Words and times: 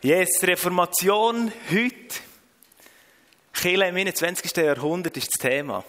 Yes, 0.00 0.40
Reformation 0.44 1.50
heute. 1.72 2.20
Kirche 3.52 3.84
im 3.84 3.96
21. 3.96 4.56
Jahrhundert 4.56 5.16
ist 5.16 5.26
das 5.26 5.50
Thema. 5.50 5.82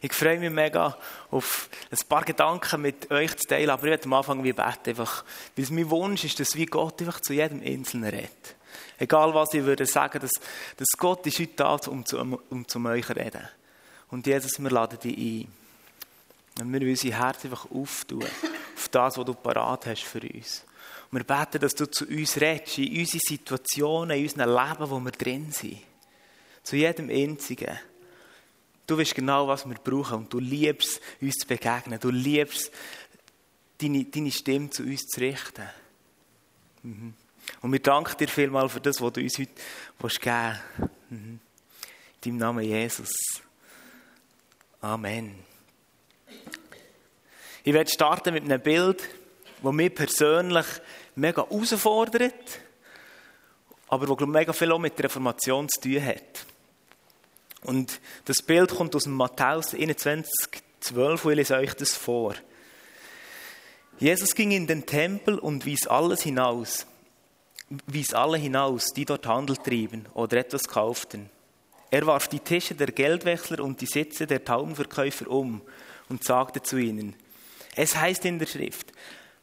Ich 0.00 0.14
freue 0.14 0.38
mich 0.38 0.48
mega 0.48 0.96
auf 1.30 1.68
ein 1.90 2.08
paar 2.08 2.24
Gedanken 2.24 2.80
mit 2.80 3.10
euch 3.10 3.36
zu 3.36 3.48
teilen, 3.48 3.68
aber 3.68 3.82
ich 3.82 3.90
werde 3.90 4.04
am 4.06 4.14
Anfang 4.14 4.42
wie 4.42 4.54
beten, 4.54 4.88
einfach, 4.88 5.24
weil 5.54 5.66
mein 5.72 5.90
Wunsch 5.90 6.24
ist, 6.24 6.40
dass 6.40 6.56
wie 6.56 6.64
Gott 6.64 7.02
einfach 7.02 7.20
zu 7.20 7.34
jedem 7.34 7.60
Einzelnen 7.62 8.08
redet. 8.08 8.56
Egal 8.98 9.34
was 9.34 9.52
ich 9.52 9.62
würde 9.62 9.84
sagen, 9.84 10.18
dass, 10.18 10.32
dass 10.78 10.88
Gott 10.96 11.26
ist 11.26 11.38
heute 11.38 11.52
da, 11.56 11.78
um 11.88 12.06
zu, 12.06 12.18
um 12.18 12.66
zu 12.66 12.82
euch 12.86 13.06
zu 13.06 13.14
reden. 13.14 13.46
Und 14.08 14.26
Jesus, 14.26 14.58
wir 14.58 14.70
laden 14.70 14.98
dich 15.00 15.18
ein. 15.18 15.52
Und 16.62 16.72
wir 16.72 16.80
wollen 16.80 16.90
unser 16.90 17.10
Herz 17.10 17.44
einfach 17.44 17.70
auftun, 17.70 18.24
auf 18.24 18.88
das, 18.88 19.18
was 19.18 19.24
du 19.26 19.34
parat 19.34 19.84
hast 19.84 20.04
für 20.04 20.20
uns. 20.20 20.64
Wir 21.12 21.24
beten, 21.24 21.60
dass 21.60 21.74
du 21.74 21.88
zu 21.90 22.06
uns 22.06 22.40
redest, 22.40 22.78
in 22.78 23.00
unsere 23.00 23.20
Situationen, 23.22 24.16
in 24.16 24.24
unserem 24.24 24.48
Leben, 24.48 24.90
wo 24.90 24.98
wir 24.98 25.12
drin 25.12 25.52
sind. 25.52 25.78
Zu 26.62 26.76
jedem 26.76 27.10
Einzigen. 27.10 27.78
Du 28.86 28.96
weißt 28.96 29.14
genau, 29.14 29.46
was 29.46 29.68
wir 29.68 29.74
brauchen 29.74 30.20
und 30.20 30.32
du 30.32 30.38
liebst 30.38 31.02
uns 31.20 31.34
zu 31.34 31.46
begegnen. 31.46 32.00
Du 32.00 32.10
liebst 32.10 32.72
deine, 33.78 34.04
deine 34.04 34.32
Stimme 34.32 34.70
zu 34.70 34.84
uns 34.84 35.02
zu 35.02 35.20
richten. 35.20 35.68
Mhm. 36.82 37.14
Und 37.60 37.72
wir 37.72 37.80
danken 37.80 38.16
dir 38.16 38.28
vielmal 38.28 38.70
für 38.70 38.80
das, 38.80 39.00
was 39.02 39.12
du 39.12 39.20
uns 39.20 39.38
heute 39.38 39.50
geben 39.50 39.60
willst. 40.00 40.60
Mhm. 41.10 41.18
In 41.18 41.40
deinem 42.22 42.36
Namen 42.38 42.64
Jesus. 42.64 43.12
Amen. 44.80 45.34
Ich 47.64 47.72
werde 47.74 47.90
starten 47.90 48.32
mit 48.32 48.44
einem 48.44 48.62
Bild, 48.62 49.02
das 49.62 49.72
mich 49.72 49.94
persönlich 49.94 50.66
mega 51.14 51.42
herausfordert, 51.48 52.60
aber 53.88 54.08
wo 54.08 54.26
mega 54.26 54.52
viel 54.52 54.72
auch 54.72 54.78
mit 54.78 54.98
der 54.98 55.04
Reformation 55.04 55.68
zu 55.68 55.80
tun 55.80 56.04
hat. 56.04 56.46
Und 57.62 58.00
das 58.24 58.42
Bild 58.42 58.70
kommt 58.70 58.96
aus 58.96 59.06
Matthäus 59.06 59.74
21, 59.74 60.32
12, 60.80 61.24
wo 61.24 61.30
ich 61.30 61.36
lese 61.36 61.56
euch 61.56 61.74
das 61.74 61.94
vor. 61.94 62.34
Jesus 63.98 64.34
ging 64.34 64.50
in 64.50 64.66
den 64.66 64.84
Tempel 64.84 65.38
und 65.38 65.64
wies 65.64 65.86
alles 65.86 66.22
hinaus, 66.22 66.86
wies 67.86 68.14
alle 68.14 68.36
hinaus, 68.36 68.86
die 68.96 69.04
dort 69.04 69.26
Handel 69.26 69.56
trieben 69.56 70.06
oder 70.14 70.38
etwas 70.38 70.66
kauften. 70.66 71.30
Er 71.90 72.06
warf 72.06 72.26
die 72.26 72.40
Tische 72.40 72.74
der 72.74 72.88
Geldwechsler 72.88 73.62
und 73.62 73.80
die 73.80 73.86
Sitze 73.86 74.26
der 74.26 74.44
Taubenverkäufer 74.44 75.30
um 75.30 75.60
und 76.08 76.24
sagte 76.24 76.62
zu 76.62 76.78
ihnen, 76.78 77.14
es 77.76 77.96
heißt 77.96 78.24
in 78.24 78.38
der 78.38 78.46
Schrift, 78.46 78.92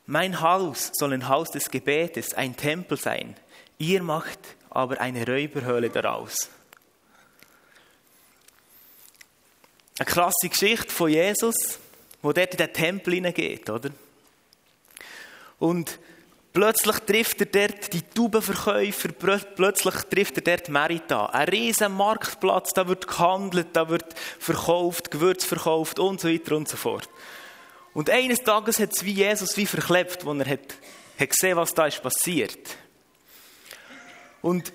mein 0.10 0.42
Haus 0.42 0.90
soll 0.94 1.14
ein 1.14 1.30
Haus 1.30 1.52
des 1.52 1.70
Gebetes, 1.70 2.34
ein 2.34 2.58
Tempel 2.58 2.98
sein. 2.98 3.36
Ihr 3.78 4.02
macht 4.02 4.40
aber 4.72 5.00
eine 5.00 5.24
Räuberhöhle 5.24 5.92
daraus. 5.92 6.50
Eine 10.00 10.08
klasse 10.08 10.50
Geschichte 10.50 10.92
von 10.92 11.12
Jesus, 11.12 11.56
wo 12.24 12.34
dort 12.34 12.54
in 12.54 12.58
den 12.58 12.74
Tempel 12.74 13.14
hineingeht, 13.14 13.70
oder? 13.70 13.92
Und 15.60 16.00
plötzlich 16.54 16.98
trifft 17.02 17.42
er 17.42 17.68
dort 17.68 17.94
die 17.94 18.02
Taubenverkäufer, 18.02 19.10
plötzlich 19.10 19.96
trifft 20.10 20.38
er 20.38 20.58
dort 20.58 20.70
Merita. 20.70 21.28
Ein 21.28 21.50
riesen 21.50 21.94
Marktplatz, 21.94 22.74
da 22.74 22.88
wird 22.88 23.08
gehandelt, 23.08 23.68
da 23.74 23.90
wird 23.90 24.18
verkauft, 24.40 25.12
Gewürz 25.12 25.46
verkauft 25.46 26.00
und 26.00 26.20
so 26.20 26.30
weiter 26.30 26.56
und 26.56 26.68
so 26.68 26.78
fort. 26.78 27.08
Und 28.00 28.10
eines 28.10 28.42
Tages 28.42 28.80
hat 28.80 28.94
es 28.94 29.04
wie 29.04 29.12
Jesus 29.12 29.58
wie 29.58 29.66
verklebt, 29.66 30.26
als 30.26 30.40
er 30.40 30.50
hat, 30.52 30.74
hat 31.20 31.30
gesehen, 31.30 31.58
was 31.58 31.74
da 31.74 31.86
ist 31.86 32.02
passiert. 32.02 32.78
Und 34.42 34.72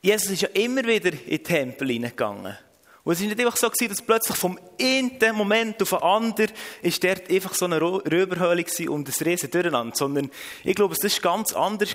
Jesus 0.00 0.30
ist 0.30 0.40
ja 0.40 0.48
immer 0.54 0.82
wieder 0.82 1.12
in 1.12 1.28
den 1.28 1.44
Tempel 1.44 1.88
hineingegangen. 1.90 2.56
Und 3.04 3.12
es 3.12 3.20
war 3.20 3.26
nicht 3.26 3.38
einfach 3.38 3.58
so, 3.58 3.68
dass 3.68 4.00
plötzlich 4.00 4.38
vom 4.38 4.58
einen 4.80 5.36
Moment 5.36 5.82
auf 5.82 5.90
den 5.90 5.98
anderen 5.98 6.52
ist 6.80 7.04
dort 7.04 7.30
einfach 7.30 7.52
so 7.52 7.66
eine 7.66 7.82
Röberhöhle 7.82 8.64
und 8.88 9.08
ein 9.08 9.26
riesen 9.26 9.50
Durcheinander, 9.50 9.94
sondern 9.94 10.30
ich 10.64 10.74
glaube, 10.74 10.94
es 10.98 11.22
war 11.22 11.34
ganz 11.34 11.52
anders. 11.52 11.94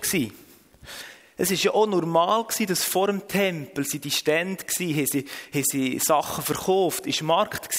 Es 1.35 1.49
war 1.49 1.57
ja 1.57 1.71
auch 1.71 1.87
normal, 1.87 2.45
dass 2.67 2.83
vor 2.83 3.07
dem 3.07 3.27
Tempel 3.27 3.85
sie 3.85 3.97
die 3.97 4.11
Stände 4.11 4.63
waren, 4.63 4.95
haben 4.95 5.07
sie, 5.07 5.25
haben 5.51 5.63
sie 5.63 5.97
Sachen 5.97 6.43
verkauft, 6.43 7.07
es 7.07 7.21
war 7.21 7.37
Markt. 7.37 7.69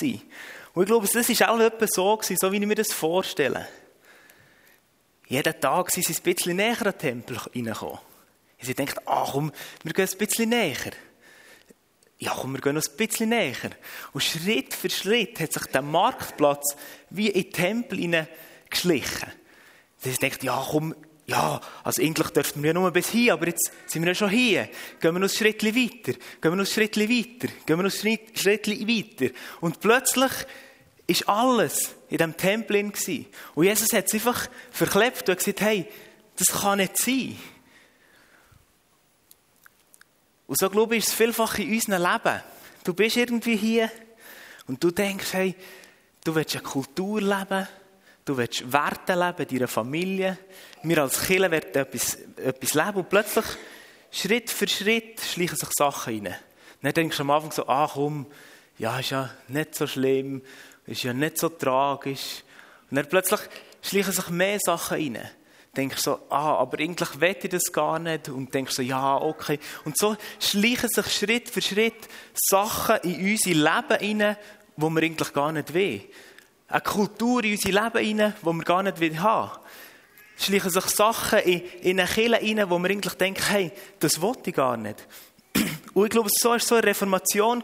Und 0.75 0.83
ich 0.83 0.87
glaube, 0.89 1.07
das 1.07 1.41
war 1.41 1.51
auch 1.51 1.61
etwa 1.61 1.87
so, 1.87 2.19
so 2.23 2.53
wie 2.53 2.57
ich 2.57 2.67
mir 2.67 2.75
das 2.75 2.93
vorstelle. 2.93 3.69
Jeden 5.27 5.61
Tag 5.61 5.91
sind 5.91 6.05
sie 6.05 6.15
ein 6.15 6.23
bisschen 6.23 6.57
näher 6.57 6.79
an 6.79 6.93
den 6.93 6.99
Tempel 6.99 7.37
reingekommen. 7.37 7.99
Sie 8.61 8.75
denken, 8.75 9.01
ach 9.07 9.33
komm, 9.33 9.53
wir 9.83 9.93
gehen 9.93 10.09
ein 10.11 10.19
bisschen 10.19 10.51
näher. 10.51 10.93
Ja, 12.19 12.33
komm, 12.37 12.53
wir 12.53 12.61
gehen 12.61 12.75
noch 12.75 12.83
ein 12.83 12.97
bisschen 12.97 13.31
näher. 13.31 13.71
Und 14.13 14.23
Schritt 14.23 14.75
für 14.75 14.89
Schritt 14.89 15.41
hat 15.41 15.53
sich 15.53 15.67
der 15.67 15.83
Marktplatz 15.83 16.77
wie 17.11 17.29
in 17.29 17.43
den 17.43 17.53
Tempel 17.53 17.99
hineingeschlichen. 17.99 19.33
Sie 19.99 20.13
denkt, 20.13 20.43
ja, 20.45 20.65
komm, 20.71 20.95
ja, 21.33 21.61
also 21.83 22.03
eigentlich 22.03 22.29
dürften 22.29 22.63
wir 22.63 22.75
nur 22.75 22.91
bis 22.91 23.09
hier, 23.09 23.33
aber 23.33 23.47
jetzt 23.47 23.73
sind 23.87 24.03
wir 24.03 24.11
ja 24.11 24.15
schon 24.15 24.29
hier. 24.29 24.69
Gehen 25.01 25.15
wir 25.15 25.19
noch 25.19 25.29
ein 25.29 25.35
Schritt 25.35 25.65
weiter, 25.65 26.13
gehen 26.13 26.19
wir 26.43 26.51
noch 26.51 26.65
ein 26.65 26.67
Schritt 26.67 26.97
weiter, 26.99 27.53
gehen 27.67 27.79
wir 27.79 27.83
noch 27.83 27.85
ein 27.85 28.37
Schritt 28.37 28.69
weiter. 28.69 29.35
Und 29.61 29.81
plötzlich 29.81 30.33
ist 31.07 31.29
alles 31.29 31.95
in 32.11 32.19
diesem 32.19 32.37
Tempel 32.37 32.83
gewesen. 32.83 33.27
Und 33.55 33.65
Jesus 33.65 33.93
hat 33.95 34.07
es 34.07 34.15
einfach 34.15 34.49
verklebt 34.71 35.29
und 35.29 35.39
gesagt, 35.39 35.63
hey, 35.63 35.87
das 36.37 36.49
kann 36.49 36.79
nicht 36.79 36.99
sein. 36.99 37.39
Und 40.47 40.59
so 40.59 40.69
glaube 40.69 40.97
ich, 40.97 41.05
ist 41.05 41.09
es 41.09 41.15
vielfach 41.15 41.59
in 41.59 41.73
unserem 41.73 42.03
Leben. 42.03 42.43
Du 42.85 42.93
bist 42.93 43.17
irgendwie 43.17 43.57
hier 43.57 43.91
und 44.67 44.85
du 44.85 44.91
denkst, 44.91 45.33
hey, 45.33 45.55
du 46.25 46.35
willst 46.35 46.55
eine 46.57 46.63
Kultur 46.63 47.23
leben, 47.23 47.67
du 48.25 48.37
willst 48.37 48.73
Werte 48.73 49.15
leben, 49.15 49.49
deiner 49.49 49.69
Familie. 49.69 50.39
Wir 50.83 50.99
als 50.99 51.27
Kinder 51.27 51.51
werden 51.51 51.75
etwas, 51.75 52.19
etwas 52.37 52.75
leben 52.75 52.99
und 52.99 53.09
plötzlich, 53.09 53.47
Schritt 54.11 54.51
für 54.51 54.69
Schritt, 54.69 55.21
schleichen 55.21 55.57
sich 55.57 55.71
Sachen 55.73 56.25
rein. 56.27 56.35
Dann 56.83 56.93
denkst 56.93 57.17
du 57.17 57.23
am 57.23 57.31
Anfang 57.31 57.53
so, 57.53 57.67
ach 57.67 57.95
komm, 57.95 58.27
ja, 58.79 58.99
ist 58.99 59.11
ja 59.11 59.31
nicht 59.49 59.75
so 59.75 59.87
schlimm 59.87 60.43
ist 60.87 61.03
ja 61.03 61.13
nicht 61.13 61.39
so 61.39 61.49
tragisch. 61.49 62.43
Und 62.91 62.97
dann 62.97 63.09
plötzlich 63.09 63.41
schleichen 63.83 64.13
sich 64.13 64.29
mehr 64.29 64.59
Sachen 64.61 64.97
rein. 64.97 65.31
Denkst 65.77 66.03
so, 66.03 66.21
ah, 66.29 66.57
aber 66.59 66.79
eigentlich 66.81 67.21
will 67.21 67.37
ich 67.43 67.51
das 67.51 67.73
gar 67.73 67.99
nicht. 67.99 68.29
Und 68.29 68.53
denkst 68.53 68.75
so, 68.75 68.83
ja, 68.83 69.17
okay. 69.17 69.59
Und 69.85 69.97
so 69.97 70.17
schleichen 70.39 70.89
sich 70.89 71.07
Schritt 71.07 71.49
für 71.49 71.63
Schritt 71.63 72.09
Sachen 72.35 72.97
in 73.03 73.31
unser 73.31 73.51
Leben 73.51 74.21
rein, 74.21 74.37
wo 74.77 74.91
wir 74.91 75.03
eigentlich 75.03 75.33
gar 75.33 75.53
nicht 75.53 75.73
will. 75.73 76.03
Eine 76.73 76.81
Kultur 76.81 77.45
in 77.45 77.53
unser 77.53 77.69
Leben 77.69 78.21
rein, 78.21 78.35
wo 78.41 78.51
wir 78.55 78.65
gar 78.65 78.83
nicht 78.83 79.19
haben. 79.21 79.51
Schleichen 80.39 80.71
sich 80.71 80.87
Sachen 80.87 81.41
in, 81.41 81.61
in 81.83 82.01
eine 82.01 82.09
Kirche 82.09 82.33
rein, 82.33 82.71
wo 82.71 82.79
wir 82.79 82.89
eigentlich 82.89 83.13
denken, 83.13 83.43
hey, 83.47 83.73
das 83.99 84.23
wollte 84.23 84.49
ich 84.49 84.57
gar 84.57 84.79
nicht. 84.79 85.07
Und 85.93 86.05
ich 86.05 86.11
glaube, 86.11 86.31
so 86.33 86.49
war 86.49 86.59
so 86.59 86.77
eine 86.77 86.87
Reformation. 86.87 87.63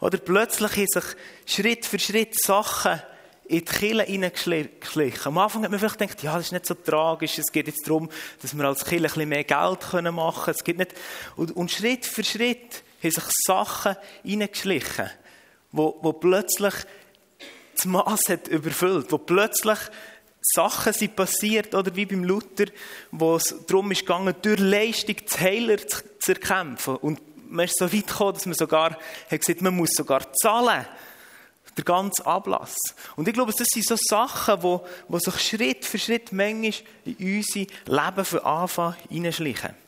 Oder 0.00 0.18
plötzlich 0.18 0.70
haben 0.76 0.86
sich 0.86 1.04
Schritt 1.46 1.86
für 1.86 1.98
Schritt 1.98 2.38
Sachen 2.38 3.00
in 3.44 3.60
die 3.60 3.64
Kille 3.64 4.02
hineingeschlichen. 4.02 5.28
Am 5.28 5.38
Anfang 5.38 5.62
hat 5.62 5.70
man 5.70 5.80
vielleicht 5.80 5.98
gedacht, 5.98 6.22
ja, 6.22 6.34
das 6.34 6.46
ist 6.46 6.52
nicht 6.52 6.66
so 6.66 6.74
tragisch, 6.74 7.38
es 7.38 7.50
geht 7.50 7.68
jetzt 7.68 7.88
darum, 7.88 8.10
dass 8.42 8.54
wir 8.54 8.64
als 8.66 8.84
Kille 8.84 9.08
ein 9.08 9.14
bisschen 9.14 9.28
mehr 9.30 9.44
Geld 9.44 9.92
machen 10.12 10.44
können. 10.44 10.54
Es 10.54 10.62
geht 10.62 10.76
nicht, 10.76 10.92
und, 11.36 11.56
und 11.56 11.70
Schritt 11.70 12.04
für 12.04 12.22
Schritt 12.22 12.82
haben 13.02 13.10
sich 13.10 13.24
Sachen 13.46 13.96
hineingeschlichen, 14.22 15.08
wo, 15.70 15.98
wo 16.02 16.12
plötzlich 16.12 16.74
das 17.82 17.86
Maß 17.86 18.20
hat 18.28 18.48
überfüllt, 18.48 19.10
wo 19.10 19.18
plötzlich 19.18 19.78
Sachen 20.40 20.92
sind 20.92 21.16
passiert, 21.16 21.74
oder 21.74 21.94
wie 21.94 22.06
beim 22.06 22.24
Luther, 22.24 22.66
wo 23.10 23.36
es 23.36 23.54
darum 23.66 23.90
ist 23.92 24.00
gegangen, 24.00 24.34
durch 24.42 24.58
Leistung 24.58 25.16
des 25.16 25.40
Heiler 25.40 25.78
zu, 25.86 26.02
erkämpfen. 26.28 26.96
Und 26.96 27.20
man 27.50 27.66
ist 27.66 27.78
so 27.78 27.92
weit 27.92 28.06
gekommen, 28.06 28.34
dass 28.34 28.46
man 28.46 28.54
sogar 28.54 28.98
hat 29.30 29.40
gesagt, 29.40 29.62
man 29.62 29.76
muss 29.76 29.90
sogar 29.92 30.32
zahlen. 30.32 30.86
Der 31.76 31.84
ganze 31.84 32.26
Ablass. 32.26 32.76
Und 33.16 33.28
ich 33.28 33.34
glaube, 33.34 33.52
das 33.56 33.66
sind 33.72 33.86
so 33.86 33.96
Sachen, 33.96 34.62
wo, 34.62 34.86
wo 35.08 35.18
sich 35.18 35.40
Schritt 35.40 35.86
für 35.86 35.98
Schritt 35.98 36.30
manchmal 36.30 36.74
in 37.04 37.36
unser 37.36 37.60
Leben 37.86 38.24
von 38.24 38.38
Anfang 38.40 38.94
hineinschleichen. 39.08 39.81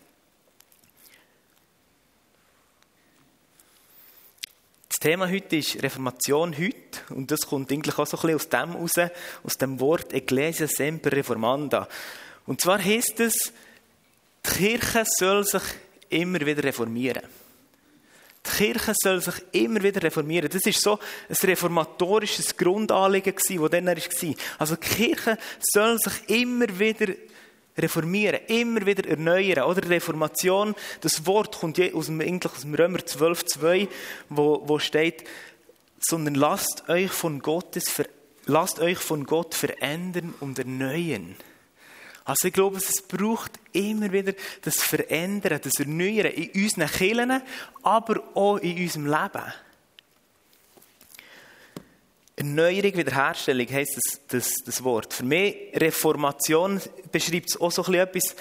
Das 4.95 5.01
Thema 5.11 5.29
heute 5.29 5.57
ist 5.57 5.83
Reformation 5.83 6.57
heute. 6.57 7.13
Und 7.13 7.29
das 7.29 7.41
kommt 7.41 7.73
eigentlich 7.73 7.99
auch 7.99 8.07
so 8.07 8.17
ein 8.17 8.21
bisschen 8.21 8.37
aus 8.37 8.49
dem 8.49 8.71
raus, 8.77 9.11
aus 9.43 9.59
dem 9.59 9.81
Wort 9.81 10.13
Ecclesia 10.13 10.69
Semper 10.69 11.11
Reformanda. 11.11 11.89
Und 12.47 12.61
zwar 12.61 12.79
heißt 12.81 13.19
es, 13.19 13.53
die 14.47 14.51
Kirche 14.51 15.03
soll 15.05 15.45
sich 15.45 15.65
immer 16.11 16.39
wieder 16.43 16.63
reformieren. 16.63 17.25
Die 18.47 18.51
Kirche 18.51 18.93
soll 18.95 19.21
sich 19.21 19.35
immer 19.51 19.83
wieder 19.83 20.01
reformieren. 20.01 20.49
Das 20.49 20.65
ist 20.65 20.81
so 20.81 21.01
ein 21.29 21.37
reformatorisches 21.43 22.57
Grundanliegen 22.57 23.35
das 23.35 23.71
dann 23.71 23.87
war. 23.87 24.35
Also 24.61 24.77
die 24.77 24.87
Kirche 24.87 25.39
soll 25.59 25.99
sich 25.99 26.29
immer 26.29 26.79
wieder 26.79 27.15
reformieren, 27.77 28.41
immer 28.47 28.87
wieder 28.87 29.09
erneuern. 29.09 29.65
Oder 29.65 29.89
Reformation, 29.89 30.75
das 31.01 31.27
Wort 31.27 31.59
kommt 31.59 31.81
aus 31.95 32.07
dem, 32.07 32.21
eigentlich 32.21 32.53
aus 32.53 32.63
dem 32.63 32.75
Römer 32.75 32.99
12,2, 32.99 33.89
wo, 34.29 34.63
wo 34.67 34.79
steht, 34.79 35.25
sondern 36.01 36.35
lasst 36.35 36.89
euch 36.89 37.11
von 37.11 37.41
Gottes, 37.41 38.03
lasst 38.47 38.79
euch 38.79 38.99
von 38.99 39.25
Gott 39.25 39.55
verändern 39.55 40.35
und 40.41 40.59
erneuern. 40.59 41.37
Also 42.25 42.49
ich 42.49 42.55
glaube, 42.55 42.79
es 42.79 43.03
braucht 43.03 43.53
immer 43.73 44.11
wieder 44.11 44.33
das 44.63 44.83
Verändern, 44.83 45.61
das 45.63 45.79
Erneuern 45.79 46.33
in 46.33 46.63
unseren 46.63 46.89
Kirchen, 46.89 47.43
aber 47.83 48.23
auch 48.35 48.57
in 48.59 48.79
unserem 48.79 49.07
Leben. 49.07 49.53
Erneuerung, 52.37 52.97
Wiederherstellung 52.97 53.69
heisst 53.71 53.97
das, 53.97 54.21
das, 54.27 54.53
das 54.65 54.83
Wort. 54.83 55.15
Für 55.15 55.25
mich, 55.25 55.71
Reformation 55.75 56.81
beschreibt 57.13 57.51
es 57.51 57.61
auch 57.61 57.71
so 57.71 57.85
ein 57.85 58.09
bisschen 58.11 58.37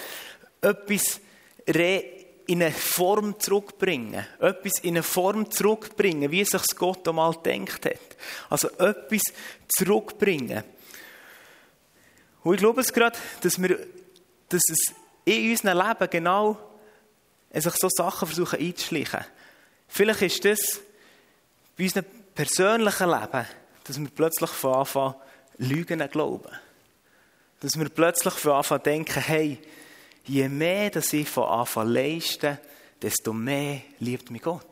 etwas, 0.60 1.20
etwas 1.66 2.10
in 2.46 2.62
eine 2.62 2.72
Form 2.72 3.38
zurückbringen. 3.38 4.26
Etwas 4.40 4.80
in 4.80 4.94
eine 4.94 5.02
Form 5.02 5.50
zurückbringen, 5.50 6.30
wie 6.30 6.44
sich 6.44 6.62
Gott 6.76 7.06
einmal 7.08 7.34
gedacht 7.34 7.86
hat. 7.86 8.16
Also 8.50 8.68
etwas 8.70 9.22
zurückbringen. 9.68 10.64
Und 12.42 12.54
ich 12.54 12.60
glaube 12.60 12.80
es 12.80 12.92
gerade, 12.92 13.18
dass, 13.40 13.60
wir, 13.62 13.78
dass 14.48 14.62
es 14.68 14.94
in 15.24 15.50
unserem 15.50 15.78
Leben 15.78 16.10
genau 16.10 16.58
sich 17.52 17.74
so 17.74 17.88
Sachen 17.88 18.26
versuchen 18.26 18.58
einzuschleichen. 18.58 19.24
Vielleicht 19.88 20.22
ist 20.22 20.44
das 20.44 20.80
bei 21.78 21.84
unserem 21.84 22.04
persönlichen 22.34 23.08
Leben 23.08 23.46
dass 23.84 24.00
wir 24.00 24.08
plötzlich 24.08 24.50
von 24.50 24.74
Anfang 24.74 25.14
Lügen 25.58 26.06
glauben. 26.10 26.50
Dass 27.60 27.78
wir 27.78 27.88
plötzlich 27.88 28.34
von 28.34 28.52
Anfang 28.52 28.82
denken, 28.82 29.22
hey, 29.22 29.58
je 30.24 30.48
mehr 30.48 30.90
dass 30.90 31.12
ich 31.12 31.28
von 31.28 31.44
Anfang 31.44 31.88
leiste, 31.88 32.58
desto 33.00 33.32
mehr 33.32 33.82
liebt 34.00 34.30
mich 34.30 34.42
Gott. 34.42 34.66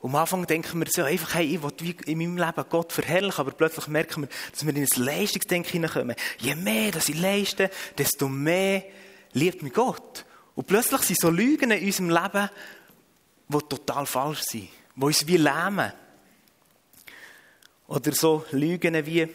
Am 0.00 0.14
Anfang 0.14 0.46
denken 0.46 0.78
wir 0.78 0.86
so 0.88 1.02
einfach, 1.02 1.34
hey, 1.34 1.56
ich 1.56 1.62
will 1.62 1.94
in 2.06 2.18
meinem 2.18 2.36
Leben 2.36 2.64
Gott 2.70 2.92
verherrlichen, 2.92 3.40
aber 3.40 3.50
plötzlich 3.50 3.88
merken 3.88 4.22
wir, 4.22 4.28
dass 4.52 4.64
wir 4.64 4.74
in 4.74 4.82
ein 4.82 5.04
Leistungsdenken 5.04 5.72
hineinkommen. 5.72 6.14
Je 6.38 6.54
mehr 6.54 6.92
dass 6.92 7.08
ich 7.08 7.18
leiste, 7.18 7.68
desto 7.96 8.28
mehr 8.28 8.84
liebt 9.32 9.62
mich 9.62 9.72
Gott. 9.72 10.24
Und 10.54 10.66
plötzlich 10.66 11.02
sind 11.02 11.20
so 11.20 11.30
Lügen 11.30 11.72
in 11.72 11.84
unserem 11.84 12.10
Leben, 12.10 12.50
die 13.48 13.58
total 13.58 14.06
falsch 14.06 14.42
sind, 14.42 14.68
die 14.94 15.04
uns 15.04 15.26
wie 15.26 15.36
lähmen. 15.36 15.92
Oder 17.88 18.12
so 18.12 18.44
Lügen 18.52 19.06
wie, 19.06 19.28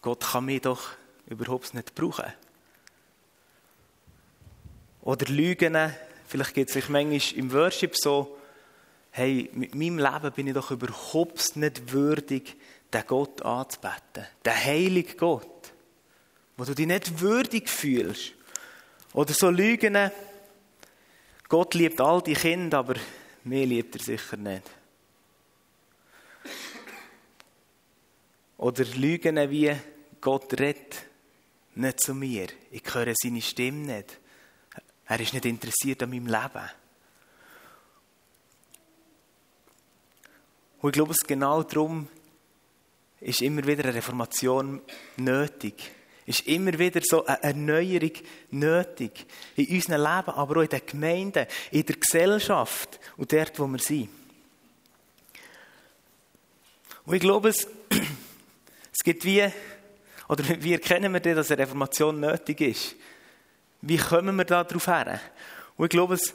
Gott 0.00 0.20
kann 0.20 0.46
mich 0.46 0.62
doch 0.62 0.88
überhaupt 1.26 1.74
nicht 1.74 1.94
brauchen. 1.94 2.32
Oder 5.02 5.26
Lügen, 5.26 5.92
vielleicht 6.26 6.54
geht 6.54 6.68
es 6.68 6.74
sich 6.74 6.88
manchmal 6.88 7.38
im 7.38 7.52
Worship 7.52 7.96
so, 7.96 8.38
hey, 9.10 9.50
mit 9.52 9.74
meinem 9.74 9.98
Leben 9.98 10.32
bin 10.32 10.46
ich 10.46 10.54
doch 10.54 10.70
überhaupt 10.70 11.56
nicht 11.56 11.92
würdig, 11.92 12.56
den 12.92 13.06
Gott 13.06 13.42
anzubeten. 13.42 14.26
Den 14.44 14.64
heiligen 14.64 15.16
Gott. 15.18 15.72
Wo 16.56 16.64
du 16.64 16.74
dich 16.74 16.86
nicht 16.86 17.20
würdig 17.20 17.68
fühlst. 17.68 18.32
Oder 19.12 19.34
so 19.34 19.50
Lügen, 19.50 20.10
Gott 21.48 21.74
liebt 21.74 22.00
all 22.00 22.22
die 22.22 22.32
Kinder, 22.32 22.78
aber 22.78 22.94
mir 23.44 23.66
liebt 23.66 23.94
er 23.96 24.02
sicher 24.02 24.38
nicht. 24.38 24.62
Oder 28.62 28.84
Lügen 28.84 29.50
wie, 29.50 29.74
Gott 30.20 30.52
redet 30.52 31.06
nicht 31.74 32.00
zu 32.00 32.14
mir. 32.14 32.46
Ich 32.70 32.84
höre 32.94 33.12
seine 33.20 33.42
Stimme 33.42 33.96
nicht. 33.96 34.20
Er 35.04 35.18
ist 35.18 35.32
nicht 35.32 35.46
interessiert 35.46 36.00
an 36.04 36.10
meinem 36.10 36.26
Leben. 36.28 36.70
Und 40.80 40.90
ich 40.90 40.92
glaube, 40.92 41.10
es 41.10 41.26
genau 41.26 41.64
darum 41.64 42.06
ist 43.18 43.42
immer 43.42 43.66
wieder 43.66 43.82
eine 43.82 43.94
Reformation 43.94 44.80
nötig. 45.16 45.90
Ist 46.26 46.46
immer 46.46 46.78
wieder 46.78 47.00
so 47.02 47.26
eine 47.26 47.42
Erneuerung 47.42 48.12
nötig. 48.52 49.26
In 49.56 49.74
unserem 49.74 50.02
Leben, 50.02 50.36
aber 50.36 50.56
auch 50.58 50.62
in 50.62 50.68
den 50.68 50.86
Gemeinden, 50.86 51.46
in 51.72 51.84
der 51.84 51.96
Gesellschaft 51.96 53.00
und 53.16 53.32
dort, 53.32 53.58
wo 53.58 53.66
wir 53.66 53.80
sind. 53.80 54.08
Und 57.04 57.14
ich 57.16 57.20
glaube, 57.20 57.48
es 57.48 57.66
es 58.92 59.02
gibt 59.02 59.24
wie, 59.24 59.50
oder 60.28 60.44
wie 60.60 60.72
erkennen 60.72 61.12
wir 61.12 61.20
denn, 61.20 61.36
dass 61.36 61.50
eine 61.50 61.62
Reformation 61.62 62.20
nötig 62.20 62.60
ist? 62.60 62.96
Wie 63.80 63.96
kommen 63.96 64.36
wir 64.36 64.44
da 64.44 64.62
drauf 64.64 64.86
her? 64.86 65.20
Und 65.76 65.86
ich 65.86 65.90
glaube, 65.90 66.16
dass 66.16 66.32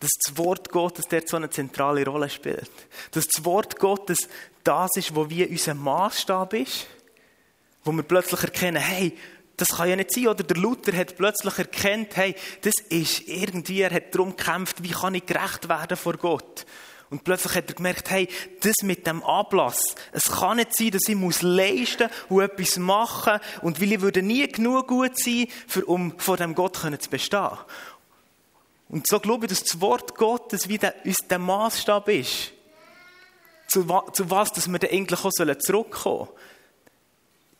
das 0.00 0.36
Wort 0.38 0.70
Gottes 0.70 1.06
dort 1.08 1.28
so 1.28 1.36
eine 1.36 1.50
zentrale 1.50 2.04
Rolle 2.06 2.30
spielt. 2.30 2.70
Dass 3.10 3.28
das 3.28 3.44
Wort 3.44 3.78
Gottes 3.78 4.28
das 4.64 4.90
ist, 4.96 5.14
wo 5.14 5.28
wie 5.28 5.44
unser 5.44 5.74
Maßstab 5.74 6.54
ist. 6.54 6.86
Wo 7.84 7.92
wir 7.92 8.02
plötzlich 8.02 8.42
erkennen, 8.42 8.80
hey, 8.80 9.16
das 9.56 9.68
kann 9.68 9.90
ja 9.90 9.96
nicht 9.96 10.12
sein. 10.12 10.28
Oder 10.28 10.42
der 10.42 10.56
Luther 10.56 10.96
hat 10.96 11.16
plötzlich 11.16 11.58
erkannt, 11.58 12.16
hey, 12.16 12.34
das 12.62 12.74
ist 12.88 13.28
irgendwie, 13.28 13.82
er 13.82 13.92
hat 13.92 14.14
darum 14.14 14.36
gekämpft, 14.36 14.82
wie 14.82 14.90
kann 14.90 15.14
ich 15.14 15.26
gerecht 15.26 15.68
werden 15.68 15.96
vor 15.96 16.14
Gott? 16.14 16.64
Und 17.10 17.24
plötzlich 17.24 17.56
hat 17.56 17.68
er 17.68 17.74
gemerkt, 17.74 18.08
hey, 18.10 18.28
das 18.60 18.74
mit 18.82 19.04
dem 19.04 19.24
Ablass, 19.24 19.82
es 20.12 20.30
kann 20.30 20.58
nicht 20.58 20.76
sein, 20.76 20.92
dass 20.92 21.08
ich 21.08 21.16
muss 21.16 21.42
leisten 21.42 22.08
und 22.28 22.42
etwas 22.42 22.78
machen 22.78 23.40
und 23.62 23.80
weil 23.80 23.92
ich 23.92 24.00
würde 24.00 24.22
nie 24.22 24.46
genug 24.46 24.86
gut 24.86 25.18
sein, 25.18 25.48
für, 25.66 25.84
um 25.86 26.16
vor 26.18 26.36
dem 26.36 26.54
Gott 26.54 26.76
zu 26.76 27.10
bestehen. 27.10 27.58
Und 28.88 29.08
so 29.08 29.18
glaube 29.18 29.46
ich, 29.46 29.50
dass 29.50 29.64
das 29.64 29.80
Wort 29.80 30.14
Gottes 30.14 30.68
wie 30.68 30.78
der, 30.78 30.94
uns 31.04 31.16
der 31.28 31.40
Maßstab 31.40 32.08
ist, 32.08 32.52
zu, 33.66 33.84
zu 34.12 34.30
was 34.30 34.52
dass 34.52 34.68
wir 34.68 34.78
dann 34.78 34.90
eigentlich 34.90 35.24
auch 35.24 35.30
zurückkommen 35.30 36.26
sollen. 36.26 36.28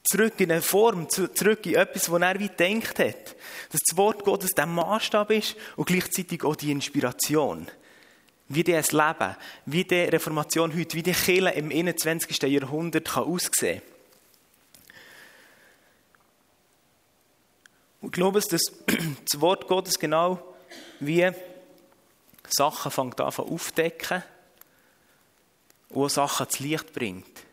Zurück 0.05 0.41
in 0.41 0.51
eine 0.51 0.63
Form, 0.63 1.09
zurück 1.09 1.67
in 1.67 1.75
etwas, 1.75 2.11
was 2.11 2.23
er 2.23 2.41
wie 2.41 2.49
gedacht 2.49 2.99
hat. 2.99 3.37
Dass 3.71 3.81
das 3.87 3.97
Wort 3.97 4.25
Gottes 4.25 4.51
der 4.53 4.67
Maßstab 4.67 5.31
ist 5.31 5.57
und 5.77 5.87
gleichzeitig 5.87 6.45
auch 6.45 6.57
die 6.57 6.73
Inspiration 6.73 7.69
wie 8.51 8.65
das 8.65 8.91
Leben, 8.91 9.37
wie 9.65 9.85
die 9.85 9.95
Reformation 9.95 10.77
heute, 10.77 10.97
wie 10.97 11.05
die 11.05 11.13
Kirche 11.13 11.51
im 11.51 11.71
21. 11.71 12.43
Jahrhundert 12.43 13.09
kann 13.09 13.25
aussehen 13.25 13.81
Und 18.01 18.09
ich 18.09 18.13
glaube, 18.13 18.41
dass 18.41 18.51
das 19.31 19.41
Wort 19.41 19.69
Gottes 19.69 19.99
genau 19.99 20.43
wie 20.99 21.31
Sachen 22.49 22.91
fängt 22.91 23.21
an 23.21 23.33
aufdecken 23.33 24.25
und 25.91 26.11
Sachen 26.11 26.49
zu 26.49 26.65
Licht 26.65 26.93
bringt. 26.93 27.45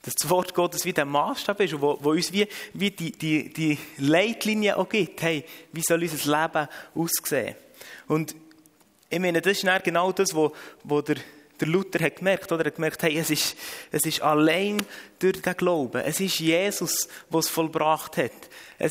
Dass 0.00 0.14
das 0.14 0.30
Wort 0.30 0.54
Gottes 0.54 0.86
wie 0.86 0.94
der 0.94 1.04
Maßstab 1.04 1.60
ist, 1.60 1.80
wo, 1.80 1.98
wo 2.00 2.10
uns 2.10 2.32
wie, 2.32 2.48
wie 2.72 2.90
die, 2.90 3.12
die, 3.12 3.52
die 3.52 3.78
Leitlinie 3.98 4.78
auch 4.78 4.88
gibt. 4.88 5.20
Hey, 5.20 5.44
wie 5.72 5.82
soll 5.82 6.02
unser 6.02 6.42
Leben 6.42 6.68
aussehen? 6.94 7.54
Und 8.08 8.34
ich 9.12 9.20
meine, 9.20 9.42
das 9.42 9.62
ist 9.62 9.84
genau 9.84 10.10
das, 10.10 10.34
was 10.34 10.52
wo 10.84 11.02
der, 11.02 11.16
der 11.60 11.68
Luther 11.68 12.02
hat 12.02 12.16
gemerkt 12.16 12.50
hat. 12.50 12.58
Er 12.58 12.64
hat 12.64 12.76
gemerkt, 12.76 13.02
hey, 13.02 13.18
es 13.18 13.28
ist, 13.30 13.56
es 13.90 14.06
ist 14.06 14.22
allein 14.22 14.82
durch 15.18 15.42
den 15.42 15.54
Glauben. 15.54 16.00
Es 16.00 16.18
ist 16.18 16.40
Jesus, 16.40 17.08
der 17.30 17.40
es 17.40 17.48
vollbracht 17.50 18.16
hat. 18.16 18.32
Es, 18.78 18.90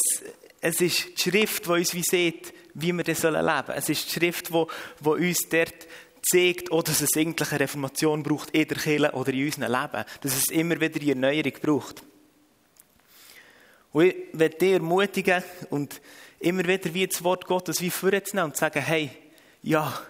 es 0.61 0.79
ist 0.79 1.17
die 1.17 1.31
Schrift, 1.31 1.65
die 1.65 1.69
uns 1.69 1.95
wie 1.95 2.03
sieht, 2.03 2.53
wie 2.75 2.93
wir 2.93 3.03
das 3.03 3.23
leben 3.23 3.43
sollen. 3.43 3.63
Es 3.75 3.89
ist 3.89 4.05
die 4.05 4.19
Schrift, 4.19 4.49
die, 4.49 4.65
die 4.99 5.09
uns 5.09 5.49
dort 5.49 5.87
zeigt, 6.21 6.71
oh, 6.71 6.83
dass 6.83 7.01
es 7.01 7.17
eigentlich 7.17 7.49
eine 7.49 7.61
Reformation 7.61 8.21
braucht 8.21 8.51
in 8.51 8.67
der 8.67 8.77
Kirche 8.77 9.11
oder 9.13 9.33
in 9.33 9.45
unserem 9.45 9.71
Leben. 9.71 10.05
Dass 10.21 10.37
es 10.37 10.51
immer 10.51 10.79
wieder 10.79 10.99
die 10.99 11.09
Erneuerung 11.09 11.53
braucht. 11.63 12.03
Und 13.91 14.05
ich 14.05 14.15
möchte 14.33 14.57
dich 14.59 14.73
ermutigen 14.73 15.43
und 15.71 15.99
immer 16.39 16.63
wieder 16.67 16.93
wie 16.93 17.07
das 17.07 17.23
Wort 17.23 17.47
Gottes 17.47 17.81
wie 17.81 17.89
vorzunehmen 17.89 18.51
und 18.51 18.55
zu 18.55 18.59
sagen, 18.59 18.83
hey, 18.83 19.09
ja, 19.63 20.01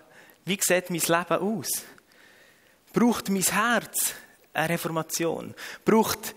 wie 0.51 0.59
sieht 0.59 0.89
mein 0.89 0.99
Leben 0.99 1.41
aus? 1.41 1.69
Braucht 2.91 3.29
mein 3.29 3.41
Herz 3.41 4.13
eine 4.51 4.69
Reformation? 4.69 5.55
Braucht 5.85 6.35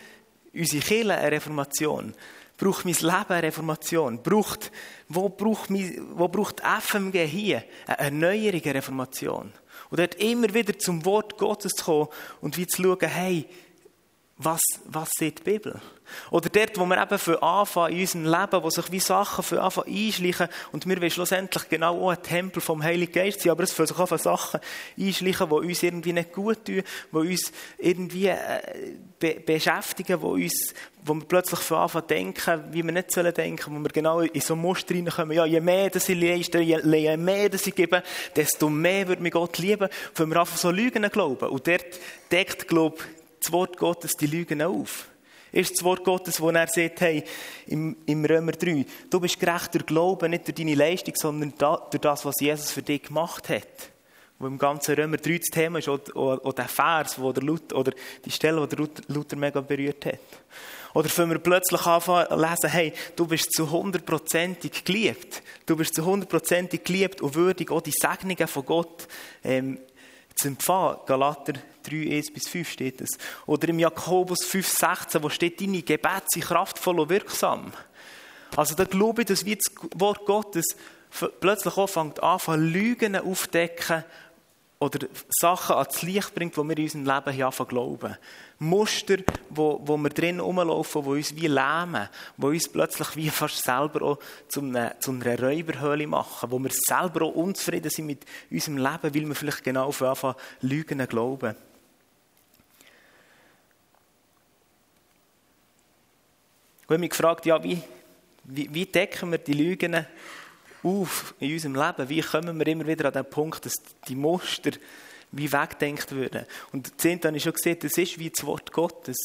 unsere 0.52 0.84
Kirche 0.84 1.14
eine 1.14 1.32
Reformation? 1.32 2.14
Braucht 2.56 2.84
mein 2.84 2.94
Leben 2.94 3.30
eine 3.30 3.42
Reformation? 3.42 4.22
Braucht, 4.22 4.70
wo, 5.08 5.28
braucht 5.28 5.68
mein, 5.70 6.06
wo 6.12 6.28
braucht 6.28 6.60
FMG 6.60 7.26
hier 7.26 7.64
eine 7.86 7.98
Erneuerung, 7.98 8.62
eine 8.62 8.74
Reformation? 8.76 9.52
Und 9.90 9.98
dort 9.98 10.14
immer 10.14 10.54
wieder 10.54 10.78
zum 10.78 11.04
Wort 11.04 11.36
Gottes 11.36 11.72
zu 11.72 11.84
kommen 11.84 12.08
und 12.40 12.56
wie 12.56 12.68
zu 12.68 12.84
schauen, 12.84 13.08
hey, 13.08 13.48
was, 14.36 14.60
was 14.86 15.10
sieht 15.16 15.40
die 15.40 15.52
Bibel? 15.52 15.80
Oder 16.30 16.48
dort, 16.48 16.76
wo 16.76 16.84
wir 16.86 17.00
eben 17.00 17.18
für 17.18 17.40
anfangen 17.40 17.94
in 17.94 18.00
unserem 18.00 18.24
Leben, 18.24 18.62
wo 18.62 18.68
sich 18.68 18.90
wie 18.90 18.98
Sachen 19.00 19.44
für 19.44 19.62
anfangen 19.62 19.94
einschleichen 19.94 20.48
und 20.72 20.88
wir 20.88 20.96
wollen 21.00 21.10
schlussendlich 21.10 21.68
genau 21.68 22.04
auch 22.04 22.10
ein 22.10 22.22
Tempel 22.22 22.60
vom 22.60 22.82
Heiligen 22.82 23.12
Geist 23.12 23.40
sein, 23.40 23.52
aber 23.52 23.62
es 23.62 23.72
für 23.72 23.86
sich 23.86 23.96
auch 23.96 24.18
Sachen 24.18 24.60
einschleichen, 24.98 25.48
die 25.48 25.54
uns 25.54 25.82
irgendwie 25.82 26.12
nicht 26.12 26.32
gut 26.32 26.64
tun, 26.64 26.82
die 27.12 27.16
uns 27.16 27.52
irgendwie 27.78 28.26
äh, 28.26 28.36
be 29.20 29.40
beschäftigen, 29.40 30.20
wo 30.20 30.30
uns, 30.32 30.74
wo 31.04 31.14
wir 31.14 31.24
plötzlich 31.24 31.60
für 31.60 31.78
anfangen 31.78 32.08
denken, 32.08 32.64
wie 32.72 32.82
wir 32.82 32.92
nicht 32.92 33.12
sollen 33.12 33.32
denken, 33.32 33.74
wo 33.74 33.80
wir 33.80 33.90
genau 33.90 34.20
in 34.20 34.40
so 34.40 34.56
Muster 34.56 34.94
reinkommen, 34.94 35.36
ja, 35.36 35.46
je 35.46 35.60
mehr 35.60 35.90
dass 35.90 36.08
ich 36.08 36.20
leiste, 36.20 36.58
je 36.58 37.16
mehr 37.16 37.48
dass 37.48 37.66
ich 37.68 37.74
gebe, 37.74 38.02
desto 38.34 38.68
mehr 38.68 39.06
wird 39.06 39.20
mich 39.20 39.32
Gott 39.32 39.58
lieben, 39.58 39.88
wenn 40.16 40.28
wir 40.28 40.40
einfach 40.40 40.56
so 40.56 40.72
Lügen 40.72 41.08
glauben. 41.08 41.48
Und 41.48 41.68
dort 41.68 41.86
deckt, 42.32 42.66
glaube 42.66 42.98
das 43.44 43.52
Wort 43.52 43.76
Gottes 43.76 44.16
die 44.16 44.26
Lügen 44.26 44.62
auf. 44.62 45.08
Ist 45.52 45.76
das 45.76 45.84
Wort 45.84 46.02
Gottes, 46.02 46.40
wo 46.40 46.50
er 46.50 46.66
sagt, 46.66 47.00
hey, 47.00 47.22
im, 47.66 47.96
im 48.06 48.24
Römer 48.24 48.52
3, 48.52 48.84
du 49.08 49.20
bist 49.20 49.38
gerecht 49.38 49.72
durch 49.74 49.86
Glauben, 49.86 50.30
nicht 50.30 50.48
durch 50.48 50.56
deine 50.56 50.74
Leistung, 50.74 51.14
sondern 51.16 51.54
durch 51.56 52.00
das, 52.00 52.24
was 52.24 52.40
Jesus 52.40 52.72
für 52.72 52.82
dich 52.82 53.04
gemacht 53.04 53.48
hat. 53.48 53.90
Wo 54.40 54.48
im 54.48 54.58
ganzen 54.58 54.96
Römer 54.96 55.16
3 55.16 55.38
das 55.38 55.50
Thema 55.50 55.78
ist, 55.78 55.88
oder, 55.88 56.52
der 56.52 56.68
Vers, 56.68 57.20
wo 57.20 57.32
der 57.32 57.44
Luther, 57.44 57.76
oder 57.76 57.92
die 58.24 58.32
Stelle, 58.32 58.60
wo 58.60 58.66
der 58.66 58.88
Luther 59.06 59.36
mega 59.36 59.60
berührt 59.60 60.06
hat. 60.06 60.18
Oder 60.92 61.08
wenn 61.16 61.30
wir 61.30 61.38
plötzlich 61.38 61.86
anfangen 61.86 62.40
lesen, 62.40 62.70
hey, 62.70 62.92
du 63.14 63.26
bist 63.26 63.52
zu 63.52 63.70
hundertprozentig 63.70 64.84
geliebt. 64.84 65.42
Du 65.66 65.76
bist 65.76 65.94
zu 65.94 66.04
hundertprozentig 66.04 66.82
geliebt 66.82 67.20
und 67.20 67.34
würdig, 67.34 67.70
auch 67.70 67.80
die 67.80 67.92
Segnungen 67.92 68.48
von 68.48 68.64
Gott 68.64 69.06
ähm, 69.44 69.78
zu 70.34 70.48
empfangen. 70.48 70.98
Galater 71.06 71.54
3, 71.84 72.16
1 72.16 72.32
bis 72.32 72.48
5 72.48 72.68
steht 72.68 73.00
es. 73.00 73.10
Oder 73.46 73.68
im 73.68 73.78
Jakobus 73.78 74.44
5, 74.44 74.66
16, 74.66 75.22
wo 75.22 75.28
steht, 75.28 75.60
deine 75.60 75.82
Gebete 75.82 76.24
sind 76.28 76.44
kraftvoll 76.44 77.00
und 77.00 77.08
wirksam. 77.08 77.72
Also 78.56 78.74
da 78.74 78.84
glaube 78.84 79.22
ich, 79.22 79.28
dass 79.28 79.44
wie 79.44 79.56
das 79.56 79.72
Wort 79.96 80.24
Gottes 80.26 80.76
plötzlich 81.40 81.76
anfängt 81.76 82.22
an, 82.22 82.72
Lügen 82.72 83.16
aufdecken 83.16 84.04
oder 84.84 85.06
Sachen 85.40 85.76
ans 85.76 86.02
Licht 86.02 86.34
bringt, 86.34 86.56
die 86.56 86.62
wir 86.62 86.76
in 86.76 86.82
unserem 86.84 87.04
Leben 87.04 87.32
hier 87.32 87.46
anfangen 87.46 87.68
glauben. 87.68 88.16
Muster, 88.58 89.16
wo, 89.50 89.80
wo 89.84 89.96
wir 89.96 90.10
drin 90.10 90.40
rumlaufen, 90.40 91.02
die 91.02 91.08
uns 91.08 91.36
wie 91.36 91.46
lähmen, 91.46 92.08
die 92.36 92.46
uns 92.46 92.68
plötzlich 92.68 93.16
wie 93.16 93.30
fast 93.30 93.64
selber 93.64 94.02
auch 94.02 94.18
zu 94.48 94.60
einer, 94.60 94.98
zu 95.00 95.12
einer 95.12 95.38
Räuberhöhle 95.40 96.06
machen, 96.06 96.50
wo 96.50 96.58
wir 96.58 96.70
selber 96.72 97.26
auch 97.26 97.34
unzufrieden 97.34 97.90
sind 97.90 98.06
mit 98.06 98.24
unserem 98.50 98.78
Leben, 98.78 99.14
weil 99.14 99.28
wir 99.28 99.34
vielleicht 99.34 99.64
genau 99.64 99.86
auf 99.86 100.02
Anfang 100.02 100.34
Lügen 100.60 101.06
glauben. 101.08 101.56
Ich 106.84 106.90
habe 106.90 106.98
mich 106.98 107.10
gefragt, 107.10 107.46
ja, 107.46 107.62
wie, 107.64 107.80
wie, 108.44 108.72
wie 108.74 108.84
decken 108.84 109.30
wir 109.30 109.38
die 109.38 109.54
Lügen 109.54 110.06
auf 110.82 111.34
in 111.40 111.52
unserem 111.52 111.74
Leben? 111.76 112.08
Wie 112.10 112.20
kommen 112.20 112.58
wir 112.58 112.66
immer 112.66 112.86
wieder 112.86 113.06
an 113.06 113.14
den 113.14 113.24
Punkt, 113.24 113.64
dass 113.64 113.72
die 114.06 114.14
Muster 114.14 114.72
wie 115.32 115.50
wegdenkt 115.50 116.14
werden? 116.14 116.44
Und 116.72 117.00
Zehnte 117.00 117.28
habe 117.28 117.38
ich 117.38 117.42
schon 117.42 117.54
gesehen, 117.54 117.78
das 117.80 117.96
ist 117.96 118.18
wie 118.18 118.28
das 118.28 118.44
Wort 118.44 118.70
Gottes, 118.70 119.16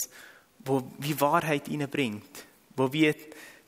wo 0.59 0.89
wie 0.99 1.19
Wahrheit 1.19 1.67
hineinbringt, 1.67 2.45
wo 2.77 2.93
wie 2.93 3.13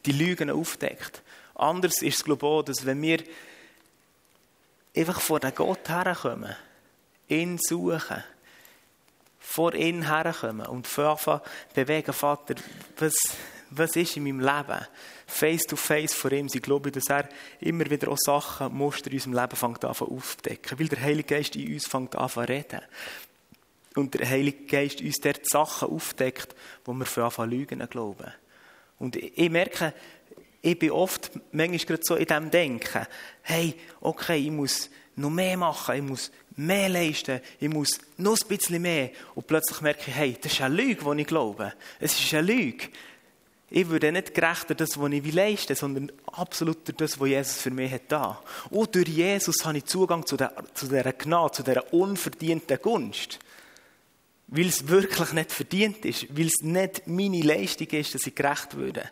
die 0.06 0.14
Lügen 0.14 0.50
aufdeckt. 0.50 1.22
Anders 1.56 2.02
ist 2.02 2.26
es, 2.26 2.42
auch, 2.42 2.64
dass 2.64 2.86
wenn 2.86 3.02
wir 3.02 3.22
einfach 4.96 5.20
vor 5.20 5.42
den 5.42 5.54
Gott 5.54 5.90
herkommen, 5.90 6.56
ihn 7.28 7.60
suchen, 7.62 8.24
vor 9.38 9.74
ihn 9.74 10.08
herkommen 10.08 10.66
und 10.66 10.98
anfangen 10.98 11.42
bewegen, 11.74 12.14
Vater, 12.14 12.56
was, 12.98 13.16
was 13.72 13.96
ist 13.96 14.18
in 14.18 14.24
meinem 14.24 14.40
Leben? 14.40 14.86
Face 15.26 15.64
to 15.64 15.76
face 15.76 16.14
vor 16.14 16.32
ihm 16.32 16.50
sind, 16.50 16.64
glaube 16.64 16.92
dass 16.92 17.10
er 17.10 17.28
immer 17.60 17.90
wieder 17.90 18.10
auch 18.10 18.18
Sachen, 18.18 18.74
Muster 18.74 19.08
in 19.08 19.14
unserem 19.14 19.34
Leben 19.34 19.56
fängt 19.56 19.86
an 19.86 19.92
aufzudecken. 19.92 20.80
Weil 20.80 20.88
der 20.88 21.02
Heilige 21.02 21.36
Geist 21.36 21.56
in 21.56 21.74
uns 21.74 21.88
fängt 21.88 22.16
an 22.16 22.30
zu 22.30 22.42
reden. 22.42 22.82
Und 23.96 24.14
der 24.14 24.30
Heilige 24.30 24.66
Geist 24.66 25.02
uns 25.02 25.18
dort 25.18 25.48
Sachen 25.50 25.90
aufdeckt, 25.90 26.56
wo 26.86 26.94
wir 26.94 27.06
für 27.06 27.24
anfangen 27.24 27.52
lügen 27.52 27.90
glauben. 27.90 28.32
Und 29.00 29.16
ich 29.16 29.50
merke, 29.50 29.94
ich 30.62 30.78
bin 30.78 30.92
oft 30.92 31.32
manchmal 31.52 31.80
gerade 31.80 32.04
so 32.04 32.16
in 32.16 32.26
dem 32.26 32.52
Denken, 32.52 33.08
hey, 33.42 33.76
okay, 34.00 34.38
ich 34.38 34.52
muss 34.52 34.90
noch 35.16 35.30
mehr 35.30 35.58
machen, 35.58 35.96
ich 35.96 36.02
muss 36.02 36.32
mehr 36.56 36.90
leisten, 36.90 37.42
ich 37.60 37.70
muss 37.70 38.00
noch 38.18 38.38
ein 38.40 38.48
bisschen 38.48 38.82
mehr. 38.82 39.12
Und 39.36 39.48
plötzlich 39.48 39.82
merke 39.82 40.04
ich, 40.08 40.16
hey, 40.16 40.38
das 40.40 40.54
ist 40.54 40.62
eine 40.62 40.76
Lüge, 40.76 41.04
die 41.04 41.22
ich 41.22 41.28
glaube. 41.28 41.74
Es 42.00 42.20
ist 42.20 42.34
eine 42.34 42.48
Lüge. 42.48 42.90
Ich 43.74 43.88
würde 43.88 44.12
nicht 44.12 44.34
gerechter 44.34 44.76
das, 44.76 45.00
was 45.00 45.12
ich 45.14 45.34
leisten 45.34 45.78
sondern 45.78 46.12
absolut 46.34 46.80
das, 47.00 47.18
was 47.22 47.30
Jesus 47.30 47.62
für 47.62 47.72
mich 47.72 47.90
hat 47.90 48.12
da. 48.12 48.44
Und 48.70 48.94
durch 48.94 49.08
Jesus 49.08 49.64
habe 49.64 49.78
ich 49.78 49.86
Zugang 49.86 50.26
zu, 50.26 50.36
der, 50.36 50.54
zu 50.74 50.88
dieser 50.88 51.14
Gnade, 51.14 51.54
zu 51.54 51.64
dieser 51.64 51.94
unverdienten 51.94 52.78
Gunst. 52.82 53.40
Weil 54.48 54.68
es 54.68 54.90
wirklich 54.90 55.32
nicht 55.32 55.54
verdient 55.54 56.04
ist, 56.04 56.28
weil 56.38 56.48
es 56.48 56.62
nicht 56.62 57.08
meine 57.08 57.42
Leistung 57.42 57.88
ist, 57.88 58.14
dass 58.14 58.28
ich 58.28 58.36
gerecht 58.36 58.76
würde, 58.76 59.10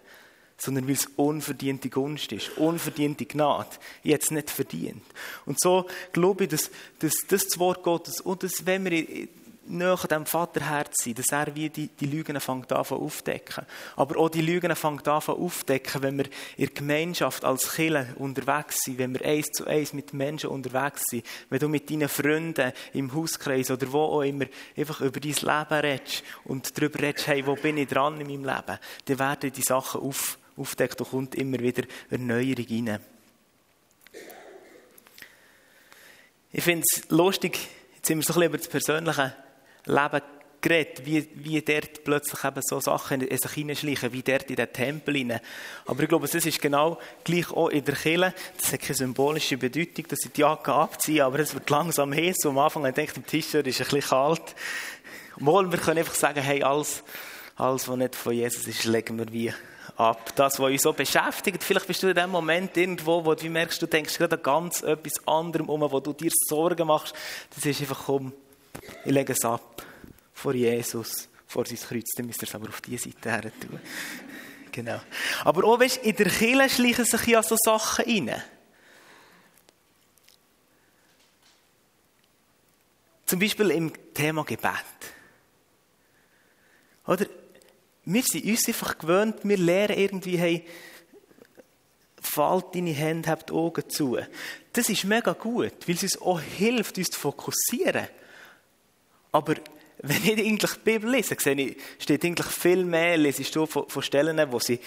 sondern 0.57 0.87
weil 0.87 0.95
es 0.95 1.07
unverdiente 1.15 1.89
Gunst 1.89 2.33
ist, 2.33 2.57
unverdiente 2.57 3.25
Gnade. 3.25 3.69
Es 4.03 4.29
nicht 4.29 4.49
verdient. 4.49 5.05
Und 5.45 5.57
so 5.57 5.85
glaube 6.11 6.43
ich, 6.43 6.49
dass, 6.49 6.69
dass 6.99 7.13
das, 7.29 7.57
Wort 7.59 7.81
Gottes 7.81 8.19
und 8.19 8.43
das, 8.43 8.65
wenn 8.65 8.83
wir 8.83 9.29
näher 9.69 9.97
dem 10.09 10.25
Vaterherz 10.25 11.03
sein, 11.03 11.13
dass 11.13 11.27
er 11.31 11.55
wie 11.55 11.69
die, 11.69 11.87
die 11.87 12.05
Lügen 12.05 12.39
fängt 12.39 12.71
an 12.71 12.85
aufdecken. 12.85 13.65
Aber 13.95 14.17
auch 14.19 14.29
die 14.29 14.41
Lügen 14.41 14.75
fängt 14.75 15.07
an 15.07 15.21
aufdecken, 15.21 16.01
wenn 16.01 16.17
wir 16.17 16.25
in 16.57 16.65
der 16.65 16.73
Gemeinschaft 16.73 17.45
als 17.45 17.73
Killer 17.73 18.07
unterwegs 18.15 18.83
sind, 18.83 18.97
wenn 18.97 19.13
wir 19.13 19.25
eins 19.25 19.47
zu 19.51 19.65
eins 19.65 19.93
mit 19.93 20.13
Menschen 20.13 20.49
unterwegs 20.49 21.03
sind, 21.09 21.25
wenn 21.49 21.59
du 21.59 21.69
mit 21.69 21.89
deinen 21.89 22.09
Freunden 22.09 22.73
im 22.93 23.13
Hauskreis 23.13 23.71
oder 23.71 23.91
wo 23.91 24.01
auch 24.01 24.21
immer 24.21 24.45
einfach 24.75 25.01
über 25.01 25.19
dein 25.19 25.31
Leben 25.31 25.81
redest 25.81 26.23
und 26.45 26.77
darüber 26.77 26.99
redest, 26.99 27.27
hey, 27.27 27.45
wo 27.45 27.55
bin 27.55 27.77
ich 27.77 27.87
dran 27.87 28.19
in 28.19 28.27
meinem 28.27 28.55
Leben, 28.55 28.79
dann 29.05 29.19
werden 29.19 29.51
die 29.51 29.61
Sachen 29.61 30.01
auf, 30.01 30.37
aufdeckt 30.57 30.99
und 31.01 31.09
kommt 31.09 31.35
immer 31.35 31.59
wieder 31.59 31.83
Erneuerung 32.09 32.65
rein. 32.69 32.99
Ich 36.51 36.63
finde 36.63 36.83
es 36.91 37.07
lustig, 37.09 37.59
jetzt 37.95 38.07
sind 38.07 38.17
wir 38.17 38.23
so 38.23 38.33
ein 38.33 38.39
bisschen 38.39 38.47
über 38.49 38.57
das 38.57 38.67
Persönliche 38.67 39.35
Leben 39.89 40.21
geredet, 40.61 41.05
wie, 41.05 41.27
wie 41.35 41.61
dort 41.61 42.03
plötzlich 42.03 42.43
eben 42.43 42.61
so 42.61 42.79
Sachen 42.79 43.21
in 43.21 43.37
sich 43.37 43.51
hineinschleichen, 43.51 44.11
wie 44.11 44.23
dort 44.23 44.49
in 44.49 44.55
den 44.55 44.71
Tempel 44.71 45.15
hinein. 45.15 45.39
Aber 45.85 46.03
ich 46.03 46.09
glaube, 46.09 46.25
es 46.25 46.35
ist 46.35 46.61
genau 46.61 46.99
gleich 47.23 47.51
auch 47.51 47.69
in 47.69 47.83
der 47.83 47.95
Kirche. 47.95 48.33
Das 48.59 48.73
hat 48.73 48.81
keine 48.81 48.95
symbolische 48.95 49.57
Bedeutung, 49.57 50.05
dass 50.07 50.25
ich 50.25 50.31
die 50.31 50.41
Jacke 50.41 50.73
abziehe, 50.73 51.23
aber 51.23 51.39
es 51.39 51.53
wird 51.53 51.69
langsam 51.69 52.13
heiß. 52.13 52.45
Am 52.45 52.57
Anfang 52.57 52.83
habe 52.83 52.89
ich 52.89 52.95
gedacht, 52.95 53.17
im 53.17 53.25
T-Shirt 53.25 53.67
ist 53.67 53.79
ein 53.79 53.87
bisschen 53.87 54.09
kalt. 54.09 54.55
Mal, 55.37 55.71
wir 55.71 55.79
können 55.79 55.99
einfach 55.99 56.15
sagen, 56.15 56.41
hey, 56.41 56.63
alles, 56.63 57.03
alles, 57.55 57.87
was 57.87 57.97
nicht 57.97 58.15
von 58.15 58.33
Jesus 58.33 58.67
ist, 58.67 58.83
legen 58.85 59.17
wir 59.17 59.31
wie 59.31 59.53
ab. 59.95 60.33
Das, 60.35 60.59
was 60.59 60.71
uns 60.71 60.81
so 60.81 60.93
beschäftigt, 60.93 61.63
vielleicht 61.63 61.87
bist 61.87 62.03
du 62.03 62.07
in 62.07 62.15
dem 62.15 62.29
Moment 62.29 62.75
irgendwo, 62.75 63.23
wo 63.23 63.33
du 63.35 63.49
merkst, 63.49 63.81
du 63.81 63.87
denkst 63.87 64.17
gerade 64.17 64.35
an 64.35 64.43
ganz 64.43 64.81
etwas 64.81 65.25
anderem 65.25 65.69
um, 65.69 65.81
wo 65.81 65.99
du 65.99 66.13
dir 66.13 66.31
Sorgen 66.33 66.87
machst. 66.87 67.13
Das 67.55 67.65
ist 67.65 67.81
einfach, 67.81 68.03
komm, 68.05 68.33
ich 69.05 69.11
lege 69.11 69.33
es 69.33 69.43
ab 69.45 69.85
vor 70.33 70.53
Jesus, 70.53 71.27
vor 71.47 71.65
sein 71.65 71.77
Kreuz. 71.77 72.11
Dann 72.15 72.25
müsst 72.25 72.41
ihr 72.41 72.47
es 72.47 72.55
aber 72.55 72.69
auf 72.69 72.81
diese 72.81 73.09
Seite 73.09 73.31
her 73.31 73.51
tun. 73.59 73.79
Genau. 74.71 75.01
Aber 75.43 75.63
auch, 75.65 75.79
weißt, 75.79 75.97
in 75.97 76.15
der 76.15 76.29
Kirche 76.29 76.69
schleichen 76.69 77.05
sich 77.05 77.27
ja 77.27 77.43
so 77.43 77.55
Sachen 77.57 78.05
rein. 78.05 78.41
Zum 83.25 83.39
Beispiel 83.39 83.71
im 83.71 83.91
Thema 84.13 84.43
Gebet. 84.43 84.71
Oder? 87.05 87.25
Wir 88.05 88.23
sind 88.23 88.45
uns 88.45 88.67
einfach 88.67 88.97
gewöhnt, 88.97 89.37
wir 89.43 89.57
lernen 89.57 89.99
irgendwie, 89.99 90.37
hey, 90.37 90.65
falt 92.19 92.73
deine 92.73 92.91
Hände, 92.91 93.29
habt 93.29 93.49
die 93.49 93.53
Augen 93.53 93.87
zu. 93.89 94.17
Das 94.73 94.89
ist 94.89 95.03
mega 95.03 95.33
gut, 95.33 95.87
weil 95.87 95.95
es 95.95 96.03
uns 96.03 96.21
auch 96.21 96.41
hilft, 96.41 96.97
uns 96.97 97.09
zu 97.09 97.19
fokussieren. 97.19 98.07
Aber 99.31 99.55
wenn 99.99 100.23
ich 100.23 100.39
eigentlich 100.39 100.73
die 100.73 100.79
Bibel 100.79 101.11
lese, 101.11 101.35
sehe 101.39 101.55
ich, 101.55 101.77
steht 101.99 102.23
eigentlich 102.23 102.47
viel 102.47 102.85
mehr, 102.85 103.17
lese 103.17 103.41
ich 103.41 103.51
von, 103.51 103.67
von 103.87 104.01
Stellen, 104.03 104.51
wo 104.51 104.59
sie 104.59 104.79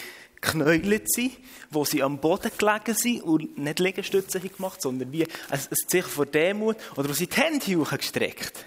geknäult 0.42 1.11
sind, 1.12 1.38
wo 1.70 1.84
sie 1.84 2.02
am 2.02 2.18
Boden 2.18 2.50
gelegen 2.58 2.94
sind 2.94 3.22
und 3.22 3.56
nicht 3.58 3.78
Liegestütze 3.78 4.38
haben 4.38 4.50
gemacht, 4.54 4.82
sondern 4.82 5.12
wie 5.12 5.25
ein, 5.25 5.61
Zeichen 5.87 6.08
von 6.08 6.30
Demut, 6.30 6.76
oder 6.96 7.08
wo 7.08 7.12
sie 7.12 7.28
die 7.28 7.37
Hände 7.37 7.76
hochgestreckt 7.76 8.64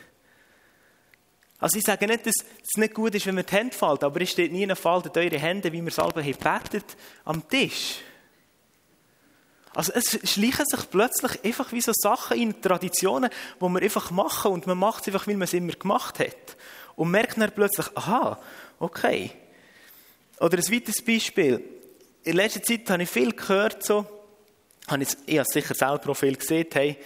Also 1.59 1.77
ich 1.77 1.83
sage 1.83 2.07
nicht, 2.07 2.25
dass 2.25 2.35
es 2.35 2.77
nicht 2.77 2.93
gut 2.93 3.13
ist, 3.13 3.25
wenn 3.25 3.35
man 3.35 3.45
die 3.45 3.53
Hände 3.53 3.75
fällt, 3.75 4.03
aber 4.03 4.21
es 4.21 4.31
steht 4.31 4.53
nie, 4.53 4.67
faltet 4.73 5.17
eure 5.17 5.37
Hände, 5.37 5.71
wie 5.71 5.83
wir 5.83 5.91
selber 5.91 6.21
betet, 6.21 6.95
am 7.25 7.47
Tisch. 7.47 7.97
Also 9.75 9.91
es 9.93 10.17
schleichen 10.31 10.65
sich 10.65 10.89
plötzlich 10.89 11.43
einfach 11.43 11.71
wie 11.73 11.81
so 11.81 11.91
Sachen 11.93 12.39
in 12.39 12.61
Traditionen, 12.61 13.29
die 13.61 13.69
man 13.69 13.83
einfach 13.83 14.09
machen 14.09 14.53
und 14.53 14.65
man 14.67 14.77
macht 14.77 15.01
es 15.01 15.07
einfach, 15.07 15.27
weil 15.27 15.35
man 15.35 15.43
es 15.43 15.53
immer 15.53 15.73
gemacht 15.73 16.19
hat. 16.19 16.55
und 16.95 17.11
merkt 17.11 17.37
dann 17.37 17.51
plötzlich, 17.51 17.85
aha, 17.95 18.41
okay. 18.79 19.31
Oder 20.39 20.57
ein 20.57 20.71
weiteres 20.71 21.03
Beispiel. 21.03 21.61
In 22.23 22.37
letzter 22.37 22.63
Zeit 22.63 22.89
habe 22.89 23.03
ich 23.03 23.09
viel 23.09 23.33
gehört, 23.33 23.85
so, 23.85 24.05
habe 24.87 25.03
ich, 25.03 25.09
ich 25.25 25.37
habe 25.37 25.47
sicher 25.51 25.75
selber 25.75 26.11
auch 26.11 26.17
viel 26.17 26.37
gesehen, 26.37 26.67
hey, 26.71 26.97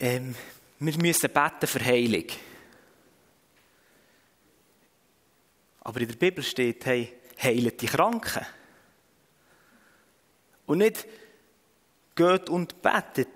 ähm, 0.00 0.34
wir 0.80 0.98
müssen 0.98 1.30
beten 1.30 1.66
für 1.66 1.84
Heilung. 1.84 2.26
Aber 5.80 6.00
in 6.00 6.08
der 6.08 6.16
Bibel 6.16 6.42
steht, 6.42 6.84
hey, 6.86 7.12
heilet 7.40 7.80
die 7.80 7.86
Kranken. 7.86 8.44
Und 10.72 10.78
nicht, 10.78 11.06
geht 12.14 12.48
und 12.48 12.80
betet 12.80 13.28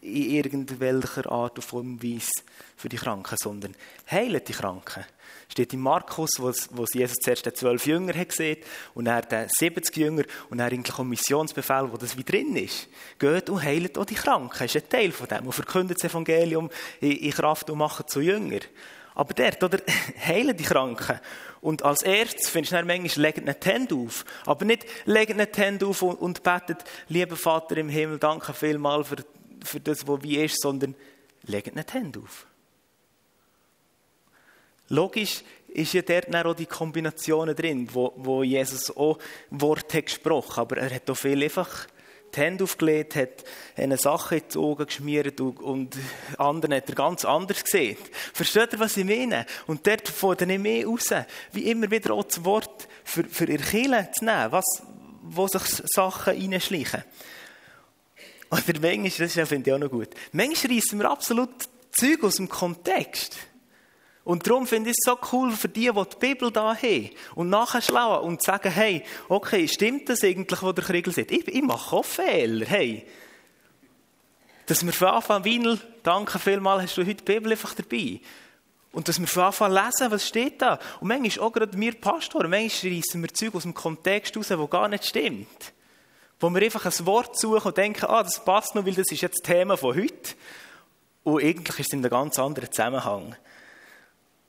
in 0.00 0.30
irgendwelcher 0.30 1.28
Art 1.28 1.58
und 1.58 1.64
Form 1.64 2.00
Weise 2.00 2.30
für 2.76 2.88
die 2.88 2.98
Kranken, 2.98 3.36
sondern 3.36 3.74
heilet 4.08 4.46
die 4.46 4.52
Kranken. 4.52 5.04
Steht 5.48 5.72
in 5.72 5.80
Markus, 5.80 6.30
wo, 6.38 6.84
Jesus 6.92 7.16
zuerst 7.20 7.46
den 7.46 7.54
zwölf 7.56 7.84
Jünger 7.84 8.14
hat 8.14 8.28
gesehen 8.28 8.58
und 8.94 9.08
er 9.08 9.22
den 9.22 9.48
70 9.48 9.96
Jünger 9.96 10.22
und 10.50 10.60
er 10.60 10.66
eigentlich 10.66 10.96
auch 10.96 11.02
Missionsbefehl, 11.02 11.88
wo 11.90 11.96
das 11.96 12.16
wie 12.16 12.22
drin 12.22 12.54
ist. 12.54 12.86
Geht 13.18 13.50
und 13.50 13.60
heilet 13.60 13.98
auch 13.98 14.04
die 14.04 14.14
Kranken. 14.14 14.56
Das 14.56 14.72
ist 14.72 14.84
ein 14.84 14.88
Teil 14.88 15.10
von 15.10 15.26
dem. 15.26 15.46
Und 15.46 15.52
verkündet 15.52 15.98
das 15.98 16.08
Evangelium 16.12 16.70
in, 17.00 17.32
Kraft 17.32 17.68
und 17.70 17.78
macht 17.78 18.08
zu 18.08 18.20
Jünger. 18.20 18.60
Aber 19.14 19.32
dort, 19.32 19.62
oder? 19.62 19.78
Heilen 20.26 20.56
die 20.56 20.64
Kranken. 20.64 21.20
Und 21.60 21.82
als 21.82 22.02
erstes 22.02 22.48
findest 22.48 22.72
du 22.72 22.76
dann 22.76 22.86
manchmal, 22.86 23.26
legt 23.26 23.44
nicht 23.44 23.64
die 23.64 23.68
Hände 23.68 23.94
auf. 23.94 24.24
Aber 24.44 24.64
nicht, 24.64 24.84
legt 25.04 25.36
nicht 25.36 25.56
die 25.56 25.60
Hände 25.60 25.86
auf 25.86 26.02
und, 26.02 26.16
und 26.16 26.42
betet, 26.42 26.84
lieber 27.08 27.36
Vater 27.36 27.76
im 27.76 27.88
Himmel, 27.88 28.18
danke 28.18 28.52
vielmal 28.52 29.04
für, 29.04 29.16
für 29.64 29.80
das, 29.80 30.06
was 30.06 30.22
wie 30.22 30.36
ist, 30.36 30.60
sondern 30.60 30.94
legt 31.44 31.74
nicht 31.74 31.88
die 31.88 31.94
Hände 31.94 32.20
auf. 32.20 32.46
Logisch 34.88 35.42
ist 35.68 35.92
ja 35.94 36.02
dort 36.02 36.34
auch 36.34 36.54
die 36.54 36.66
Kombinationen 36.66 37.56
drin, 37.56 37.88
wo, 37.92 38.12
wo 38.16 38.42
Jesus 38.42 38.94
auch 38.94 39.18
Wort 39.50 39.92
hat 39.94 40.06
gesprochen, 40.06 40.60
aber 40.60 40.76
er 40.76 40.94
hat 40.94 41.08
auch 41.08 41.16
viel 41.16 41.42
einfach 41.42 41.86
die 42.34 42.40
Hände 42.40 42.64
aufgelegt, 42.64 43.16
hat 43.16 43.44
eine 43.76 43.96
Sache 43.96 44.36
in 44.36 44.42
die 44.52 44.58
Augen 44.58 44.86
geschmiert 44.86 45.40
und, 45.40 45.60
und 45.60 45.96
anderen 46.38 46.74
hat 46.74 46.88
er 46.88 46.94
ganz 46.94 47.24
anders 47.24 47.64
gesehen. 47.64 47.96
Versteht 48.32 48.72
ihr, 48.72 48.80
was 48.80 48.96
ich 48.96 49.04
meine? 49.04 49.46
Und 49.66 49.86
dort 49.86 50.08
fordert 50.08 50.50
er 50.50 50.58
mehr 50.58 50.86
raus, 50.86 51.10
wie 51.52 51.70
immer 51.70 51.90
wieder 51.90 52.14
auch 52.14 52.24
das 52.24 52.44
Wort 52.44 52.88
für, 53.04 53.24
für 53.24 53.46
ihr 53.46 53.58
Kirche 53.58 54.08
zu 54.12 54.24
nehmen, 54.24 54.52
was, 54.52 54.82
wo 55.22 55.46
sich 55.46 55.62
Sachen 55.84 56.34
reinschleichen. 56.34 57.04
Oder 58.50 58.80
manchmal, 58.80 59.28
das 59.28 59.48
finde 59.48 59.70
ich 59.70 59.74
auch 59.74 59.78
noch 59.78 59.90
gut, 59.90 60.10
manchmal 60.32 60.76
reissen 60.76 60.98
wir 60.98 61.10
absolut 61.10 61.50
Zeug 61.92 62.22
aus 62.22 62.36
dem 62.36 62.48
Kontext. 62.48 63.36
Und 64.24 64.46
darum 64.46 64.66
finde 64.66 64.90
ich 64.90 64.96
es 64.98 65.04
so 65.04 65.18
cool 65.32 65.52
für 65.52 65.68
die, 65.68 65.90
die 65.90 66.02
die 66.02 66.16
Bibel 66.18 66.50
da 66.50 66.74
haben 66.74 67.10
und 67.34 67.50
nachschlauen 67.50 68.26
und 68.26 68.42
sagen, 68.42 68.72
hey, 68.72 69.04
okay, 69.28 69.68
stimmt 69.68 70.08
das 70.08 70.24
eigentlich, 70.24 70.62
was 70.62 70.74
der 70.74 70.84
Kriegel 70.84 71.12
sagt? 71.12 71.30
Ich, 71.30 71.46
ich 71.46 71.62
mache 71.62 71.94
auch 71.94 72.04
Fehler, 72.04 72.64
hey. 72.64 73.06
Dass 74.64 74.84
wir 74.84 74.94
von 74.94 75.08
Anfang 75.08 75.36
an, 75.36 75.44
Weinl, 75.44 75.78
danke 76.02 76.38
vielmals, 76.38 76.84
hast 76.84 76.96
du 76.96 77.02
heute 77.02 77.16
die 77.16 77.32
Bibel 77.34 77.52
einfach 77.52 77.74
dabei. 77.74 78.20
Und 78.92 79.08
dass 79.08 79.20
wir 79.20 79.26
von 79.26 79.42
Anfang 79.42 79.76
an 79.76 79.84
lesen, 79.84 80.10
was 80.10 80.26
steht 80.26 80.62
da. 80.62 80.78
Und 81.00 81.08
manchmal 81.08 81.46
auch 81.46 81.52
gerade 81.52 81.78
wir 81.78 82.00
Pastoren, 82.00 82.50
manchmal 82.50 82.94
reissen 82.94 83.20
wir 83.20 83.34
Zeug 83.34 83.54
aus 83.54 83.64
dem 83.64 83.74
Kontext 83.74 84.36
raus, 84.38 84.50
wo 84.56 84.66
gar 84.66 84.88
nicht 84.88 85.04
stimmt. 85.04 85.74
Wo 86.40 86.48
wir 86.48 86.62
einfach 86.62 86.86
ein 86.86 87.06
Wort 87.06 87.38
suchen 87.38 87.68
und 87.68 87.76
denken, 87.76 88.06
ah, 88.06 88.22
das 88.22 88.42
passt 88.42 88.74
noch, 88.74 88.86
weil 88.86 88.94
das 88.94 89.10
ist 89.10 89.20
jetzt 89.20 89.40
das 89.42 89.54
Thema 89.54 89.76
von 89.76 89.94
heute. 89.94 90.34
Und 91.24 91.42
eigentlich 91.42 91.80
ist 91.80 91.88
es 91.88 91.92
in 91.92 91.98
einem 91.98 92.10
ganz 92.10 92.38
anderen 92.38 92.70
Zusammenhang. 92.70 93.36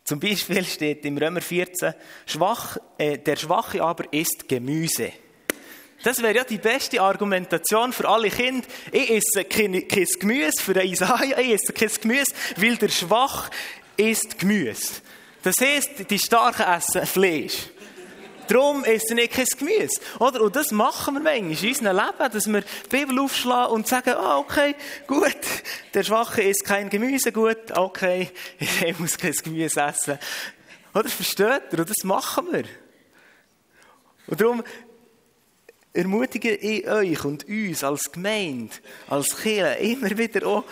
Zum 0.08 0.20
Beispiel 0.20 0.64
steht 0.64 1.04
im 1.06 1.18
Römer 1.18 1.42
14, 1.42 1.96
schwach, 2.28 2.78
äh, 3.00 3.18
der 3.18 3.36
Schwache 3.36 3.82
aber 3.82 4.14
isst 4.14 4.48
Gemüse. 4.48 5.12
Das 6.04 6.22
wäre 6.22 6.36
ja 6.36 6.44
die 6.44 6.60
beste 6.60 7.02
Argumentation 7.02 7.92
für 7.92 8.08
alle 8.08 8.30
Kinder. 8.30 8.68
Ich 8.92 9.10
esse 9.10 9.46
kein, 9.46 9.88
kein 9.88 10.06
Gemüse, 10.20 10.62
für 10.62 10.84
Isaiah, 10.84 11.40
ich 11.40 11.54
esse 11.54 11.74
kein 11.74 11.90
Gemüse, 12.00 12.32
weil 12.58 12.78
der 12.78 12.90
Schwach 12.90 13.50
isst 13.98 14.38
Gemüse. 14.38 15.02
Das 15.42 15.56
heisst, 15.60 16.08
die 16.08 16.20
Starken 16.20 16.72
essen 16.72 17.08
Fleisch. 17.08 17.70
Darum 18.48 18.84
essen 18.84 19.18
ich 19.18 19.30
kein 19.32 19.46
Gemüse. 19.58 20.00
Oder? 20.20 20.42
Und 20.42 20.56
das 20.56 20.72
machen 20.72 21.16
wir 21.16 21.22
manchmal 21.22 21.52
in 21.52 21.68
unserem 21.70 21.96
Leben, 21.96 22.32
dass 22.32 22.48
wir 22.48 22.62
die 22.62 22.90
Bibel 22.90 23.20
aufschlagen 23.20 23.74
und 23.74 23.88
sagen, 23.88 24.14
ah, 24.16 24.38
okay, 24.38 24.76
gut, 25.08 25.38
der 25.94 26.04
Schwache 26.04 26.42
isst 26.42 26.64
kein 26.64 26.90
Gemüse, 26.90 27.32
gut, 27.32 27.72
okay, 27.74 28.30
ich 28.60 29.00
muss 29.00 29.18
kein 29.18 29.34
Gemüse 29.34 29.82
essen. 29.82 30.20
Oder? 30.94 31.10
Versteht 31.10 31.64
ihr? 31.72 31.80
Und 31.80 31.90
das 31.90 32.04
machen 32.04 32.48
wir. 32.52 32.64
Und 34.28 34.42
darum 34.42 34.64
ermutige 35.94 36.54
ich 36.56 36.88
euch 36.88 37.24
und 37.24 37.48
uns 37.48 37.84
als 37.84 38.12
Gemeinde, 38.12 38.74
als 39.08 39.38
Kirche, 39.38 39.80
immer 39.80 40.18
wieder 40.18 40.46
auch, 40.46 40.64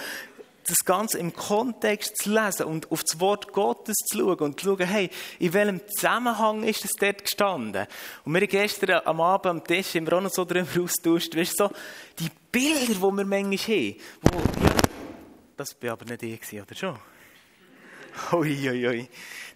das 0.67 0.85
Ganze 0.85 1.19
im 1.19 1.33
Kontext 1.33 2.23
zu 2.23 2.31
lesen 2.31 2.65
und 2.65 2.91
auf 2.91 3.03
das 3.03 3.19
Wort 3.19 3.51
Gottes 3.51 3.95
zu 3.95 4.17
schauen 4.17 4.39
und 4.39 4.59
zu 4.59 4.67
schauen, 4.67 4.87
hey, 4.87 5.09
in 5.39 5.53
welchem 5.53 5.81
Zusammenhang 5.87 6.63
ist 6.63 6.83
das 6.83 6.91
dort 6.99 7.23
gestanden? 7.23 7.87
Und 8.23 8.33
wir 8.33 8.41
haben 8.41 8.47
gestern 8.47 9.01
am 9.05 9.21
Abend 9.21 9.47
am 9.47 9.63
Tisch 9.63 9.95
haben 9.95 10.07
wir 10.07 10.13
auch 10.13 10.21
noch 10.21 10.31
so 10.31 10.45
darüber 10.45 10.83
austauscht, 10.83 11.35
weißt 11.35 11.59
du, 11.59 11.67
so, 11.67 11.71
die 12.19 12.29
Bilder, 12.51 12.93
die 12.93 13.01
wir 13.01 13.25
manchmal 13.25 13.57
haben, 13.57 13.95
wo, 14.21 14.37
ja, 14.63 14.75
das 15.57 15.75
war 15.81 15.91
aber 15.91 16.05
nicht 16.05 16.23
ich, 16.23 16.61
oder 16.61 16.75
schon? 16.75 16.99
Ui, 18.33 18.69
ui, 18.69 18.87
ui. 18.87 19.09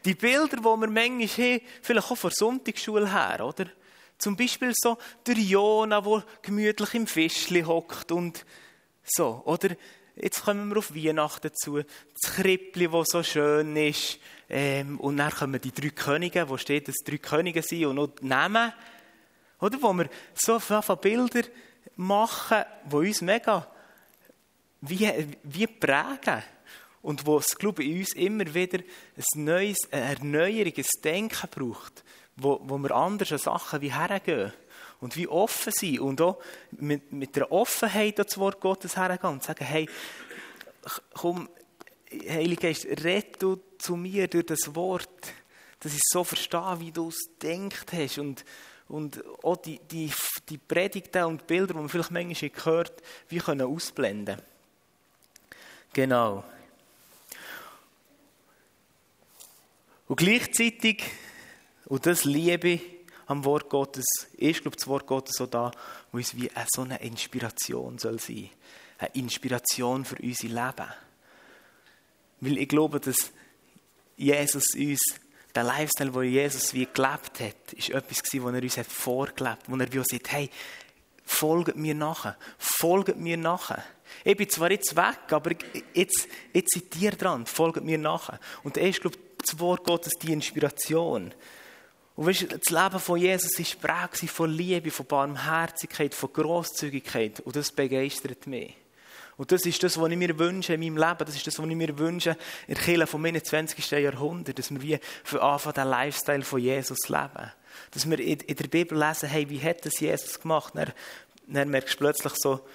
Die 0.04 0.16
Bilder, 0.16 0.58
die 0.58 0.64
wir 0.64 0.78
manchmal 0.78 1.28
haben, 1.28 1.62
vielleicht 1.82 2.12
auch 2.12 2.18
von 2.18 2.32
Sonntagsschule 2.32 3.12
her, 3.12 3.46
oder? 3.46 3.66
Zum 4.18 4.36
Beispiel 4.36 4.74
so 4.76 4.98
der 5.26 5.36
Jona, 5.36 6.02
der 6.02 6.24
gemütlich 6.42 6.94
im 6.96 7.06
Fischli 7.06 7.62
hockt 7.62 8.12
und 8.12 8.46
so, 9.06 9.42
oder 9.46 9.70
Jetzt 10.22 10.44
kommen 10.44 10.70
wir 10.70 10.78
auf 10.78 10.96
Weihnachten 10.96 11.52
zu. 11.54 11.78
Das 11.78 12.34
Krippli, 12.36 12.88
das 12.88 13.08
so 13.10 13.24
schön 13.24 13.76
ist. 13.76 14.20
Ähm, 14.50 15.00
und 15.00 15.18
dann 15.18 15.32
kommen 15.32 15.62
die 15.62 15.72
drei 15.72 15.90
Könige, 15.90 16.50
wo 16.50 16.58
steht, 16.58 16.88
dass 16.88 16.96
drei 17.06 17.18
Könige 17.18 17.62
sind 17.62 17.86
und 17.86 17.96
noch 17.96 18.10
Namen. 18.22 18.74
Oder? 19.60 19.82
Wo 19.82 19.94
wir 19.94 20.10
so 20.34 20.60
viele 20.60 20.82
Bilder 20.98 21.42
machen, 21.96 22.64
die 22.90 22.96
uns 22.96 23.22
mega 23.22 23.68
wie, 24.82 25.12
wie 25.44 25.68
prägen. 25.68 26.44
Und 27.02 27.26
wo 27.26 27.38
es, 27.38 27.56
glaube 27.58 27.84
ich, 27.84 27.90
in 27.90 28.00
uns 28.00 28.14
immer 28.14 28.54
wieder 28.54 28.80
ein 28.80 29.44
neues, 29.44 29.78
ein 29.92 30.84
Denken 31.04 31.50
braucht, 31.50 32.04
wo, 32.36 32.60
wo 32.64 32.78
wir 32.78 32.92
anders 32.92 33.32
an 33.32 33.38
Sachen 33.38 33.82
wie 33.82 33.94
hergehen 33.94 34.52
und 35.00 35.16
wie 35.16 35.28
offen 35.28 35.72
sein 35.72 36.00
und 36.00 36.22
auch 36.22 36.40
mit, 36.72 37.12
mit 37.12 37.36
der 37.36 37.52
Offenheit 37.52 38.20
das 38.20 38.38
Wort 38.38 38.60
Gottes 38.60 38.98
hergehen 38.98 39.34
und 39.34 39.44
sagen, 39.44 39.66
hey, 39.66 39.90
komm, 41.14 41.50
Heilige 42.10 42.62
Geist, 42.62 42.86
red 43.04 43.42
du 43.42 43.60
zu 43.78 43.98
mir 43.98 44.28
durch 44.28 44.46
das 44.46 44.74
Wort, 44.76 45.34
dass 45.82 45.94
ich 45.94 46.02
so 46.10 46.24
verstehe, 46.24 46.80
wie 46.80 46.92
du 46.92 47.10
es 47.10 47.30
denkt 47.42 47.92
hast 47.92 48.18
und, 48.18 48.46
und 48.88 49.24
auch 49.44 49.58
die, 49.58 49.80
die, 49.80 50.12
die 50.48 50.58
Predigten 50.58 51.26
und 51.26 51.46
Bilder, 51.46 51.74
die 51.74 51.80
man 51.80 51.90
vielleicht 51.90 52.12
manchmal 52.12 52.50
gehört, 52.50 53.04
wie 53.28 53.40
können 53.40 53.68
ausblenden. 53.68 54.42
Genau. 55.92 56.46
Und 60.08 60.16
gleichzeitig, 60.16 61.04
und 61.86 62.06
das 62.06 62.24
liebe 62.24 62.70
ich, 62.70 62.82
am 63.28 63.44
Wort 63.44 63.70
Gottes 63.70 64.06
ist, 64.38 64.62
glaube 64.62 64.78
das 64.78 64.88
Wort 64.88 65.06
Gottes 65.06 65.36
so 65.36 65.46
da, 65.46 65.72
wo 66.12 66.18
uns 66.18 66.36
wie 66.36 66.50
so 66.74 66.82
eine 66.82 67.00
Inspiration 67.02 67.98
soll 67.98 68.20
sein. 68.20 68.50
Eine 68.98 69.12
Inspiration 69.14 70.06
für 70.06 70.16
unser 70.16 70.48
Leben. 70.48 70.92
Weil 72.40 72.58
ich 72.58 72.70
glaube, 72.70 73.00
dass 73.00 73.32
Jesus 74.16 74.64
uns, 74.76 75.00
der 75.54 75.64
Lifestyle, 75.64 76.12
den 76.12 76.24
Jesus 76.24 76.74
wie 76.74 76.88
gelebt 76.92 77.40
hat, 77.40 77.74
ist 77.74 77.90
etwas 77.90 78.24
gewesen, 78.24 78.46
was 78.46 78.54
er 78.54 78.64
uns 78.64 78.78
hat 78.78 78.88
vorgelebt, 78.88 79.64
wo 79.68 79.76
er 79.76 79.92
wie 79.92 80.00
uns 80.00 80.08
sagt, 80.10 80.32
hey, 80.32 80.50
folgt 81.26 81.76
mir 81.76 81.96
nachher, 81.96 82.38
folgt 82.58 83.18
mir 83.18 83.38
nachher. 83.38 83.84
Ich 84.24 84.38
bin 84.38 84.50
zwar 84.50 84.72
jetzt 84.72 84.96
weg, 84.96 85.32
aber 85.32 85.52
jetzt, 85.94 86.28
jetzt 86.54 86.74
seid 86.74 87.02
ihr 87.02 87.12
dran, 87.12 87.46
folgt 87.46 87.84
mir 87.84 87.98
nachher. 87.98 88.40
Und 88.64 88.78
er 88.78 88.90
ist, 88.90 89.02
glaube 89.02 89.18
ich, 89.18 89.46
das 89.46 89.60
Wort 89.60 89.84
Gottes 89.84 90.14
die 90.22 90.32
Inspiration. 90.32 91.34
Und 92.18 92.26
weißt 92.26 92.48
das 92.52 92.72
Leben 92.72 93.00
von 93.00 93.20
Jesus 93.20 93.60
ist 93.60 93.80
prägt 93.80 94.18
von 94.32 94.50
Liebe, 94.50 94.90
von 94.90 95.06
Barmherzigkeit, 95.06 96.16
von 96.16 96.34
Großzügigkeit. 96.34 97.42
Und 97.42 97.56
das 97.56 97.72
begeistert 97.72 98.48
mich. 98.48 98.76
Und 99.38 99.52
das 99.52 99.68
ist 99.68 99.84
das, 99.84 100.02
was 100.02 100.10
ich 100.10 100.18
mir 100.18 100.38
wünsche 100.40 100.74
in 100.74 100.80
meinem 100.80 100.98
Leben. 100.98 101.26
Das 101.26 101.36
ist 101.36 101.46
das, 101.46 101.60
was 101.60 101.68
ich 101.68 101.76
mir 101.76 101.96
wünsche 102.00 102.32
in 102.66 102.74
der 102.74 102.84
Kirche 102.84 103.06
vom 103.06 103.24
21. 103.24 103.92
Jahrhundert. 103.92 104.58
Dass 104.58 104.72
wir 104.72 104.82
wie 104.82 105.00
von 105.24 105.40
Anfang 105.42 105.74
den 105.74 105.88
Lifestyle 105.90 106.42
von 106.42 106.60
Jesus 106.60 107.08
leben. 107.08 107.52
Dass 107.92 108.10
wir 108.10 108.20
in 108.20 108.56
der 108.56 108.68
Bibel 108.68 108.98
lesen, 108.98 109.30
hey, 109.30 109.48
wie 109.48 109.62
hat 109.62 109.86
das 109.86 110.00
Jesus 110.00 110.40
gemacht? 110.40 110.74
Dann, 110.76 110.92
dann 111.46 111.70
merkst 111.70 111.94
du 111.94 111.98
plötzlich 112.00 112.34
so, 112.38 112.68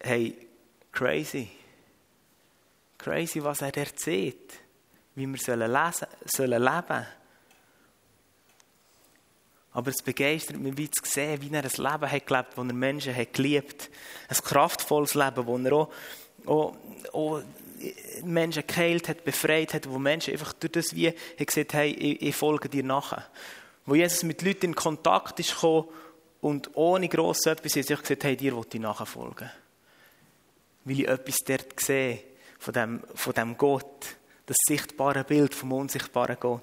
hey, 0.00 0.36
crazy. 0.90 1.50
Crazy, 2.98 3.44
was 3.44 3.62
er 3.62 3.76
erzählt. 3.76 4.54
wie 5.14 5.24
wir 5.24 5.38
sollen 5.38 5.72
lesen, 5.72 6.08
sollen 6.24 6.60
leben 6.60 7.06
Aber 9.72 9.90
es 9.90 10.02
begeistert 10.02 10.58
mich, 10.58 10.76
wie 10.76 10.90
zu 10.90 11.02
sehen, 11.04 11.40
wie 11.42 11.54
er 11.54 11.62
ein 11.62 11.70
Leben 11.70 12.10
hat 12.10 12.26
gelebt, 12.26 12.56
wo 12.56 12.62
er 12.62 12.72
Menschen 12.72 13.14
hat 13.14 13.32
geliebt. 13.34 13.90
Ein 14.28 14.36
kraftvolles 14.36 15.14
Leben, 15.14 15.46
wo 15.46 15.58
er 15.58 15.72
auch, 15.72 15.90
auch, 16.46 16.74
auch 17.12 17.42
Menschen 18.24 18.66
geheilt 18.66 19.08
hat, 19.08 19.24
befreit 19.24 19.74
hat, 19.74 19.88
wo 19.88 19.98
Menschen 19.98 20.32
einfach 20.32 20.52
durch 20.54 20.72
das 20.72 20.94
wie 20.94 21.12
gesagt 21.36 21.74
haben, 21.74 21.80
hey, 21.80 21.90
ich, 21.92 22.22
ich 22.22 22.36
folge 22.36 22.68
dir 22.68 22.82
nachher. 22.82 23.24
Wo 23.86 23.94
Jesus 23.94 24.22
mit 24.22 24.42
Leuten 24.42 24.66
in 24.66 24.74
Kontakt 24.74 25.38
ist 25.40 25.54
gekommen 25.54 25.88
und 26.40 26.70
ohne 26.74 27.08
gross 27.08 27.46
etwas 27.46 27.76
hat 27.76 27.84
sich 27.84 28.00
gesagt, 28.00 28.24
hey, 28.24 28.36
dir 28.36 28.56
will 28.56 28.66
ich 28.72 28.80
nachfolgen. 28.80 29.50
Weil 30.84 31.00
ich 31.00 31.08
etwas 31.08 31.36
dort 31.46 31.80
sehe 31.80 32.22
von 32.58 32.74
dem, 32.74 33.02
von 33.14 33.32
dem 33.32 33.56
Gott, 33.56 34.16
das 34.46 34.56
sichtbare 34.66 35.24
Bild 35.24 35.54
vom 35.54 35.72
unsichtbaren 35.72 36.36
Gott. 36.40 36.62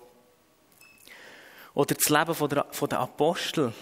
Oder 1.76 1.94
das 1.94 2.10
Leben 2.10 2.34
von 2.34 2.50
der, 2.50 2.66
von 2.72 2.90
der 2.90 3.00
Apostel, 3.00 3.74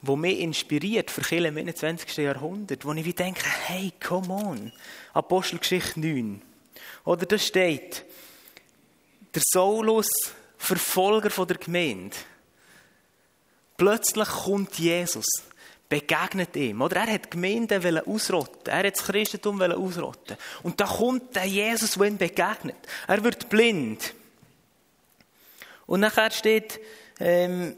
wo 0.00 0.16
mich 0.16 0.38
inspiriert 0.38 1.10
für 1.10 1.24
viele 1.24 1.48
im 1.48 1.56
21. 1.56 2.16
Jahrhundert, 2.18 2.84
wo 2.84 2.92
ich 2.92 3.04
wie 3.04 3.12
denke, 3.12 3.44
hey, 3.66 3.92
come 4.02 4.32
on. 4.32 4.72
Apostelgeschichte 5.12 6.00
9. 6.00 6.40
Oder 7.04 7.26
da 7.26 7.36
steht, 7.36 8.04
der 9.34 9.42
Saulus, 9.44 10.08
Verfolger 10.56 11.30
von 11.30 11.48
der 11.48 11.58
Gemeinde, 11.58 12.16
plötzlich 13.76 14.28
kommt 14.28 14.78
Jesus, 14.78 15.26
begegnet 15.88 16.54
ihm. 16.56 16.80
Oder 16.80 16.96
er 17.02 17.14
hat 17.14 17.26
die 17.26 17.30
Gemeinde 17.30 18.02
ausrotten. 18.06 18.72
Er 18.72 18.86
hat 18.86 18.96
das 18.96 19.04
Christentum 19.04 19.60
ausrotten. 19.60 20.36
Und 20.62 20.80
da 20.80 20.86
kommt 20.86 21.34
der 21.34 21.44
Jesus, 21.44 21.92
der 21.92 22.06
ihm 22.06 22.16
begegnet. 22.16 22.76
Er 23.06 23.22
wird 23.22 23.48
blind. 23.48 24.14
Und 25.86 26.00
nachher 26.00 26.30
steht, 26.30 26.80
ähm, 27.20 27.76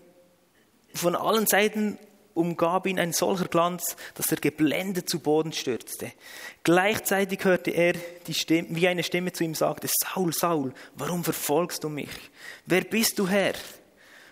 von 0.95 1.15
allen 1.15 1.47
Seiten 1.47 1.99
umgab 2.35 2.87
ihn 2.87 2.99
ein 2.99 3.13
solcher 3.13 3.49
Glanz, 3.49 3.97
dass 4.15 4.31
er 4.31 4.39
geblendet 4.39 5.09
zu 5.09 5.21
Boden 5.21 5.53
stürzte. 5.53 6.13
Gleichzeitig 6.65 7.45
hörte 7.45 7.71
er 7.71 7.95
die 8.27 8.35
Stimme, 8.35 8.69
wie 8.71 8.89
eine 8.89 9.03
Stimme 9.03 9.33
zu 9.33 9.45
ihm 9.45 9.55
sagte, 9.55 9.89
Saul, 9.89 10.33
Saul, 10.33 10.75
warum 10.95 11.25
verfolgst 11.25 11.83
du 11.83 11.89
mich? 11.89 12.11
Wer 12.67 12.83
bist 12.83 13.19
du, 13.19 13.27
Herr? 13.27 13.55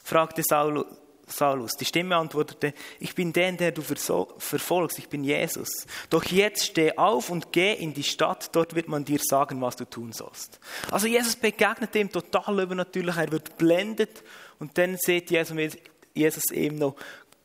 fragte 0.03 0.43
Saul, 0.43 0.85
Saulus. 1.27 1.73
Die 1.73 1.85
Stimme 1.85 2.17
antwortete, 2.17 2.75
ich 3.01 3.15
bin 3.15 3.33
der, 3.33 3.53
der 3.53 3.73
du 3.73 3.83
verfolgst, 3.83 4.99
ich 4.99 5.09
bin 5.09 5.25
Jesus. 5.25 5.87
Doch 6.11 6.25
jetzt 6.25 6.67
steh 6.67 6.97
auf 6.97 7.31
und 7.31 7.53
geh 7.53 7.73
in 7.73 7.95
die 7.95 8.03
Stadt, 8.03 8.55
dort 8.55 8.75
wird 8.75 8.89
man 8.89 9.05
dir 9.05 9.19
sagen, 9.23 9.61
was 9.61 9.77
du 9.77 9.85
tun 9.85 10.13
sollst. 10.13 10.61
Also 10.91 11.07
Jesus 11.07 11.37
begegnet 11.37 11.95
ihm 11.97 12.11
total 12.11 12.61
übernatürlich, 12.61 13.17
er 13.17 13.33
wird 13.33 13.57
blendet 13.57 14.23
und 14.59 14.77
dann 14.77 14.97
sieht 14.99 15.31
Jesus, 15.31 15.77
Jesus 16.13 16.51
eben 16.53 16.77
noch, 16.77 16.97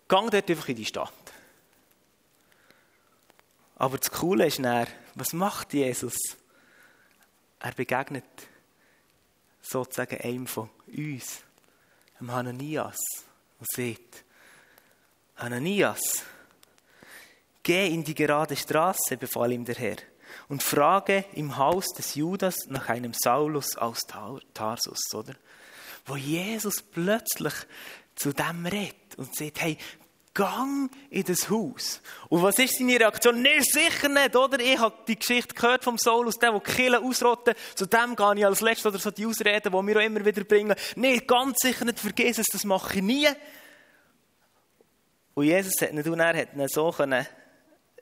gang 0.08 0.30
dort 0.30 0.50
einfach 0.50 0.70
in 0.70 0.76
die 0.76 0.86
Stadt. 0.86 1.14
Aber 3.76 3.98
das 3.98 4.12
Coole 4.12 4.46
ist 4.46 4.60
dann, 4.60 4.88
was 5.16 5.32
macht 5.32 5.74
Jesus? 5.74 6.18
Er 7.60 7.72
begegnet 7.72 8.26
sozusagen 9.62 10.20
einem 10.22 10.48
von 10.48 10.70
uns, 10.88 11.42
dem 12.20 12.32
Hananias 12.32 12.98
und 13.60 13.68
seht, 13.70 14.24
Ananias, 15.36 16.24
geh 17.64 17.88
in 17.88 18.04
die 18.04 18.16
gerade 18.16 18.56
Straße, 18.56 19.18
befahl 19.18 19.52
ihm 19.52 19.66
der 19.66 19.76
Herr, 19.76 19.98
und 20.48 20.64
frage 20.64 21.26
im 21.34 21.58
Haus 21.58 21.88
des 21.98 22.16
Judas 22.16 22.56
nach 22.68 22.90
einem 22.90 23.14
Saulus 23.14 23.76
aus 23.76 24.00
Tarsus, 24.54 25.14
oder? 25.14 25.34
Wo 26.06 26.16
Jesus 26.16 26.82
plötzlich 26.82 27.54
zu 28.16 28.34
dem 28.34 28.66
redet 28.66 29.16
und 29.18 29.36
sagt, 29.36 29.62
hey, 29.62 29.78
gang 30.34 30.90
in 31.10 31.24
das 31.24 31.50
Haus. 31.50 32.02
Und 32.30 32.42
was 32.42 32.60
ist 32.60 32.78
seine 32.78 33.00
Reaktion? 33.00 33.42
Nee, 33.42 33.60
sicher 33.62 34.10
nicht, 34.10 34.36
oder? 34.36 34.60
Ich 34.60 34.78
habe 34.78 34.96
die 35.08 35.18
Geschichte 35.18 35.54
gehört 35.54 35.84
vom 35.84 35.98
Saulus, 35.98 36.38
der, 36.38 36.52
der 36.52 36.62
die 36.62 36.96
ausrotten. 36.96 37.56
Zu 37.76 37.86
dem 37.86 38.16
gehe 38.16 38.36
ich 38.38 38.46
als 38.46 38.62
letztes 38.62 38.86
oder 38.86 39.00
so 39.00 39.12
die 39.12 39.26
Ausreden, 39.26 39.72
die 39.72 39.88
wir 39.88 39.98
auch 39.98 40.06
immer 40.06 40.24
wieder 40.24 40.44
bringen. 40.44 40.76
Nee, 40.96 41.20
ganz 41.20 41.58
sicher 41.60 41.86
nicht, 41.86 42.00
vergiss 42.00 42.38
es, 42.38 42.48
das 42.48 42.64
mache 42.64 42.96
ich 42.96 43.02
nie. 43.02 43.28
Und 45.34 45.46
Jesus 45.46 45.82
hat 45.82 45.94
nicht, 45.94 46.08
und 46.08 46.20
er 46.20 46.38
hat 46.38 46.54
ihn 46.54 46.68
so 46.68 46.92
können, 46.92 47.26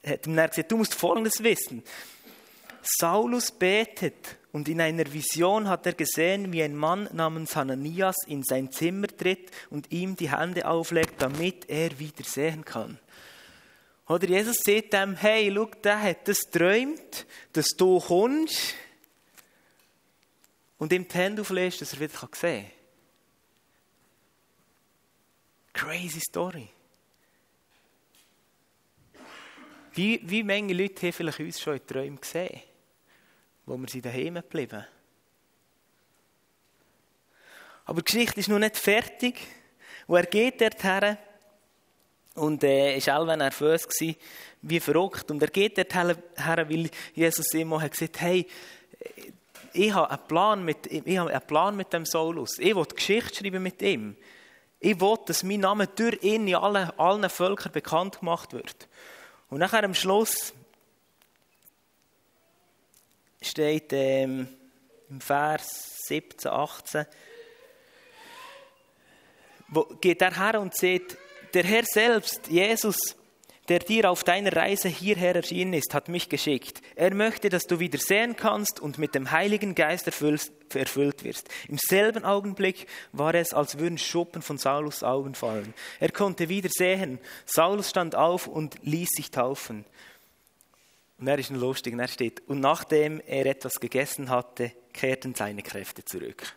hat 0.05 0.27
ihm 0.27 0.35
gesagt, 0.35 0.71
du 0.71 0.77
musst 0.77 0.95
Folgendes 0.95 1.43
wissen. 1.43 1.83
Saulus 2.81 3.51
betet 3.51 4.36
und 4.57 4.67
in 4.67 4.81
einer 4.81 5.13
Vision 5.13 5.69
hat 5.69 5.85
er 5.85 5.93
gesehen, 5.93 6.51
wie 6.51 6.63
ein 6.63 6.75
Mann 6.75 7.07
namens 7.13 7.55
Hananias 7.55 8.15
in 8.25 8.41
sein 8.41 8.71
Zimmer 8.71 9.05
tritt 9.05 9.51
und 9.69 9.91
ihm 9.91 10.15
die 10.15 10.31
Hände 10.31 10.67
auflegt, 10.67 11.21
damit 11.21 11.69
er 11.69 11.99
wieder 11.99 12.23
sehen 12.23 12.65
kann. 12.65 12.97
Oder 14.07 14.27
Jesus 14.27 14.57
sagt 14.65 14.95
ihm, 14.95 15.15
hey, 15.15 15.53
schau, 15.53 15.65
der 15.83 16.01
hat 16.01 16.27
das 16.27 16.39
träumt, 16.39 17.27
dass 17.53 17.67
du 17.77 17.99
kommst 17.99 18.73
und 20.79 20.91
ihm 20.91 21.07
die 21.07 21.13
Hände 21.13 21.43
auflegst, 21.43 21.81
dass 21.81 21.93
er 21.93 21.99
wieder 21.99 22.17
sehen 22.17 22.31
kann. 22.31 22.71
Crazy 25.71 26.19
Story. 26.19 26.67
Wie, 29.93 30.19
wie 30.23 30.43
viele 30.43 30.73
Leute 30.73 31.05
haben 31.05 31.13
vielleicht 31.13 31.39
uns 31.41 31.61
schon 31.61 31.75
in 31.75 31.85
Träumen 31.85 32.19
gesehen? 32.19 32.66
Wo 33.67 33.77
wir 33.77 33.87
sind 33.89 34.05
daheim 34.05 34.35
geblieben. 34.35 34.85
Aber 37.85 38.01
die 38.01 38.05
Geschichte 38.05 38.39
ist 38.39 38.49
noch 38.49 38.59
nicht 38.59 38.77
fertig. 38.77 39.39
Und 40.07 40.15
er 40.15 40.25
geht 40.25 40.61
dorthin 40.61 41.17
und 42.35 42.63
äh, 42.63 42.97
ist 42.97 43.09
allweil 43.09 43.37
nervös 43.37 43.87
gewesen, 43.87 44.15
wie 44.61 44.79
verrückt. 44.79 45.29
Und 45.29 45.41
er 45.41 45.49
geht 45.49 45.77
dorthin, 45.77 46.15
weil 46.37 46.89
Jesus 47.13 47.53
immer 47.53 47.81
hat 47.81 47.91
gesagt, 47.91 48.21
hey, 48.21 48.47
ich 49.73 49.93
habe 49.93 50.09
einen 50.09 50.27
Plan 50.27 50.63
mit, 50.63 50.87
ich 50.87 51.17
habe 51.17 51.29
einen 51.29 51.41
Plan 51.47 51.75
mit 51.75 51.91
dem 51.91 52.05
Saulus. 52.05 52.59
Ich 52.59 52.73
will 52.73 52.85
Geschichte 52.85 53.35
schreiben 53.35 53.61
mit 53.61 53.81
ihm. 53.81 54.15
Ich 54.79 54.99
will, 55.01 55.15
dass 55.25 55.43
mein 55.43 55.59
Name 55.59 55.87
durch 55.87 56.23
ihn 56.23 56.47
in 56.47 56.55
allen, 56.55 56.89
allen 56.97 57.29
Völkern 57.29 57.73
bekannt 57.73 58.19
gemacht 58.19 58.53
wird. 58.53 58.87
Und 59.49 59.59
nachher 59.59 59.83
am 59.83 59.93
Schluss 59.93 60.53
steht 63.41 63.93
ähm, 63.93 64.47
im 65.09 65.21
Vers 65.21 66.05
17, 66.07 66.51
18, 66.51 67.05
wo 69.69 69.83
geht 70.01 70.21
er 70.21 70.37
her 70.37 70.61
und 70.61 70.75
sagt, 70.75 71.17
der 71.53 71.63
Herr 71.63 71.83
selbst, 71.83 72.47
Jesus, 72.47 73.15
der 73.67 73.79
dir 73.79 74.09
auf 74.09 74.23
deiner 74.23 74.55
Reise 74.55 74.87
hierher 74.87 75.35
erschienen 75.35 75.73
ist, 75.73 75.93
hat 75.93 76.07
mich 76.07 76.29
geschickt. 76.29 76.81
Er 76.95 77.13
möchte, 77.13 77.49
dass 77.49 77.67
du 77.67 77.79
wieder 77.79 77.99
sehen 77.99 78.35
kannst 78.37 78.79
und 78.79 78.97
mit 78.97 79.13
dem 79.13 79.31
Heiligen 79.31 79.75
Geist 79.75 80.07
erfüllt 80.07 81.23
wirst. 81.23 81.49
Im 81.67 81.77
selben 81.77 82.23
Augenblick 82.23 82.87
war 83.11 83.35
es, 83.35 83.53
als 83.53 83.77
würden 83.77 83.97
Schuppen 83.97 84.41
von 84.41 84.57
Saulus 84.57 85.03
Augen 85.03 85.35
fallen. 85.35 85.73
Er 85.99 86.11
konnte 86.11 86.47
wieder 86.47 86.69
sehen. 86.71 87.19
Saulus 87.45 87.89
stand 87.89 88.15
auf 88.15 88.47
und 88.47 88.75
ließ 88.83 89.09
sich 89.09 89.31
taufen. 89.31 89.85
Und 91.19 91.27
er 91.27 91.39
ist 91.39 91.49
noch 91.49 91.59
lustig, 91.59 91.93
und 91.93 91.99
er 91.99 92.07
steht, 92.07 92.47
und 92.47 92.59
nachdem 92.59 93.21
er 93.25 93.47
etwas 93.47 93.79
gegessen 93.79 94.29
hatte, 94.29 94.71
kehrten 94.93 95.33
seine 95.33 95.63
Kräfte 95.63 96.05
zurück. 96.05 96.55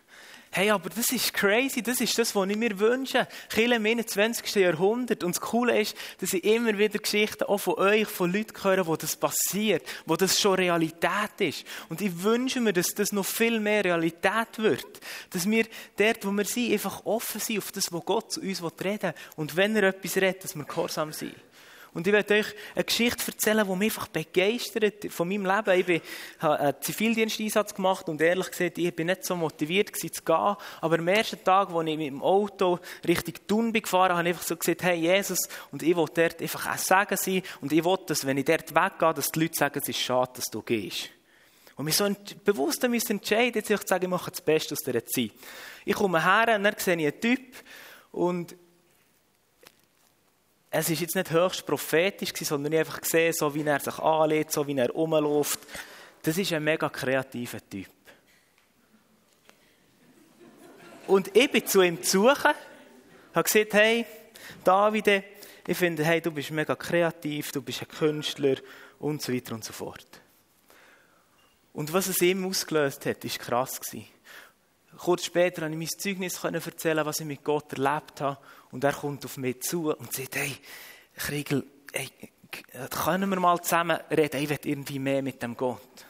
Hey, 0.53 0.69
aber 0.69 0.89
das 0.89 1.09
ist 1.11 1.33
crazy, 1.33 1.81
das 1.81 2.01
ist 2.01 2.17
das, 2.17 2.35
was 2.35 2.49
ich 2.49 2.57
mir 2.57 2.77
wünsche. 2.77 3.25
Kiel 3.47 3.71
im 3.71 3.85
21. 3.85 4.53
Jahrhundert. 4.55 5.23
Und 5.23 5.37
das 5.37 5.39
Coole 5.39 5.79
ist, 5.79 5.95
dass 6.19 6.33
ich 6.33 6.43
immer 6.43 6.77
wieder 6.77 6.99
Geschichten 6.99 7.45
auch 7.45 7.57
von 7.57 7.75
euch, 7.75 8.05
von 8.05 8.33
Leuten 8.33 8.61
höre, 8.61 8.85
wo 8.85 8.97
das 8.97 9.15
passiert, 9.15 9.87
wo 10.05 10.17
das 10.17 10.41
schon 10.41 10.55
Realität 10.55 11.39
ist. 11.39 11.63
Und 11.87 12.01
ich 12.01 12.21
wünsche 12.21 12.59
mir, 12.59 12.73
dass 12.73 12.87
das 12.87 13.13
noch 13.13 13.25
viel 13.25 13.61
mehr 13.61 13.85
Realität 13.85 14.57
wird. 14.57 14.99
Dass 15.29 15.49
wir 15.49 15.67
dort, 15.95 16.25
wo 16.25 16.31
wir 16.31 16.43
sind, 16.43 16.73
einfach 16.73 17.05
offen 17.05 17.39
sind 17.39 17.59
auf 17.59 17.71
das, 17.71 17.85
was 17.89 18.05
Gott 18.05 18.33
zu 18.33 18.41
uns 18.41 18.61
reden 18.61 19.03
will. 19.03 19.13
Und 19.37 19.55
wenn 19.55 19.73
er 19.77 19.83
etwas 19.83 20.17
redet, 20.17 20.43
dass 20.43 20.55
wir 20.57 20.65
gehorsam 20.65 21.13
sind. 21.13 21.33
Und 21.93 22.07
ich 22.07 22.13
werde 22.13 22.35
euch 22.35 22.45
eine 22.73 22.85
Geschichte 22.85 23.31
erzählen, 23.31 23.67
die 23.67 23.75
mich 23.75 23.91
einfach 23.91 24.07
begeistert 24.07 25.11
von 25.11 25.27
meinem 25.27 25.45
Leben. 25.45 25.79
Ich 25.79 25.85
bin, 25.85 26.01
habe 26.39 26.59
einen 26.59 26.81
Zivildiensteinsatz 26.81 27.75
gemacht 27.75 28.07
und 28.07 28.21
ehrlich 28.21 28.49
gesagt, 28.49 28.77
ich 28.77 28.95
bin 28.95 29.07
nicht 29.07 29.25
so 29.25 29.35
motiviert 29.35 29.91
gewesen, 29.91 30.13
zu 30.13 30.23
gehen. 30.23 30.55
Aber 30.79 30.99
am 30.99 31.07
ersten 31.07 31.43
Tag, 31.43 31.69
als 31.69 31.87
ich 31.87 31.97
mit 31.97 32.07
dem 32.07 32.21
Auto 32.21 32.79
Richtung 33.05 33.33
Thun 33.45 33.73
bin 33.73 33.81
gefahren, 33.81 34.15
habe 34.15 34.29
ich 34.29 34.35
einfach 34.35 34.47
so 34.47 34.55
gesagt, 34.55 34.83
hey 34.83 34.99
Jesus, 34.99 35.39
und 35.71 35.83
ich 35.83 35.95
will 35.95 36.05
dort 36.13 36.41
einfach 36.41 36.73
auch 36.73 36.77
sagen 36.77 37.17
sein 37.17 37.41
und 37.59 37.73
ich 37.73 37.83
will, 37.83 37.97
dass 38.07 38.25
wenn 38.25 38.37
ich 38.37 38.45
dort 38.45 38.73
weggehe, 38.73 39.13
dass 39.13 39.27
die 39.27 39.39
Leute 39.41 39.57
sagen, 39.57 39.79
es 39.81 39.89
ist 39.89 39.99
schade, 39.99 40.31
dass 40.35 40.45
du 40.45 40.61
gehst. 40.61 41.09
Und 41.75 41.85
mich 41.85 41.95
so 41.95 42.07
bewusst 42.45 42.87
müssen 42.87 43.13
entscheiden, 43.13 43.53
jetzt 43.55 43.69
ich 43.69 43.87
sage, 43.87 44.05
ich 44.05 44.09
mache 44.09 44.31
das 44.31 44.39
Beste 44.39 44.75
aus 44.75 44.79
dieser 44.79 45.05
Zeit. 45.05 45.31
Ich 45.83 45.95
komme 45.95 46.23
her 46.23 46.55
und 46.55 46.63
dann 46.63 46.75
sehe 46.77 46.95
ich 46.95 47.05
einen 47.05 47.19
Typ 47.19 47.55
und 48.11 48.55
es 50.73 50.89
ist 50.89 51.01
jetzt 51.01 51.15
nicht 51.15 51.29
höchst 51.31 51.65
prophetisch 51.65 52.31
gewesen, 52.31 52.47
sondern 52.47 52.71
ich 52.71 52.79
einfach 52.79 53.01
gesehen, 53.01 53.33
so 53.33 53.53
wie 53.53 53.63
er 53.63 53.79
sich 53.81 53.99
anlegt, 53.99 54.53
so 54.53 54.65
wie 54.65 54.77
er 54.77 54.89
rumläuft. 54.89 55.59
Das 56.23 56.37
ist 56.37 56.53
ein 56.53 56.63
mega 56.63 56.87
kreativer 56.87 57.59
Typ. 57.69 57.89
Und 61.07 61.35
ich 61.35 61.51
bin 61.51 61.67
zu 61.67 61.81
ihm 61.81 62.01
zu 62.01 62.21
suchen, 62.21 62.53
habe 63.33 63.43
gesagt, 63.43 63.73
hey, 63.73 64.05
David, 64.63 65.23
ich 65.67 65.77
finde, 65.77 66.05
hey, 66.05 66.21
du 66.21 66.31
bist 66.31 66.51
mega 66.51 66.75
kreativ, 66.75 67.51
du 67.51 67.61
bist 67.61 67.81
ein 67.81 67.89
Künstler 67.89 68.55
und 68.99 69.21
so 69.21 69.33
weiter 69.33 69.55
und 69.55 69.65
so 69.65 69.73
fort. 69.73 70.21
Und 71.73 71.91
was 71.91 72.07
es 72.07 72.21
ihm 72.21 72.45
ausgelöst 72.45 73.05
hat, 73.05 73.23
war 73.25 73.31
krass. 73.31 73.79
Kurz 75.03 75.25
später 75.25 75.61
konnte 75.61 75.73
ich 75.73 75.79
mein 75.79 75.99
Zeugnis 75.99 76.43
erzählen, 76.43 77.03
was 77.03 77.19
ich 77.19 77.25
mit 77.25 77.43
Gott 77.43 77.73
erlebt 77.73 78.21
habe. 78.21 78.37
Und 78.69 78.83
er 78.83 78.93
kommt 78.93 79.25
auf 79.25 79.35
mich 79.37 79.59
zu 79.61 79.89
und 79.89 80.13
sagt, 80.13 80.35
hey, 80.35 80.55
Kriegel, 81.15 81.65
hey, 81.91 82.07
können 82.91 83.27
wir 83.27 83.39
mal 83.39 83.59
zusammen 83.61 83.97
reden? 84.11 84.43
Ich 84.43 84.49
will 84.51 84.59
irgendwie 84.63 84.99
mehr 84.99 85.23
mit 85.23 85.41
dem 85.41 85.57
Gott. 85.57 86.05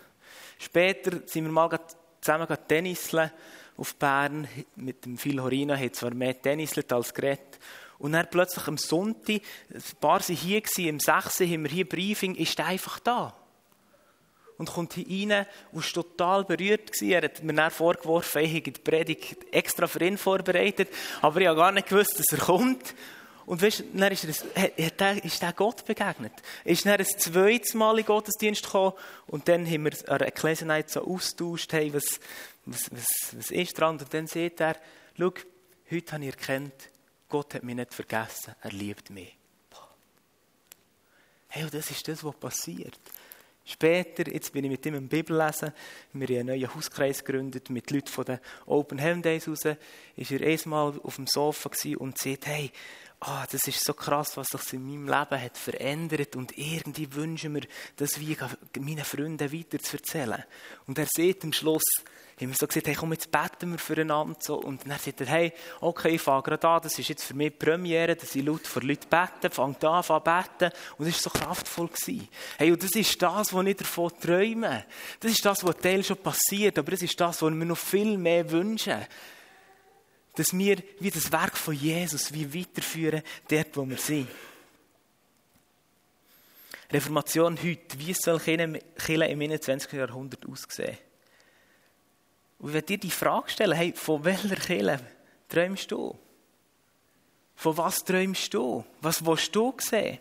Später 0.59 1.25
sind 1.25 1.45
wir 1.45 1.51
mal 1.53 1.79
zusammen 2.19 2.47
tenniseln 2.67 3.31
auf 3.77 3.95
Bern 3.95 4.45
mit 4.75 5.05
dem 5.05 5.17
Phil 5.17 5.41
Horina, 5.41 5.77
hat 5.77 5.95
zwar 5.95 6.13
mehr 6.13 6.41
tenniselt 6.41 6.91
als 6.91 7.13
geredet. 7.13 7.59
Und 7.97 8.11
dann 8.11 8.29
plötzlich 8.29 8.67
am 8.67 8.77
Sonntag, 8.77 9.41
ein 9.73 9.81
paar 10.01 10.19
waren 10.19 10.35
hier, 10.35 10.61
im 10.89 10.99
6. 10.99 11.39
haben 11.39 11.63
wir 11.63 11.71
hier 11.71 11.87
Briefing, 11.87 12.35
ist 12.35 12.59
er 12.59 12.65
einfach 12.65 12.99
da. 12.99 13.40
Und 14.61 14.71
kommt 14.71 14.93
hier 14.93 15.31
rein 15.31 15.47
und 15.71 15.83
war 15.83 16.03
total 16.03 16.43
berührt. 16.43 16.91
Gewesen. 16.91 17.09
Er 17.09 17.23
hat 17.23 17.41
mir 17.41 17.53
dann 17.53 17.71
vorgeworfen, 17.71 18.43
ich 18.43 18.53
hätte 18.53 18.71
die 18.73 18.79
Predigt 18.79 19.35
extra 19.51 19.87
für 19.87 20.05
ihn 20.05 20.19
vorbereitet, 20.19 20.89
aber 21.19 21.41
ich 21.41 21.47
habe 21.47 21.57
gar 21.57 21.71
nicht 21.71 21.89
gewusst, 21.89 22.19
dass 22.19 22.27
er 22.31 22.45
kommt. 22.45 22.93
Und 23.47 23.59
weißt, 23.59 23.85
dann 23.91 24.11
ist, 24.11 24.45
er, 24.53 25.25
ist 25.25 25.41
der 25.41 25.53
Gott 25.53 25.83
begegnet. 25.83 26.33
Er 26.63 26.73
ist 26.73 26.85
dann 26.85 26.99
ein 26.99 27.05
zweites 27.05 27.73
Mal 27.73 27.97
in 27.97 28.05
Gottesdienst 28.05 28.63
gekommen 28.63 28.93
und 29.25 29.47
dann 29.47 29.65
haben 29.65 29.83
wir 29.83 29.89
der 29.91 30.27
Ecclesia 30.27 30.83
so 30.85 31.07
austauscht, 31.07 31.73
hey, 31.73 31.91
was, 31.91 32.19
was, 32.65 32.91
was, 32.91 33.35
was 33.35 33.49
ist 33.49 33.79
dran? 33.79 33.97
Und 33.97 34.13
dann 34.13 34.27
sieht 34.27 34.61
er, 34.61 34.77
schau, 35.17 35.33
heute 35.89 36.11
habe 36.11 36.25
ich 36.25 36.35
erkannt, 36.35 36.89
Gott 37.29 37.55
hat 37.55 37.63
mich 37.63 37.75
nicht 37.75 37.95
vergessen, 37.95 38.53
er 38.61 38.71
liebt 38.71 39.09
mich. 39.09 39.35
Hey, 41.47 41.63
und 41.63 41.73
das 41.73 41.89
ist 41.89 42.07
das, 42.07 42.23
was 42.23 42.35
passiert. 42.35 42.99
Später, 43.63 44.27
jetzt 44.31 44.51
bin 44.53 44.65
ich 44.65 44.71
mit 44.71 44.85
ihm 44.85 44.95
im 44.95 45.07
Bibellesen, 45.07 45.71
wir 46.13 46.27
haben 46.27 46.49
einen 46.49 46.59
neuen 46.59 46.73
Hauskreis 46.73 47.23
gegründet, 47.23 47.69
mit 47.69 47.91
Leuten 47.91 48.07
von 48.07 48.25
den 48.25 48.39
Open 48.65 48.97
Heaven 48.97 49.21
Days 49.21 49.47
raus, 49.47 49.65
ist 50.15 50.31
er 50.31 50.41
erstmal 50.41 50.99
auf 50.99 51.15
dem 51.15 51.27
Sofa 51.27 51.69
und 51.99 52.17
sagt, 52.17 52.47
hey, 52.47 52.71
oh, 53.25 53.43
das 53.51 53.67
ist 53.67 53.83
so 53.83 53.93
krass, 53.93 54.35
was 54.35 54.47
sich 54.47 54.73
in 54.73 54.85
meinem 54.85 55.05
Leben 55.05 55.41
hat 55.41 55.57
verändert 55.57 56.35
und 56.35 56.57
irgendwie 56.57 57.13
wünschen 57.13 57.55
wir, 57.55 57.61
das 57.95 58.19
wie 58.19 58.35
meinen 58.79 59.05
Freunden 59.05 59.53
weiter 59.53 59.79
zu 59.79 59.97
erzählen. 59.97 60.43
Und 60.87 60.97
er 60.97 61.07
sieht 61.07 61.43
am 61.43 61.53
Schluss, 61.53 61.83
haben 62.39 62.49
wir 62.49 62.55
so 62.59 62.65
gesagt, 62.65 62.87
hey, 62.87 62.95
komm, 62.95 63.11
jetzt 63.11 63.31
beten 63.31 63.71
wir 63.71 63.77
füreinander. 63.77 64.57
Und 64.65 64.87
dann 64.87 64.97
sagt 64.97 65.21
er, 65.21 65.27
hey, 65.27 65.53
okay, 65.79 66.15
ich 66.15 66.21
fange 66.21 66.41
gerade 66.41 66.67
an, 66.67 66.81
das 66.81 66.97
ist 66.97 67.09
jetzt 67.09 67.23
für 67.23 67.35
mich 67.35 67.51
die 67.51 67.65
Premiere, 67.65 68.15
dass 68.15 68.33
ich 68.33 68.43
laut 68.43 68.65
vor 68.65 68.81
Leuten 68.81 69.07
bete, 69.07 69.53
fange 69.53 69.77
an, 69.83 70.03
fange 70.03 70.21
beten. 70.21 70.75
Und 70.97 71.07
das 71.07 71.23
war 71.23 71.31
so 71.31 71.39
kraftvoll. 71.39 71.89
Gewesen. 71.89 72.27
Hey, 72.57 72.71
und 72.71 72.81
das 72.81 72.91
ist 72.91 73.21
das, 73.21 73.53
was 73.53 73.65
ich 73.65 73.75
davon 73.75 74.11
träume. 74.19 74.85
Das 75.19 75.31
ist 75.31 75.45
das, 75.45 75.63
was 75.63 75.77
Teil 75.77 76.03
schon 76.03 76.17
passiert, 76.17 76.79
aber 76.79 76.91
das 76.91 77.03
ist 77.03 77.19
das, 77.19 77.41
was 77.41 77.53
wir 77.53 77.65
noch 77.65 77.77
viel 77.77 78.17
mehr 78.17 78.49
wünschen 78.49 79.05
dass 80.35 80.57
wir 80.57 80.81
wie 80.99 81.11
das 81.11 81.31
Werk 81.31 81.57
von 81.57 81.73
Jesus 81.73 82.33
wie 82.33 82.53
weiterführen, 82.53 83.21
dort, 83.49 83.75
wo 83.75 83.87
wir 83.87 83.97
sind. 83.97 84.27
Reformation 86.91 87.57
heute, 87.61 87.99
wie 87.99 88.13
soll 88.13 88.39
Kirche 88.39 88.63
im 89.25 89.41
21. 89.41 89.93
Jahrhundert 89.93 90.45
aussehen? 90.45 90.97
Und 92.59 92.73
wenn 92.73 92.85
dir 92.85 92.97
die 92.97 93.11
Frage 93.11 93.49
stellen, 93.49 93.77
hey, 93.77 93.93
von 93.93 94.23
welcher 94.23 94.55
Kirche 94.55 94.99
träumst 95.49 95.91
du? 95.91 96.17
Von 97.55 97.77
was 97.77 98.03
träumst 98.03 98.53
du? 98.53 98.85
Was 99.01 99.25
willst 99.25 99.55
du 99.55 99.73
sehen? 99.79 100.19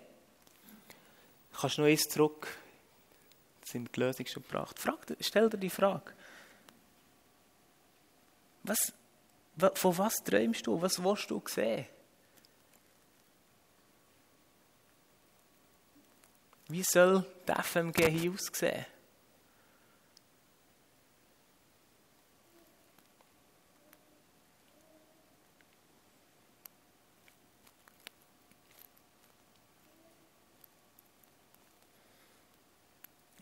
Kannst 1.59 1.79
du 1.79 1.83
noch 1.83 1.89
eins 1.89 2.09
zurück? 2.09 2.49
Jetzt 3.61 3.73
sind 3.73 3.95
die 3.95 4.01
Lösung 4.01 4.27
schon 4.27 4.43
gebracht. 4.43 4.79
Frag, 4.79 5.07
stell 5.21 5.51
dir 5.51 5.59
die 5.59 5.71
Frage. 5.71 6.13
Was, 8.63 8.93
von 9.61 9.99
was 9.99 10.17
träumst 10.25 10.67
du? 10.67 10.81
Was 10.81 11.03
willst 11.03 11.31
du 11.31 11.43
sehen? 11.47 11.87
Wie 16.69 16.85
soll 16.85 17.25
die 17.49 17.53
FMG 17.53 18.09
hier 18.09 18.33
aussehen? 18.33 18.87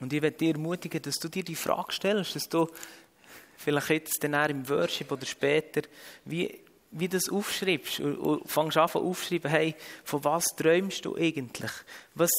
Und 0.00 0.12
ich 0.12 0.22
werde 0.22 0.36
dir 0.36 0.54
ermutigen, 0.54 1.02
dass 1.02 1.16
du 1.16 1.28
dir 1.28 1.42
die 1.42 1.56
Frage 1.56 1.92
stellst, 1.92 2.36
dass 2.36 2.48
du 2.48 2.68
vielleicht 3.58 3.90
jetzt 3.90 4.22
dann 4.22 4.50
im 4.50 4.68
Worship 4.68 5.12
oder 5.12 5.26
später, 5.26 5.82
wie, 6.24 6.60
wie 6.92 7.08
das 7.08 7.28
aufschreibst 7.28 8.00
und, 8.00 8.16
und 8.16 8.50
fängst 8.50 8.76
an 8.76 8.88
aufschreiben, 8.88 9.50
hey, 9.50 9.74
von 10.04 10.24
was 10.24 10.44
träumst 10.56 11.04
du 11.04 11.16
eigentlich? 11.16 11.72
Was, 12.14 12.30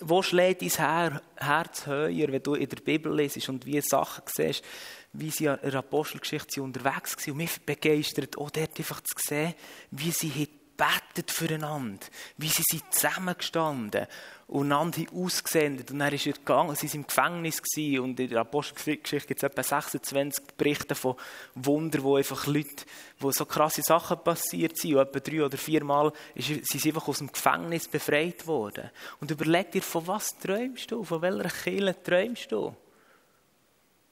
wo 0.00 0.22
schlägt 0.22 0.62
dein 0.62 1.20
Herz 1.36 1.86
höher, 1.86 2.32
wenn 2.32 2.42
du 2.42 2.54
in 2.54 2.68
der 2.68 2.80
Bibel 2.80 3.14
lesest 3.14 3.48
und 3.48 3.66
wie 3.66 3.80
Sachen 3.80 4.22
siehst, 4.26 4.64
wie 5.12 5.30
sie 5.30 5.46
in 5.46 5.58
der 5.62 5.74
Apostelgeschichte 5.74 6.62
unterwegs 6.62 7.16
waren. 7.16 7.32
Und 7.32 7.36
mich 7.36 7.60
begeistert 7.60 8.38
auch 8.38 8.50
dort 8.50 8.78
einfach 8.78 9.00
zu 9.00 9.16
sehen, 9.18 9.54
wie 9.90 10.12
sie 10.12 10.48
betet 10.80 11.30
füreinander, 11.30 12.06
wie 12.38 12.48
sie 12.48 12.62
sind 12.62 12.90
zusammengestanden 12.90 14.06
und 14.46 14.72
einander 14.72 15.02
ausgesendet. 15.12 15.90
Und 15.90 15.98
dann 15.98 16.14
ist 16.14 16.26
er 16.26 16.32
gegangen, 16.32 16.74
sie 16.74 16.88
waren 16.88 17.00
im 17.00 17.06
Gefängnis 17.06 17.62
gewesen, 17.62 18.00
und 18.00 18.18
in 18.18 18.30
der 18.30 18.40
Apostelgeschichte 18.40 19.28
gibt 19.28 19.42
es 19.42 19.48
etwa 19.48 19.62
26 19.62 20.56
Berichte 20.56 20.94
von 20.94 21.16
Wundern, 21.54 22.02
wo 22.02 22.16
einfach 22.16 22.46
Leute, 22.46 22.84
wo 23.18 23.30
so 23.30 23.44
krasse 23.44 23.82
Sachen 23.82 24.24
passiert 24.24 24.78
sind, 24.78 24.94
und 24.94 25.02
etwa 25.02 25.20
drei 25.20 25.44
oder 25.44 25.58
vier 25.58 25.84
Mal 25.84 26.12
sind 26.34 26.66
sie 26.66 26.88
einfach 26.88 27.08
aus 27.08 27.18
dem 27.18 27.30
Gefängnis 27.30 27.86
befreit 27.86 28.46
worden. 28.46 28.90
Und 29.20 29.30
überleg 29.30 29.70
dir, 29.72 29.82
von 29.82 30.06
was 30.06 30.38
träumst 30.38 30.90
du? 30.90 31.04
Von 31.04 31.20
welcher 31.20 31.50
Kirche 31.50 32.02
träumst 32.02 32.50
du? 32.52 32.74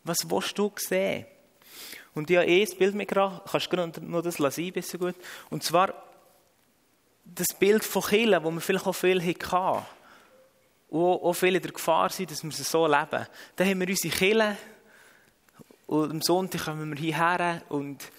Was 0.04 0.30
willst 0.30 0.58
du 0.58 0.70
sehen? 0.76 1.24
Und 2.14 2.30
habe 2.30 2.46
eh 2.46 2.64
das 2.64 2.74
Bild 2.74 2.94
mitgebracht, 2.94 3.42
kannst 3.50 3.72
du 3.72 4.02
noch 4.02 4.22
das 4.22 4.38
lassen, 4.38 4.72
bisschen 4.72 4.98
gut. 4.98 5.14
Und 5.50 5.62
zwar, 5.62 6.07
das 7.34 7.48
Bild 7.58 7.84
von 7.84 8.02
Kirche, 8.02 8.42
wo 8.42 8.50
wir 8.50 8.60
vielleicht 8.60 8.86
auch 8.86 8.92
viel 8.92 9.22
hatten, 9.22 9.84
und 10.88 11.00
auch 11.00 11.34
viele 11.34 11.58
in 11.58 11.62
der 11.62 11.72
Gefahr 11.72 12.08
sind, 12.08 12.30
dass 12.30 12.42
wir 12.42 12.50
so 12.50 12.86
leben. 12.86 13.26
Dann 13.56 13.68
haben 13.68 13.80
wir 13.80 13.88
unsere 13.88 14.14
Kirche 14.14 14.56
und 15.86 16.10
am 16.10 16.22
Sonntag 16.22 16.64
kommen 16.64 16.90
wir 16.90 16.98
hierher 16.98 17.62
und 17.68 18.10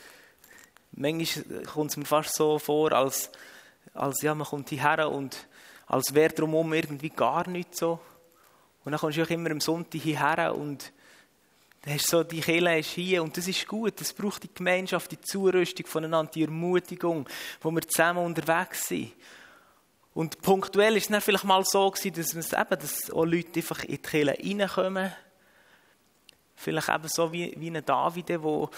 manchmal 0.91 1.63
kommt 1.63 1.91
es 1.91 1.97
mir 1.97 2.05
fast 2.05 2.35
so 2.35 2.59
vor, 2.59 2.91
als, 2.91 3.31
als 3.93 4.21
ja, 4.21 4.35
man 4.35 4.47
kommt 4.47 4.69
hierher 4.69 5.09
und 5.09 5.47
als 5.87 6.13
wäre 6.13 6.33
drumherum 6.33 6.73
irgendwie 6.73 7.09
gar 7.09 7.47
nichts 7.49 7.79
so. 7.79 7.99
Und 8.85 8.91
dann 8.91 8.99
kommst 8.99 9.17
du 9.17 9.23
auch 9.23 9.29
immer 9.29 9.51
am 9.51 9.61
Sonntag 9.61 10.01
hierher 10.01 10.55
und 10.55 10.91
dann 11.81 11.93
hast 11.93 12.07
so, 12.07 12.23
die 12.23 12.41
Kirche 12.41 12.79
ist 12.79 12.89
hier 12.89 13.23
und 13.23 13.35
das 13.37 13.47
ist 13.47 13.67
gut. 13.67 13.99
Das 14.01 14.11
braucht 14.11 14.43
die 14.43 14.53
Gemeinschaft, 14.53 15.11
die 15.11 15.21
Zurüstung 15.21 15.85
voneinander, 15.85 16.31
die 16.33 16.43
Ermutigung, 16.43 17.27
wo 17.61 17.71
wir 17.71 17.81
zusammen 17.81 18.25
unterwegs 18.25 18.87
sind. 18.87 19.13
Und 20.13 20.41
punktuell 20.41 20.97
ist 20.97 21.03
es 21.03 21.09
dann 21.09 21.21
vielleicht 21.21 21.45
mal 21.45 21.63
so 21.63 21.89
gewesen, 21.89 22.13
dass, 22.13 22.33
es 22.33 22.51
eben, 22.51 22.79
dass 22.79 23.11
auch 23.11 23.25
Leute 23.25 23.59
einfach 23.59 23.83
in 23.83 23.91
die 23.91 23.97
Kirche 23.99 24.37
reinkommen. 24.37 25.13
Vielleicht 26.61 26.89
eben 26.89 27.07
so 27.07 27.31
wie, 27.31 27.53
wie 27.55 27.69
ein 27.71 27.85
David, 27.85 28.43
wo, 28.43 28.69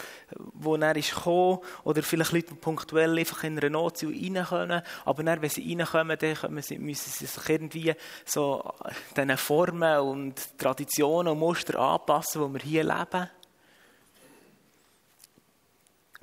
wo 0.54 0.76
er 0.76 0.96
ist. 0.96 1.18
Oder 1.26 2.04
vielleicht 2.04 2.32
Leute, 2.32 2.50
die 2.50 2.54
punktuell 2.54 3.18
einfach 3.18 3.44
in 3.44 3.58
einer 3.58 3.72
Not 3.72 4.04
reinkommen. 4.04 4.84
Aber 5.04 5.24
dann, 5.24 5.42
wenn 5.42 5.50
sie 5.50 5.68
reinkommen, 5.74 6.16
dann 6.16 6.62
sie, 6.62 6.78
müssen 6.78 7.12
sie 7.12 7.26
sich 7.26 7.50
irgendwie 7.50 7.96
so 8.24 8.72
diesen 9.18 9.36
Formen 9.36 10.00
und 10.02 10.60
Traditionen 10.60 11.34
und 11.34 11.40
Muster 11.40 11.80
anpassen, 11.80 12.44
wo 12.44 12.50
wir 12.50 12.60
hier 12.60 12.84
leben. 12.84 13.28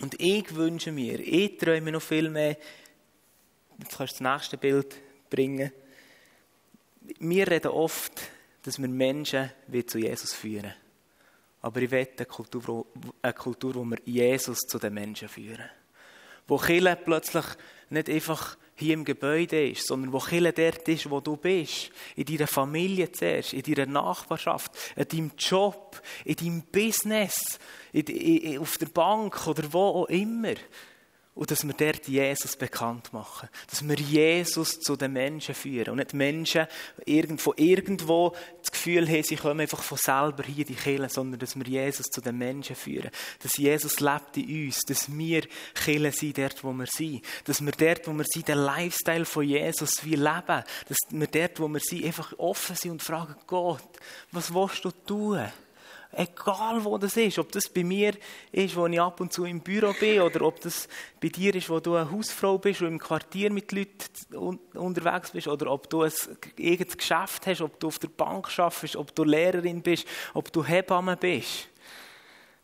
Und 0.01 0.15
ich 0.21 0.55
wünsche 0.55 0.93
mir, 0.93 1.19
ich 1.19 1.59
träume 1.59 1.91
noch 1.91 2.03
viel 2.03 2.31
mehr, 2.31 2.57
jetzt 3.81 3.99
kannst 3.99 4.21
du 4.21 4.23
das 4.23 4.33
nächste 4.33 4.59
Bild 4.59 4.95
bringen. 5.29 5.73
Wir 7.19 7.51
reden 7.51 7.73
oft, 7.73 8.13
dass 8.63 8.79
wir 8.79 8.87
Menschen 8.87 9.51
zu 9.89 9.99
Jesus 9.99 10.33
führen 10.35 10.73
Aber 11.61 11.83
ich 11.83 11.91
wette 11.91 12.25
eine 12.25 12.27
Kultur, 12.27 12.87
eine 13.21 13.33
Kultur, 13.33 13.75
wo 13.75 13.85
wir 13.85 13.99
Jesus 14.05 14.59
zu 14.59 14.79
den 14.79 14.95
Menschen 14.95 15.29
führen. 15.29 15.69
Wo 16.47 16.57
Kille 16.57 16.97
plötzlich 16.97 17.45
nicht 17.91 18.09
einfach 18.09 18.57
hier 18.77 18.95
im 18.95 19.05
Gebäude 19.05 19.71
ist, 19.71 19.89
sondern 19.89 20.13
wo 20.13 20.19
Kille 20.21 20.53
dort 20.53 20.87
ist, 20.89 21.11
wo 21.11 21.21
du 21.21 21.37
bist. 21.37 21.91
In 22.15 22.25
deiner 22.25 22.47
Familie 22.47 23.11
zuerst, 23.11 23.53
in 23.53 23.63
deiner 23.63 23.87
Nachbarschaft, 23.91 24.71
in 24.95 25.09
deinem 25.09 25.33
Job, 25.37 26.01
in 26.25 26.37
deinem 26.37 26.63
Business, 26.63 27.59
in, 27.93 28.07
in, 28.07 28.59
auf 28.59 28.79
der 28.79 28.87
Bank 28.87 29.47
oder 29.49 29.73
wo 29.73 29.81
auch 29.81 30.07
immer. 30.07 30.55
Und 31.39 31.53
dass 31.53 31.65
wir 31.65 31.73
dort 31.73 32.09
Jesus 32.09 32.57
bekannt 32.57 33.13
machen. 33.13 33.49
Dass 33.71 33.87
wir 33.87 33.95
Jesus 33.95 34.81
zu 34.81 34.97
den 34.97 35.13
Menschen 35.13 35.55
führen. 35.55 35.91
Und 35.91 35.99
nicht 35.99 36.13
Menschen 36.13 36.67
von 37.37 37.53
irgendwo 37.55 38.35
das 38.59 38.73
Gefühl 38.73 39.09
haben, 39.09 39.23
sie 39.23 39.37
kommen 39.37 39.61
einfach 39.61 39.81
von 39.81 39.99
selber 39.99 40.43
hier 40.43 40.65
die 40.65 40.75
Kirche, 40.75 41.09
sondern 41.09 41.39
dass 41.39 41.55
wir 41.55 41.65
Jesus 41.65 42.07
zu 42.07 42.21
den 42.21 42.39
Menschen 42.39 42.75
führen. 42.75 43.13
Dass 43.41 43.57
Jesus 43.57 44.01
lebt 44.01 44.37
in 44.37 44.67
uns. 44.67 44.81
Dass 44.81 45.17
wir 45.17 45.43
Kirche 45.75 46.11
sind 46.11 46.39
dort, 46.39 46.65
wo 46.65 46.73
wir 46.73 46.87
sind. 46.87 47.25
Dass 47.45 47.65
wir 47.65 47.71
dort, 47.71 48.09
wo 48.09 48.13
wir 48.15 48.25
sind, 48.27 48.49
den 48.49 48.59
Lifestyle 48.59 49.25
von 49.25 49.45
Jesus 49.45 50.05
wie 50.05 50.17
leben. 50.17 50.65
Dass 50.89 50.99
wir 51.09 51.27
dort, 51.29 51.61
wo 51.61 51.69
wir 51.69 51.81
sind, 51.81 52.05
einfach 52.05 52.37
offen 52.37 52.75
sind 52.75 52.91
und 52.91 53.03
fragen, 53.05 53.37
Gott, 53.47 53.87
was 54.33 54.53
willst 54.53 54.85
du 54.85 54.91
tun? 54.91 55.47
Egal 56.13 56.85
wo 56.85 56.97
das 56.97 57.17
ist, 57.19 57.39
ob 57.39 57.53
das 57.53 57.69
bei 57.69 57.85
mir 57.85 58.15
ist, 58.51 58.75
wo 58.77 58.87
ich 58.87 59.01
ab 59.01 59.21
und 59.21 59.31
zu 59.31 59.45
im 59.45 59.61
Büro 59.61 59.93
bin, 59.93 60.23
oder 60.23 60.43
ob 60.43 60.59
das 60.61 60.89
bei 61.21 61.29
dir 61.29 61.55
ist, 61.55 61.69
wo 61.69 61.81
du 61.81 61.97
eine 61.97 62.11
Hausfrau 62.11 62.57
bist, 62.57 62.81
wo 62.81 62.87
im 62.87 62.99
Quartier 62.99 63.53
mit 63.53 63.73
Leuten 63.73 64.59
unterwegs 64.75 65.33
bist, 65.33 65.49
oder 65.49 65.71
ob 65.71 65.91
du 65.91 66.03
ein 66.03 66.13
eigenes 66.59 66.97
Geschäft 66.97 67.47
hast, 67.47 67.61
ob 67.61 67.79
du 67.79 67.89
auf 67.89 67.99
der 67.99 68.09
Bank 68.09 68.49
arbeitest, 68.59 68.97
ob 68.97 69.15
du 69.15 69.25
Lehrerin 69.25 69.83
bist, 69.83 70.07
ob 70.33 70.51
du 70.51 70.65
Hebamme 70.65 71.17
bist. 71.17 71.69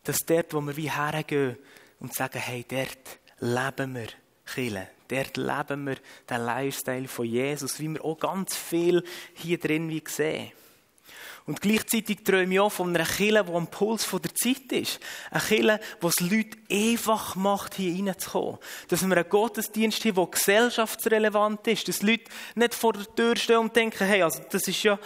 Dass 0.05 0.19
dort, 0.27 0.55
wo 0.55 0.61
wir 0.63 0.77
wie 0.77 0.91
hergehen 0.91 1.59
und 2.01 2.15
sagen, 2.15 2.39
hey, 2.39 2.65
dort 2.67 3.19
leben 3.41 3.95
wir 3.95 4.09
Chile. 4.47 4.89
Dort 5.09 5.37
leben 5.37 5.87
wir 5.87 5.97
den 6.29 6.41
Lifestyle 6.41 7.09
von 7.09 7.27
Jesus, 7.27 7.79
wie 7.79 7.89
wir 7.89 8.05
auch 8.05 8.19
ganz 8.19 8.57
viel 8.57 9.05
hier 9.35 9.59
drin 9.59 9.91
wie 9.91 10.03
sehen. 10.07 10.51
Und 11.47 11.61
gleichzeitig 11.61 12.25
träume 12.25 12.55
ich 12.55 12.61
auch 12.61 12.73
von 12.73 12.95
einer 12.95 13.05
Kille, 13.05 13.45
die 13.45 13.53
am 13.53 13.67
Puls 13.67 14.09
der 14.11 14.35
Zeit 14.35 14.73
ist. 14.73 14.99
Eine 15.31 15.43
Kille, 15.43 15.81
die 16.03 16.07
es 16.07 16.21
Leute 16.21 16.57
einfach 16.71 17.37
macht, 17.37 17.75
hier 17.75 17.93
reinzukommen. 17.95 18.59
Dass 18.89 19.07
wir 19.07 19.17
einen 19.17 19.29
Gottesdienst 19.29 20.05
haben, 20.07 20.15
der 20.15 20.27
gesellschaftsrelevant 20.27 21.67
ist. 21.67 21.87
Dass 21.87 22.01
Leute 22.01 22.25
nicht 22.55 22.75
vor 22.75 22.95
der 22.95 23.15
Tür 23.15 23.37
stehen 23.37 23.59
und 23.59 23.77
denken, 23.77 24.07
hey, 24.07 24.23
also 24.23 24.41
das 24.51 24.67
ist 24.69 24.83
ja, 24.83 24.99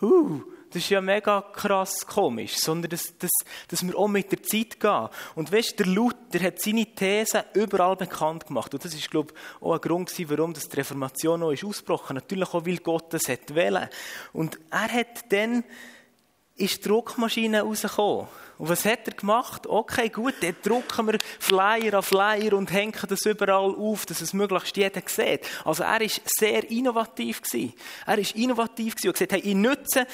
huh, 0.00 0.42
das 0.76 0.84
ist 0.84 0.90
ja 0.90 1.00
mega 1.00 1.40
krass 1.40 2.06
komisch, 2.06 2.58
sondern 2.58 2.90
dass, 2.90 3.16
dass, 3.16 3.30
dass 3.68 3.86
wir 3.86 3.96
auch 3.96 4.08
mit 4.08 4.30
der 4.30 4.42
Zeit 4.42 4.78
gehen. 4.78 5.08
Und 5.34 5.50
weißt, 5.50 5.78
der 5.78 5.86
Luther 5.86 6.38
hat 6.42 6.60
seine 6.60 6.84
Thesen 6.84 7.44
überall 7.54 7.96
bekannt 7.96 8.46
gemacht. 8.46 8.74
Und 8.74 8.84
das 8.84 8.92
ist, 8.92 9.10
glaube 9.10 9.32
ich, 9.32 9.62
auch 9.62 9.72
ein 9.72 9.80
Grund 9.80 10.12
warum 10.28 10.52
die 10.52 10.76
Reformation 10.76 11.42
auch 11.42 11.52
ist 11.52 11.64
ausgebrochen. 11.64 12.16
Natürlich 12.16 12.52
auch, 12.52 12.66
weil 12.66 12.76
Gott 12.76 13.10
das 13.14 13.26
hat 13.26 13.54
wollen. 13.54 13.88
Und 14.34 14.58
er 14.70 14.92
hat 14.92 15.32
dann, 15.32 15.64
ist 16.56 16.84
die 16.84 16.88
Druckmaschine 16.88 17.62
rausgekommen. 17.62 18.28
Und 18.58 18.68
was 18.68 18.84
hat 18.84 19.06
er 19.06 19.14
gemacht? 19.14 19.66
Okay, 19.66 20.08
gut, 20.08 20.34
dann 20.40 20.56
drucken 20.62 21.06
wir 21.08 21.18
Flyer 21.38 21.94
an 21.94 22.02
Flyer 22.02 22.54
und 22.54 22.72
hängen 22.72 22.94
das 23.08 23.26
überall 23.26 23.74
auf, 23.74 24.06
dass 24.06 24.22
es 24.22 24.32
möglichst 24.32 24.76
jeder 24.76 25.02
sieht. 25.06 25.40
Also 25.64 25.82
er 25.82 26.00
ist 26.00 26.22
sehr 26.24 26.70
innovativ 26.70 27.42
gewesen. 27.42 27.74
Er 28.06 28.18
ist 28.18 28.34
innovativ 28.34 28.94
gewesen 28.94 29.08
und 29.08 29.12
gesagt, 29.12 29.32
hey, 29.32 29.40
ich 29.40 29.54
nutze 29.54 30.06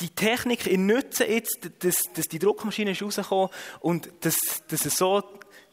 die 0.00 0.10
Technik 0.10 0.66
in 0.66 0.86
Nutzen 0.86 1.26
jetzt, 1.28 1.70
dass, 1.80 2.02
dass 2.14 2.26
die 2.26 2.38
Druckmaschine 2.38 2.90
ist 2.90 3.02
und 3.80 4.12
dass, 4.20 4.36
dass 4.68 4.84
es 4.84 4.96
so 4.96 5.22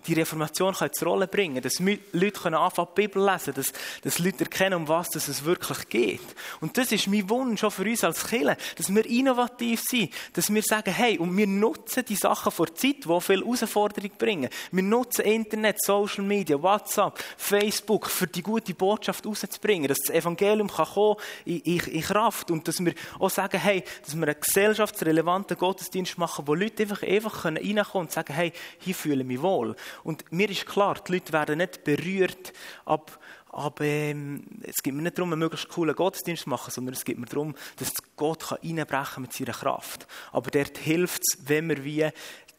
die 0.08 0.14
Reformation 0.14 0.74
kann 0.74 0.92
zur 0.94 1.10
Rolle 1.10 1.28
bringen 1.28 1.62
dass 1.62 1.80
Leute 1.80 2.58
anfangen, 2.58 2.88
die 2.96 3.02
Bibel 3.02 3.26
lesen 3.26 3.54
dass, 3.54 3.72
dass 4.02 4.20
Leute 4.20 4.46
erkennen, 4.46 4.76
um 4.76 4.88
was 4.88 5.16
es 5.16 5.44
wirklich 5.44 5.90
geht. 5.90 6.36
Und 6.62 6.78
das 6.78 6.92
ist 6.92 7.08
mein 7.08 7.30
Wunsch 7.30 7.64
auch 7.64 7.72
für 7.72 7.84
uns 7.84 8.04
als 8.04 8.28
Kirche, 8.28 8.58
dass 8.76 8.94
wir 8.94 9.06
innovativ 9.06 9.82
sind, 9.82 10.14
dass 10.34 10.54
wir 10.54 10.62
sagen, 10.62 10.94
hey, 10.94 11.18
und 11.18 11.36
wir 11.36 11.48
nutzen 11.48 12.04
die 12.08 12.16
Sachen 12.16 12.52
vor 12.52 12.74
Zeit, 12.74 13.06
die 13.06 13.22
viel 13.22 13.42
Herausforderung 13.42 14.12
bringen. 14.18 14.50
Wir 14.72 14.84
nutzen 14.84 15.22
Internet, 15.22 15.82
Social 15.84 16.24
Media, 16.24 16.62
WhatsApp, 16.62 17.18
Facebook, 17.38 18.08
für 18.08 18.28
die 18.28 18.42
gute 18.42 18.74
Botschaft 18.74 19.26
rauszubringen, 19.26 19.88
dass 19.88 20.00
das 20.06 20.16
Evangelium 20.16 20.70
kann 20.70 20.86
kommen 20.86 21.18
in, 21.46 21.60
in, 21.60 21.80
in 21.80 22.02
Kraft 22.02 22.52
und 22.52 22.68
dass 22.68 22.84
wir 22.84 22.94
auch 23.20 23.30
sagen, 23.30 23.60
hey, 23.60 23.84
dass 24.04 24.16
wir 24.16 24.28
einen 24.28 24.40
gesellschaftsrelevanten 24.40 25.58
Gottesdienst 25.58 26.18
machen, 26.18 26.48
wo 26.48 26.54
Leute 26.54 26.84
einfach, 26.84 27.04
einfach 27.04 27.46
reinkommen 27.46 27.84
können 27.84 28.02
und 28.06 28.12
sagen, 28.12 28.34
hey, 28.34 28.52
hier 28.80 28.96
fühle 28.96 29.22
ich 29.22 29.28
mich 29.28 29.42
wohl. 29.42 29.76
Und 30.04 30.32
mir 30.32 30.50
ist 30.50 30.66
klar, 30.66 30.96
die 31.08 31.14
Leute 31.14 31.34
werden 31.34 31.58
nicht 31.58 31.84
berührt, 31.84 32.54
ab, 32.86 33.20
aber 33.54 33.86
ähm, 33.86 34.44
es 34.64 34.82
geht 34.82 34.96
mir 34.96 35.04
nicht 35.04 35.18
darum, 35.18 35.32
einen 35.32 35.40
möglichst 35.40 35.70
coolen 35.70 35.96
Gottesdienst 35.96 36.44
zu 36.44 36.50
machen, 36.50 36.72
sondern 36.72 36.96
es 36.96 37.06
geht 37.06 37.20
mir 37.20 37.28
darum, 37.28 37.54
dass 37.78 37.94
Gott 38.16 38.48
kann 38.48 39.22
mit 39.22 39.34
seiner 39.34 39.54
Kraft. 39.54 40.08
Aber 40.32 40.50
dort 40.50 40.78
hilft 40.80 41.22
es, 41.22 41.48
wenn 41.48 41.70
wir 41.70 41.84
wie 41.84 42.10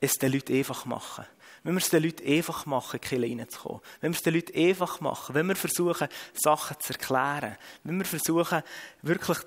es 0.00 0.12
den 0.14 0.32
Leuten 0.32 0.54
einfach 0.54 0.84
machen. 0.84 1.24
Wenn 1.64 1.74
wir 1.74 1.80
es 1.80 1.88
den 1.88 2.02
Leuten 2.02 2.30
einfach 2.30 2.66
machen, 2.66 3.00
in 3.10 3.22
die 3.22 3.40
reinzukommen. 3.40 3.80
Wenn 4.00 4.12
wir 4.12 4.16
es 4.16 4.22
den 4.22 4.34
Leuten 4.34 4.56
einfach 4.56 5.00
machen. 5.00 5.34
Wenn 5.34 5.46
wir 5.46 5.56
versuchen, 5.56 6.08
Sachen 6.34 6.78
zu 6.78 6.92
erklären. 6.92 7.56
Wenn 7.82 7.98
wir 7.98 8.04
versuchen, 8.04 8.62
wirklich 9.02 9.38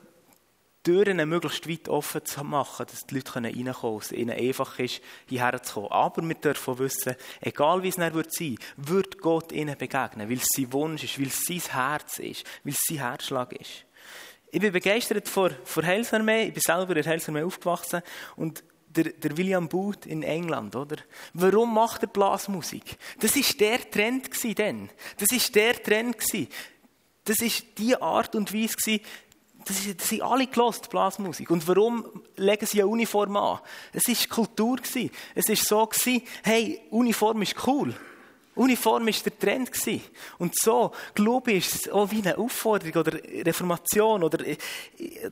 Türen 0.88 1.28
möglichst 1.28 1.68
weit 1.68 1.90
offen 1.90 2.24
zu 2.24 2.46
machen, 2.46 2.86
dass 2.90 3.06
die 3.06 3.16
Leute 3.16 3.36
reinkommen 3.36 3.74
können, 3.74 3.98
dass 3.98 4.06
es 4.06 4.12
ihnen 4.14 4.38
einfach 4.38 4.80
ist, 4.80 5.02
hierher 5.28 5.62
zu 5.62 5.74
kommen. 5.74 5.92
Aber 5.92 6.26
wir 6.26 6.36
dürfen 6.36 6.80
wissen, 6.80 7.16
egal 7.42 7.84
wie 7.84 7.90
es 7.90 7.98
dann 7.98 8.14
wird 8.14 8.32
sein, 8.32 8.58
wird 8.78 9.18
Gott 9.18 9.52
ihnen 9.52 9.78
begegnen, 9.78 10.30
weil 10.30 10.38
es 10.38 10.48
sein 10.56 10.72
Wunsch 10.72 11.04
ist, 11.04 11.20
weil 11.20 11.28
es 11.28 11.44
sein 11.44 11.62
Herz 11.74 12.20
ist, 12.20 12.46
weil 12.64 12.72
es 12.72 12.80
sein 12.88 13.00
Herzschlag 13.00 13.52
ist. 13.52 13.84
Ich 14.50 14.62
bin 14.62 14.72
begeistert 14.72 15.28
vor, 15.28 15.52
vor 15.66 15.84
Heilsarmee, 15.84 16.46
ich 16.48 16.54
bin 16.54 16.62
selber 16.66 16.96
in 16.96 17.04
der 17.04 17.46
aufgewachsen 17.46 18.02
und 18.38 18.64
der, 18.88 19.12
der 19.12 19.36
William 19.36 19.68
Booth 19.68 20.06
in 20.06 20.24
England, 20.24 20.74
oder? 20.74 20.96
Warum 21.34 21.74
macht 21.74 22.04
er 22.04 22.08
Blasmusik? 22.08 22.98
Das 23.20 23.36
ist 23.36 23.60
der 23.60 23.92
Trend 23.92 24.30
denn. 24.58 24.90
Das 25.18 25.36
ist 25.36 25.54
der 25.54 25.84
Trend. 25.84 26.16
Das 27.26 27.42
ist 27.42 27.78
die 27.78 28.02
Art 28.02 28.36
und 28.36 28.54
Weise 28.54 29.02
das, 29.68 29.86
ist, 29.86 30.00
das 30.00 30.10
sind 30.10 30.22
alle 30.22 30.48
gelost, 30.48 30.90
Blasmusik. 30.90 31.50
Und 31.52 31.68
warum 31.68 32.06
legen 32.36 32.66
sie 32.66 32.82
eine 32.82 32.90
Uniform 32.90 33.36
an? 33.36 33.60
Es 33.94 34.08
war 34.08 34.36
Kultur. 34.36 34.78
Gewesen. 34.78 35.12
Es 35.36 35.50
war 35.50 35.56
so, 35.56 35.86
gewesen, 35.88 36.22
hey, 36.44 36.82
Uniform 36.92 37.42
ist 37.42 37.56
cool. 37.68 37.94
Uniform 38.56 39.06
war 39.06 39.14
der 39.14 39.40
Trend. 39.40 39.72
Gewesen. 39.72 40.02
Und 40.38 40.56
so, 40.60 40.92
glaube 41.14 41.52
ich, 41.52 41.68
ist 41.68 41.76
es 41.76 41.92
auch 41.92 42.10
wie 42.12 42.22
eine 42.22 42.38
Aufforderung 42.38 43.02
oder 43.02 43.14
Reformation 43.46 44.24
oder, 44.24 44.46
äh, 44.46 44.58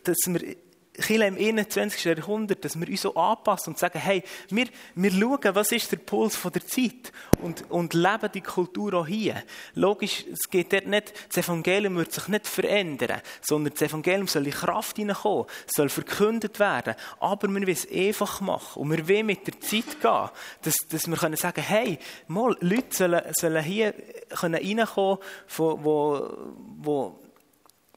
dass 0.04 0.17
wir 0.28 0.56
Kirche 0.95 1.25
im 1.25 1.38
21. 1.38 2.05
Jahrhundert, 2.05 2.63
dass 2.63 2.79
wir 2.79 2.88
uns 2.88 3.01
so 3.01 3.15
anpassen 3.15 3.73
und 3.73 3.79
sagen, 3.79 3.99
hey, 3.99 4.23
wir, 4.49 4.67
wir 4.95 5.12
schauen, 5.12 5.55
was 5.55 5.71
ist 5.71 5.91
der 5.91 5.97
Puls 5.97 6.36
von 6.36 6.51
der 6.51 6.65
Zeit 6.65 7.12
und, 7.41 7.69
und 7.69 7.93
leben 7.93 8.29
die 8.34 8.41
Kultur 8.41 8.93
auch 8.93 9.08
hier. 9.08 9.43
Logisch, 9.73 10.25
es 10.31 10.49
geht 10.49 10.73
dort 10.73 10.88
nicht, 10.88 11.13
das 11.27 11.45
Evangelium 11.45 11.95
wird 11.95 12.12
sich 12.12 12.27
nicht 12.27 12.47
verändern, 12.47 13.21
sondern 13.41 13.73
das 13.73 13.81
Evangelium 13.81 14.27
soll 14.27 14.45
in 14.45 14.53
Kraft 14.53 14.97
hineinkommen, 14.97 15.45
soll 15.67 15.89
verkündet 15.89 16.60
werden, 16.60 16.95
aber 17.19 17.47
wir 17.47 17.55
wollen 17.55 17.69
es 17.69 17.89
einfach 17.89 18.41
machen 18.41 18.81
und 18.81 18.91
wir 18.91 19.08
wollen 19.08 19.25
mit 19.25 19.47
der 19.47 19.60
Zeit 19.60 20.01
gehen, 20.01 20.29
dass, 20.62 20.75
dass 20.89 21.08
wir 21.08 21.17
können 21.17 21.38
sagen, 21.38 21.62
hey, 21.62 21.99
mal, 22.27 22.55
Leute 22.62 22.95
sollen, 22.95 23.21
sollen 23.39 23.63
hier 23.63 23.93
können 24.29 24.55
reinkommen, 24.55 25.19
wo, 25.58 25.79
wo 26.77 27.24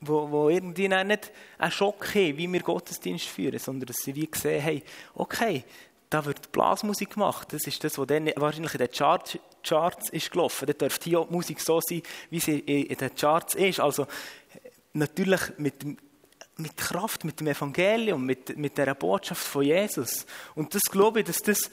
wo, 0.00 0.30
wo 0.30 0.48
irgendwie 0.48 0.88
nicht 0.88 1.32
einen 1.58 1.72
Schock 1.72 2.14
haben, 2.14 2.36
wie 2.36 2.52
wir 2.52 2.60
Gottesdienst 2.60 3.26
führen, 3.26 3.58
sondern 3.58 3.86
dass 3.86 3.96
sie 3.96 4.14
wie 4.14 4.30
gesehen 4.30 4.64
haben, 4.64 4.82
okay, 5.14 5.64
da 6.10 6.24
wird 6.24 6.52
Blasmusik 6.52 7.14
gemacht. 7.14 7.52
Das 7.52 7.66
ist 7.66 7.82
das, 7.84 7.98
was 7.98 8.06
dann 8.06 8.30
wahrscheinlich 8.36 8.72
in 8.74 8.78
den 8.78 8.90
Charts, 8.90 9.38
Charts 9.62 10.08
ist 10.10 10.30
gelaufen. 10.30 10.66
Da 10.66 10.72
dürfte 10.72 11.10
hier 11.10 11.20
auch 11.20 11.28
die 11.28 11.34
Musik 11.34 11.60
so 11.60 11.80
sein, 11.80 12.02
wie 12.30 12.40
sie 12.40 12.60
in 12.60 12.96
den 12.96 13.14
Charts 13.14 13.54
ist. 13.54 13.80
Also 13.80 14.06
natürlich 14.94 15.40
mit, 15.58 15.84
mit 15.84 16.76
Kraft, 16.76 17.24
mit 17.24 17.40
dem 17.40 17.48
Evangelium, 17.48 18.24
mit, 18.24 18.56
mit 18.56 18.78
der 18.78 18.94
Botschaft 18.94 19.42
von 19.42 19.62
Jesus. 19.62 20.24
Und 20.54 20.74
das 20.74 20.82
glaube 20.82 21.20
ich, 21.20 21.26
dass 21.26 21.38
das 21.38 21.70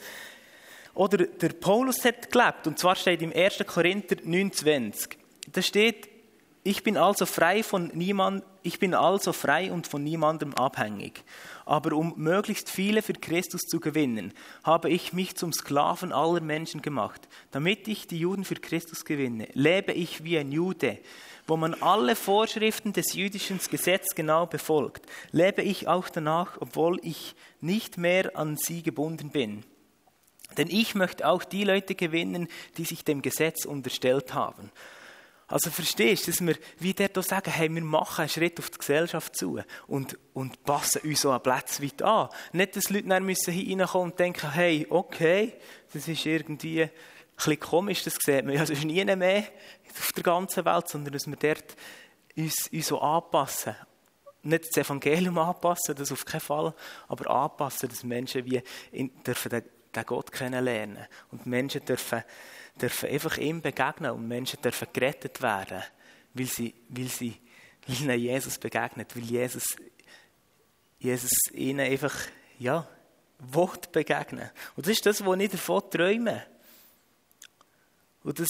oder 0.94 1.26
der 1.26 1.50
Paulus 1.50 2.04
hat 2.04 2.32
gelebt. 2.32 2.66
Und 2.66 2.78
zwar 2.78 2.96
steht 2.96 3.20
im 3.20 3.32
1. 3.32 3.64
Korinther 3.66 4.16
29. 4.22 5.18
Da 5.52 5.60
steht, 5.60 6.08
ich 6.66 6.82
bin 6.82 6.96
also 6.96 7.26
frei 7.26 7.62
von 7.62 7.92
niemand, 7.94 8.42
ich 8.64 8.80
bin 8.80 8.92
also 8.92 9.32
frei 9.32 9.70
und 9.70 9.86
von 9.86 10.02
niemandem 10.02 10.52
abhängig. 10.54 11.22
Aber 11.64 11.94
um 11.94 12.14
möglichst 12.16 12.68
viele 12.68 13.02
für 13.02 13.12
Christus 13.12 13.62
zu 13.62 13.78
gewinnen, 13.78 14.32
habe 14.64 14.90
ich 14.90 15.12
mich 15.12 15.36
zum 15.36 15.52
Sklaven 15.52 16.12
aller 16.12 16.40
Menschen 16.40 16.82
gemacht, 16.82 17.28
damit 17.52 17.86
ich 17.86 18.08
die 18.08 18.18
Juden 18.18 18.44
für 18.44 18.56
Christus 18.56 19.04
gewinne. 19.04 19.46
Lebe 19.52 19.92
ich 19.92 20.24
wie 20.24 20.38
ein 20.38 20.50
Jude, 20.50 20.98
wo 21.46 21.56
man 21.56 21.74
alle 21.74 22.16
Vorschriften 22.16 22.92
des 22.92 23.14
jüdischen 23.14 23.60
Gesetzes 23.70 24.16
genau 24.16 24.46
befolgt. 24.46 25.06
Lebe 25.30 25.62
ich 25.62 25.86
auch 25.86 26.08
danach, 26.08 26.60
obwohl 26.60 26.98
ich 27.04 27.36
nicht 27.60 27.96
mehr 27.96 28.36
an 28.36 28.56
sie 28.56 28.82
gebunden 28.82 29.30
bin. 29.30 29.62
Denn 30.56 30.68
ich 30.68 30.96
möchte 30.96 31.28
auch 31.28 31.44
die 31.44 31.62
Leute 31.62 31.94
gewinnen, 31.94 32.48
die 32.76 32.84
sich 32.84 33.04
dem 33.04 33.22
Gesetz 33.22 33.64
unterstellt 33.64 34.34
haben. 34.34 34.72
Also 35.48 35.70
verstehst 35.70 36.26
du, 36.26 36.32
dass 36.32 36.44
wir 36.44 36.56
wie 36.80 36.92
der 36.92 37.08
da 37.08 37.22
sagen, 37.22 37.52
hey, 37.52 37.72
wir 37.72 37.82
machen 37.82 38.22
einen 38.22 38.28
Schritt 38.28 38.58
auf 38.58 38.70
die 38.70 38.78
Gesellschaft 38.78 39.36
zu 39.36 39.60
und, 39.86 40.18
und 40.32 40.64
passen 40.64 41.02
uns 41.02 41.20
so 41.20 41.30
an 41.30 41.42
Plätze 41.42 41.84
weit 41.84 42.02
an. 42.02 42.28
Nicht, 42.52 42.74
dass 42.74 42.90
Leute 42.90 43.08
dann 43.08 43.24
müssen 43.24 43.52
hineinkommen 43.52 44.10
und 44.10 44.18
denken, 44.18 44.52
hey, 44.52 44.86
okay, 44.90 45.54
das 45.92 46.08
ist 46.08 46.26
irgendwie 46.26 46.82
ein 46.82 46.90
bisschen 47.36 47.60
komisch, 47.60 48.02
das 48.02 48.16
sieht 48.20 48.44
man 48.44 48.54
ja 48.54 48.66
sonst 48.66 48.84
nie 48.84 49.04
mehr 49.04 49.44
auf 49.98 50.12
der 50.12 50.22
ganzen 50.24 50.64
Welt, 50.64 50.88
sondern 50.88 51.12
dass 51.12 51.28
wir 51.28 51.36
dort 51.36 51.76
uns, 52.36 52.68
uns 52.72 52.86
so 52.88 53.00
anpassen. 53.00 53.76
Nicht 54.42 54.66
das 54.68 54.84
Evangelium 54.84 55.38
anpassen, 55.38 55.94
das 55.94 56.10
auf 56.10 56.24
keinen 56.24 56.40
Fall, 56.40 56.74
aber 57.06 57.30
anpassen, 57.30 57.88
dass 57.88 58.02
Menschen 58.02 58.44
wie 58.46 58.62
in, 58.90 59.12
dürfen 59.22 59.50
den, 59.50 59.64
den 59.94 60.04
Gott 60.06 60.32
kennenlernen 60.32 61.06
und 61.30 61.46
Menschen 61.46 61.84
dürfen 61.84 62.24
dürfen 62.80 63.08
einfach 63.08 63.38
ihm 63.38 63.62
begegnen 63.62 64.10
und 64.12 64.28
Menschen 64.28 64.60
dürfen 64.60 64.88
gerettet 64.92 65.40
werden, 65.42 65.82
weil 66.34 66.46
sie, 66.46 66.74
weil 66.88 67.08
sie 67.08 67.40
weil 67.86 68.02
ihnen 68.02 68.18
Jesus 68.18 68.58
begegnet, 68.58 69.14
weil 69.14 69.22
Jesus, 69.22 69.76
Jesus 70.98 71.30
ihnen 71.52 71.80
einfach, 71.80 72.14
ja, 72.58 72.86
will 73.38 73.68
begegnen. 73.92 74.50
Und 74.74 74.86
das 74.86 74.94
ist 74.94 75.06
das, 75.06 75.24
was 75.24 75.40
ich 75.40 75.50
davon 75.50 75.90
träume. 75.90 76.46
Und 78.24 78.40
das, 78.40 78.48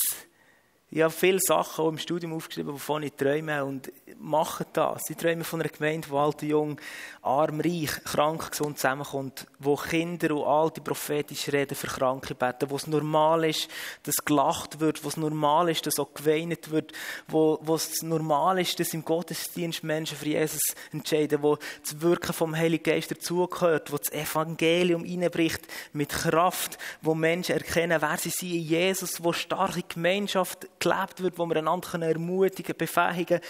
ich 0.91 1.03
habe 1.03 1.13
viele 1.13 1.41
Sachen 1.41 1.85
auch 1.85 1.89
im 1.89 1.99
Studium 1.99 2.33
aufgeschrieben, 2.33 2.73
wovon 2.73 3.03
ich 3.03 3.13
träume 3.13 3.65
und 3.65 3.93
mache 4.19 4.67
das. 4.73 5.11
Ich 5.11 5.17
träume 5.17 5.45
von 5.45 5.61
einer 5.61 5.69
Gemeinde, 5.69 6.09
wo 6.11 6.19
alte, 6.19 6.47
jung, 6.47 6.81
arm, 7.23 7.61
reich, 7.61 7.91
krank, 8.05 8.51
gesund 8.51 8.79
zusammenkommt, 8.79 9.47
wo 9.59 9.77
Kinder 9.77 10.37
und 10.37 10.45
alte 10.45 10.81
prophetisch 10.81 11.49
reden 11.49 11.75
für 11.75 11.89
Kranke 11.89 12.35
beten, 12.35 12.71
wo 12.71 12.77
es 12.77 12.87
normal 12.87 13.45
ist, 13.45 13.69
dass 14.05 14.25
gelacht 14.25 14.79
wird, 14.79 15.03
wo 15.03 15.09
es 15.09 15.17
normal 15.17 15.71
ist, 15.71 15.87
dass 15.87 15.99
auch 15.99 16.15
geweint 16.15 16.71
wird, 16.71 16.93
wo, 17.27 17.59
wo 17.63 17.75
es 17.75 18.03
normal 18.03 18.61
ist, 18.61 18.79
dass 18.79 18.95
im 18.95 19.05
Gottesdienst 19.05 19.83
Menschen 19.83 20.17
für 20.17 20.27
Jesus 20.27 20.63
entscheiden, 20.93 21.43
wo 21.43 21.59
das 21.83 22.01
Wirken 22.01 22.33
vom 22.33 22.57
Heiligen 22.57 22.85
Geist 22.85 23.11
dazugehört, 23.11 23.93
wo 23.93 23.97
das 23.97 24.13
Evangelium 24.13 25.03
reinbricht 25.03 25.67
mit 25.93 26.11
Kraft, 26.11 26.79
wo 27.03 27.15
Menschen 27.15 27.57
erkennen, 27.57 28.01
wer 28.01 28.17
sie 28.19 28.31
sind 28.31 28.53
in 28.53 28.63
Jesus, 28.63 29.23
wo 29.23 29.33
starke 29.33 29.83
Gemeinschaft 29.83 30.69
gelebt 30.79 31.23
wird, 31.23 31.39
wo 31.39 31.47
wir 31.47 31.57
einander 31.57 32.01
ermutigen, 32.03 32.77
befähigen, 32.77 33.41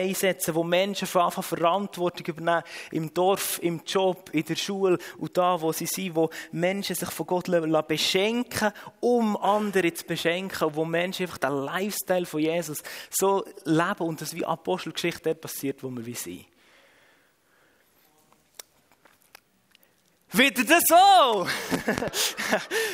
freisetzen, 0.00 0.54
wo 0.54 0.64
Menschen 0.64 1.06
von 1.06 1.22
Anfang 1.22 1.44
Verantwortung 1.44 2.26
übernehmen, 2.26 2.62
im 2.90 3.12
Dorf, 3.12 3.58
im 3.62 3.82
Job, 3.86 4.30
in 4.32 4.44
der 4.44 4.56
Schule. 4.56 4.98
Und 5.18 5.36
da, 5.36 5.60
wo 5.60 5.72
sie 5.72 5.86
sind, 5.86 6.16
wo 6.16 6.30
Menschen 6.52 6.96
sich 6.96 7.10
von 7.10 7.26
Gott 7.26 7.48
beschenken, 7.88 8.72
um 9.00 9.36
andere 9.36 9.92
zu 9.92 10.04
beschenken, 10.04 10.74
wo 10.74 10.84
Menschen 10.84 11.24
einfach 11.24 11.38
den 11.38 11.52
Lifestyle 11.52 12.26
von 12.26 12.40
Jesus 12.40 12.82
so 13.10 13.44
leben 13.64 14.00
und 14.00 14.20
das 14.20 14.34
wie 14.34 14.44
Apostelgeschichte 14.44 15.34
passiert, 15.34 15.82
wo 15.82 15.90
wir 15.90 16.04
wie 16.06 16.14
sind. 16.14 16.49
Wieder 20.32 20.62
das 20.62 20.84
so? 20.86 21.46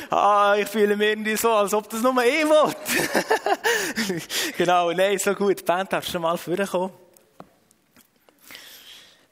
ah, 0.15 0.55
ich 0.57 0.67
fühle 0.67 0.95
mich 0.95 1.09
irgendwie 1.09 1.35
so, 1.35 1.51
als 1.51 1.73
ob 1.73 1.87
das 1.87 2.01
nur 2.01 2.23
ich 2.23 2.43
will. 2.43 4.21
genau, 4.57 4.91
nein, 4.91 5.19
so 5.19 5.35
gut. 5.35 5.59
Die 5.59 5.63
Band 5.63 5.93
du 5.93 6.19
mal 6.19 6.37
vorkommen. 6.37 6.93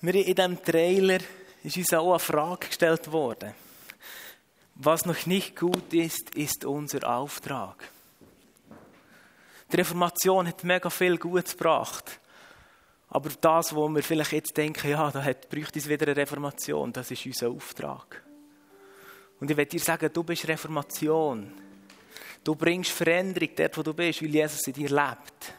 in 0.01 0.35
diesem 0.35 0.63
Trailer 0.63 1.17
ist 1.63 1.77
uns 1.77 1.93
auch 1.93 2.11
eine 2.11 2.19
Frage 2.19 2.67
gestellt 2.67 3.11
worden. 3.11 3.55
Was 4.75 5.05
noch 5.05 5.25
nicht 5.25 5.55
gut 5.55 5.91
ist, 5.91 6.35
ist 6.35 6.63
unser 6.63 7.09
Auftrag. 7.09 7.89
Die 9.71 9.77
Reformation 9.77 10.47
hat 10.47 10.63
mega 10.63 10.91
viel 10.91 11.17
Gutes 11.17 11.57
gebracht. 11.57 12.19
Aber 13.15 13.29
das, 13.39 13.73
wo 13.73 13.87
wir 13.87 14.03
vielleicht 14.03 14.33
jetzt 14.33 14.57
denken, 14.57 14.89
ja, 14.89 15.09
da 15.09 15.21
bräuchte 15.49 15.79
es 15.79 15.87
wieder 15.87 16.05
eine 16.05 16.17
Reformation, 16.17 16.91
das 16.91 17.11
ist 17.11 17.25
unser 17.25 17.49
Auftrag. 17.49 18.21
Und 19.39 19.49
ich 19.49 19.55
will 19.55 19.65
dir 19.65 19.79
sagen, 19.79 20.09
du 20.11 20.21
bist 20.21 20.45
Reformation. 20.45 21.53
Du 22.43 22.55
bringst 22.55 22.91
Veränderung 22.91 23.47
dort, 23.55 23.77
wo 23.77 23.83
du 23.83 23.93
bist, 23.93 24.21
weil 24.21 24.35
Jesus 24.35 24.67
in 24.67 24.73
dir 24.73 24.89
lebt. 24.89 25.53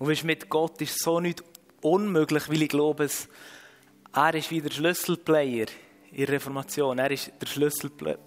Und 0.00 0.08
weißt, 0.08 0.24
mit 0.24 0.48
Gott 0.48 0.82
ist 0.82 0.98
so 0.98 1.20
nicht 1.20 1.44
unmöglich, 1.80 2.48
weil 2.48 2.62
ich 2.62 2.68
glaube, 2.70 3.08
er 4.14 4.34
ist 4.34 4.50
wieder 4.50 4.72
Schlüsselplayer 4.72 5.66
in 6.18 6.26
der 6.26 6.34
Reformation. 6.34 6.98
Er 6.98 7.12
ist 7.12 7.30
der 7.40 7.46
Schlüsselplayer. 7.46 8.18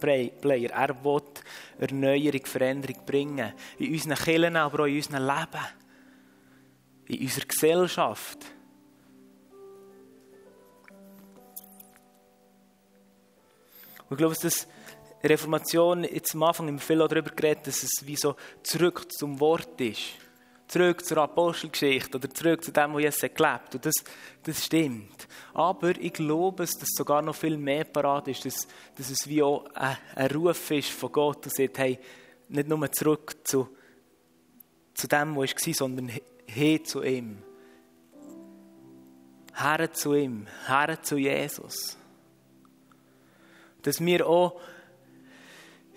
Er 0.71 1.03
will 1.03 1.27
Erneuerung, 1.77 2.45
Veränderung 2.45 3.05
bringen. 3.05 3.51
In 3.79 3.91
unseren 3.91 4.15
Kirchen, 4.15 4.55
aber 4.55 4.83
auch 4.83 4.87
in 4.87 4.95
unserem 4.95 5.25
Leben. 5.25 5.65
In 7.07 7.19
unserer 7.19 7.45
Gesellschaft. 7.45 8.37
Und 14.07 14.11
ich 14.11 14.17
glaube, 14.17 14.35
dass 14.41 14.67
Reformation 15.21 16.05
jetzt 16.05 16.33
am 16.33 16.43
Anfang 16.43 16.69
immer 16.69 16.79
viel 16.79 16.97
darüber 16.97 17.31
geredet, 17.31 17.67
dass 17.67 17.83
es 17.83 18.07
wie 18.07 18.15
so 18.15 18.37
zurück 18.63 19.11
zum 19.11 19.37
Wort 19.41 19.81
ist 19.81 20.13
zurück 20.71 21.03
zur 21.03 21.17
Apostelgeschichte 21.17 22.17
oder 22.17 22.29
zurück 22.29 22.63
zu 22.63 22.71
dem, 22.71 22.93
wo 22.93 22.99
Jesus 22.99 23.19
gelebt 23.19 23.75
Und 23.75 23.85
das, 23.85 23.93
das 24.43 24.65
stimmt. 24.65 25.27
Aber 25.53 25.89
ich 25.89 26.13
glaube, 26.13 26.65
dass 26.65 26.77
sogar 26.95 27.21
noch 27.21 27.35
viel 27.35 27.57
mehr 27.57 27.83
parat 27.83 28.29
ist, 28.29 28.45
dass, 28.45 28.67
dass 28.95 29.09
es 29.09 29.27
wie 29.27 29.43
auch 29.43 29.65
ein, 29.73 29.97
ein 30.15 30.31
Ruf 30.31 30.71
ist 30.71 30.91
von 30.91 31.11
Gott, 31.11 31.43
der 31.43 31.51
sagt, 31.51 31.77
hey, 31.77 31.99
nicht 32.47 32.69
nur 32.69 32.89
zurück 32.89 33.35
zu, 33.43 33.67
zu 34.93 35.07
dem, 35.09 35.35
wo 35.35 35.43
es 35.43 35.53
war, 35.53 35.73
sondern 35.73 36.09
hin 36.45 36.85
zu 36.85 37.03
ihm. 37.03 37.43
Her 39.53 39.91
zu 39.91 40.13
ihm, 40.13 40.47
her 40.67 41.03
zu 41.03 41.17
Jesus. 41.17 41.97
Dass 43.81 43.99
wir 43.99 44.25
auch 44.25 44.61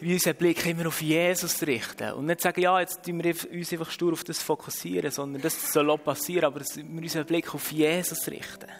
wie 0.05 0.13
unseren 0.13 0.37
Blick 0.37 0.67
immer 0.67 0.89
auf 0.89 1.01
Jesus 1.01 1.63
richten. 1.63 2.13
Und 2.13 2.27
nicht 2.27 2.43
sagen, 2.43 2.61
ja, 2.61 2.79
jetzt 2.79 3.03
tun 3.03 3.25
wir 3.25 3.35
uns 3.51 3.73
einfach 3.73 3.91
stur 3.91 4.13
auf 4.13 4.23
das 4.23 4.43
fokussieren, 4.43 5.11
sondern 5.11 5.41
das 5.41 5.73
soll 5.73 5.89
auch 5.89 6.05
passieren, 6.05 6.45
aber 6.45 6.59
dass 6.59 6.77
wir 6.77 6.85
unseren 6.85 7.25
Blick 7.25 7.55
auf 7.55 7.73
Jesus 7.73 8.29
richten. 8.29 8.71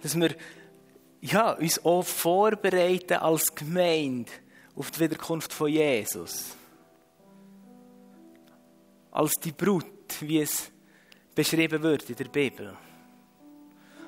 Dass 0.00 0.18
wir 0.18 0.34
ja, 1.20 1.52
uns 1.52 1.84
auch 1.84 2.04
vorbereiten 2.04 3.18
als 3.18 3.54
Gemeinde 3.54 4.32
auf 4.74 4.90
die 4.92 5.00
Wiederkunft 5.00 5.52
von 5.52 5.68
Jesus. 5.68 6.56
Als 9.10 9.32
die 9.44 9.52
Brut, 9.52 9.84
wie 10.20 10.40
es 10.40 10.72
beschrieben 11.34 11.82
wird 11.82 12.08
in 12.08 12.16
der 12.16 12.30
Bibel. 12.30 12.74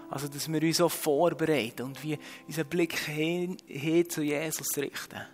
Also, 0.09 0.28
dass 0.28 0.51
wir 0.51 0.62
uns 0.62 0.80
auch 0.80 0.91
vorbereiten 0.91 1.82
und 1.82 2.03
wie 2.03 2.18
unseren 2.47 2.68
Blick 2.70 2.97
hin, 2.97 3.59
hin 3.66 4.09
zu 4.09 4.22
Jesus 4.22 4.78
richten 4.78 5.34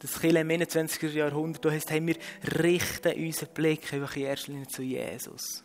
das 0.00 0.18
Kirche 0.18 0.38
im 0.38 0.50
21. 0.50 1.12
Jahrhundert, 1.12 1.64
da 1.64 1.70
heißt, 1.70 1.90
hey, 1.90 2.04
wir 2.04 2.16
richten 2.58 3.12
unseren 3.22 3.48
Blick 3.50 3.92
einfach 3.92 4.16
in 4.16 4.22
erster 4.22 4.52
Linie 4.52 4.66
zu 4.66 4.82
Jesus. 4.82 5.62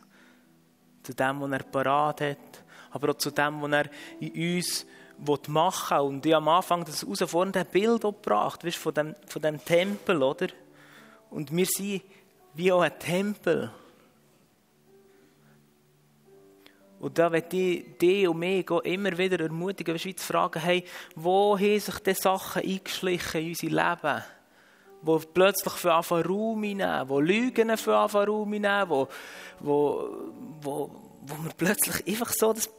Zu 1.03 1.13
dem, 1.13 1.39
was 1.39 1.51
er 1.51 1.63
parat 1.63 2.21
hat, 2.21 2.63
aber 2.91 3.11
auch 3.11 3.17
zu 3.17 3.31
dem, 3.31 3.61
was 3.61 3.71
er 3.71 3.89
in 4.19 4.57
uns 4.57 4.85
machen 5.47 5.97
will. 5.97 6.03
Und 6.03 6.25
ich 6.25 6.35
am 6.35 6.49
Anfang 6.49 6.83
das 6.83 7.01
herausfordernde 7.01 7.63
Bild 7.63 8.01
gebracht, 8.01 8.65
weißt, 8.65 8.77
von, 8.77 8.93
dem, 8.93 9.15
von 9.25 9.41
dem 9.41 9.63
Tempel, 9.63 10.21
oder? 10.21 10.47
Und 11.29 11.55
wir 11.55 11.65
sind 11.65 12.01
wie 12.55 12.71
auch 12.73 12.81
ein 12.81 12.99
Tempel. 12.99 13.71
Und 17.05 17.19
da 17.19 17.31
werde 17.31 17.55
ich 17.55 17.99
dich 17.99 18.27
und 18.27 18.39
mich 18.39 18.67
immer 18.67 19.15
wieder 19.15 19.39
ermutigen, 19.39 19.93
weißt, 19.93 20.17
zu 20.17 20.25
fragen, 20.25 20.59
hey, 20.59 20.83
wo 21.13 21.55
haben 21.55 21.79
sich 21.79 21.99
diese 21.99 22.19
Sachen 22.19 22.63
eingeschlichen 22.63 23.41
in 23.41 23.49
unser 23.49 23.67
Leben? 23.67 24.23
Wo 25.03 25.19
plötzlich 25.19 25.73
für 25.73 25.93
Anfang 25.93 26.23
Raum 26.23 26.63
hineinnehmen, 26.63 27.09
wo 27.09 27.19
Lügen 27.19 27.77
für 27.77 27.95
Anfang 27.95 28.25
Raum 28.25 28.51
hineinnehmen, 28.53 28.89
wo, 28.89 29.07
wo, 29.59 30.09
wo, 30.61 30.91
wo 31.21 31.43
wir 31.43 31.51
plötzlich 31.55 32.07
einfach 32.07 32.33
so, 32.33 32.53
das, 32.53 32.71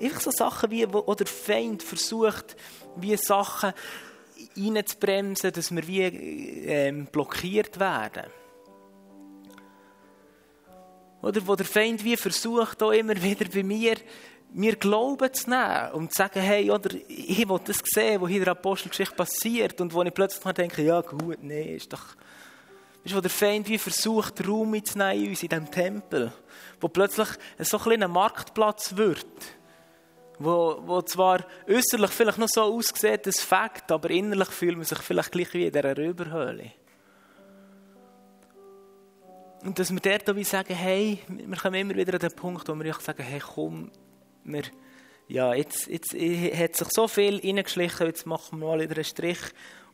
einfach 0.00 0.20
so 0.20 0.30
Sachen 0.30 0.70
wie, 0.70 0.86
wo, 0.92 1.00
oder 1.00 1.26
Feind 1.26 1.82
versucht, 1.82 2.54
wie 2.94 3.16
Sachen 3.16 3.72
reinzubremsen, 4.56 5.50
dass 5.50 5.74
wir 5.74 5.88
wie 5.88 6.04
ähm, 6.66 7.06
blockiert 7.06 7.80
werden. 7.80 8.30
Oder 11.22 11.46
wo 11.46 11.56
der 11.56 11.66
Feind 11.66 12.04
wie 12.04 12.16
versucht, 12.16 12.82
auch 12.82 12.92
immer 12.92 13.20
wieder 13.20 13.46
bei 13.52 13.62
mir, 13.62 13.96
mir 14.52 14.76
Glauben 14.76 15.32
zu 15.32 15.50
nehmen 15.50 15.92
und 15.92 16.12
zu 16.12 16.18
sagen, 16.18 16.40
hey, 16.40 16.70
oder 16.70 16.94
ich 17.08 17.48
will 17.48 17.60
das 17.64 17.80
sehen, 17.84 18.20
was 18.20 18.28
hier 18.28 18.38
in 18.38 18.44
der 18.44 18.52
Apostelgeschichte 18.52 19.14
passiert 19.14 19.80
und 19.80 19.92
wo 19.92 20.02
ich 20.02 20.14
plötzlich 20.14 20.54
denke, 20.54 20.82
ja 20.82 21.00
gut, 21.00 21.42
nee, 21.42 21.76
ist 21.76 21.92
doch, 21.92 22.14
ist, 23.04 23.14
wo 23.14 23.20
der 23.20 23.30
Feind 23.30 23.68
wie 23.68 23.78
versucht, 23.78 24.46
Raum 24.46 24.70
mitzunehmen 24.70 25.24
in 25.24 25.30
uns, 25.30 25.42
in 25.42 25.48
diesem 25.48 25.70
Tempel. 25.70 26.32
Wo 26.80 26.88
plötzlich 26.88 27.28
so 27.58 27.76
ein 27.76 27.82
kleiner 27.82 28.08
Marktplatz 28.08 28.96
wird. 28.96 29.26
Wo, 30.38 30.82
wo 30.84 31.00
zwar 31.02 31.46
äußerlich 31.68 32.10
vielleicht 32.10 32.38
noch 32.38 32.48
so 32.48 32.62
aussieht, 32.62 33.26
das 33.26 33.40
Fakt, 33.40 33.90
aber 33.90 34.10
innerlich 34.10 34.48
fühlt 34.48 34.76
man 34.76 34.84
sich 34.84 34.98
vielleicht 34.98 35.32
gleich 35.32 35.54
wie 35.54 35.66
in 35.66 35.72
dieser 35.72 35.96
Röberhöhle. 35.96 36.72
Und 39.66 39.80
dass 39.80 39.90
wir 39.90 39.98
dort 39.98 40.36
wie 40.36 40.44
sagen, 40.44 40.74
hey, 40.76 41.18
wir 41.26 41.56
kommen 41.56 41.74
immer 41.74 41.96
wieder 41.96 42.14
an 42.14 42.20
den 42.20 42.30
Punkt, 42.30 42.68
wo 42.68 42.74
wir 42.78 42.94
sagen, 42.94 43.24
hey, 43.24 43.40
komm, 43.40 43.90
wir, 44.44 44.62
ja, 45.26 45.54
jetzt, 45.54 45.88
jetzt 45.88 46.14
hat 46.14 46.76
sich 46.76 46.88
so 46.92 47.08
viel 47.08 47.40
reingeschlichen, 47.40 48.06
jetzt 48.06 48.26
machen 48.26 48.60
wir 48.60 48.68
mal 48.68 48.80
wieder 48.80 48.94
einen 48.94 49.02
Strich 49.02 49.40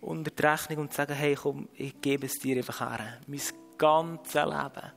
unter 0.03 0.31
die 0.31 0.43
Rechnung 0.43 0.81
und 0.81 0.93
sagen, 0.93 1.14
hey, 1.14 1.35
komm, 1.37 1.70
ich 1.73 1.99
gebe 2.03 2.27
es 2.27 2.35
dir 2.35 2.59
einfach 2.59 2.81
her. 2.81 3.18
Mein 3.27 3.41
ganzes 3.79 4.35
Leben. 4.35 4.93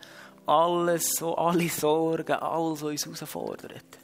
Alles, 0.46 1.10
so, 1.12 1.38
alle 1.38 1.70
Sorgen, 1.70 2.34
alles, 2.34 2.84
was 2.84 3.08
uns 3.08 3.22
herausfordert. 3.22 3.98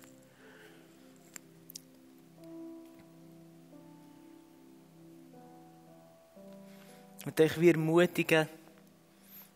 Und 7.25 7.37
ich 7.37 7.59
will 7.59 7.71
ermutigen, 7.71 8.47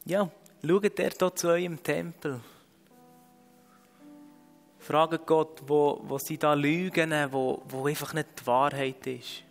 ja, 0.04 0.30
schaut 0.68 1.00
er 1.00 1.12
hier 1.12 1.36
zu 1.36 1.48
eurem 1.48 1.82
Tempel. 1.82 2.40
Fragt 4.80 5.26
Gott, 5.26 5.64
wo, 5.66 6.00
wo 6.04 6.18
sie 6.20 6.38
da 6.38 6.54
lügen, 6.54 7.12
wo, 7.32 7.64
wo 7.68 7.88
einfach 7.88 8.14
nicht 8.14 8.40
die 8.40 8.48
Wahrheit 8.48 9.08
ist. 9.08 9.44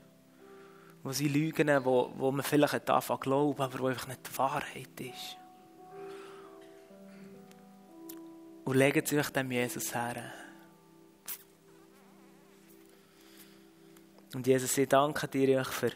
Wo 1.02 1.12
sie 1.12 1.28
lügen, 1.28 1.68
wo, 1.84 2.12
wo 2.16 2.30
man 2.30 2.44
vielleicht 2.44 2.88
anfangen 2.88 3.20
glauben, 3.20 3.60
aber 3.60 3.78
wo 3.80 3.86
einfach 3.88 4.06
nicht 4.06 4.20
die 4.30 4.38
Wahrheit 4.38 5.00
ist. 5.00 5.36
Und 8.64 8.76
legt 8.76 9.08
sich 9.08 9.28
dem 9.30 9.50
Jesus 9.50 9.94
her. 9.94 10.32
Und 14.34 14.46
Jesus, 14.46 14.78
ich 14.78 14.88
danke 14.88 15.28
dir 15.28 15.64
für 15.64 15.92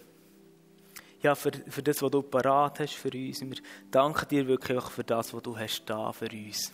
ja, 1.20 1.34
für, 1.34 1.50
für 1.50 1.82
das, 1.82 2.00
was 2.00 2.10
du 2.10 2.22
parat 2.22 2.80
hast 2.80 2.94
für 2.94 3.10
uns. 3.10 3.42
Und 3.42 3.50
wir 3.50 3.62
danken 3.90 4.28
dir 4.28 4.46
wirklich 4.46 4.82
für 4.84 5.04
das, 5.04 5.32
was 5.34 5.42
du 5.42 5.58
hast 5.58 5.84
da 5.86 6.12
für 6.12 6.30
uns. 6.30 6.72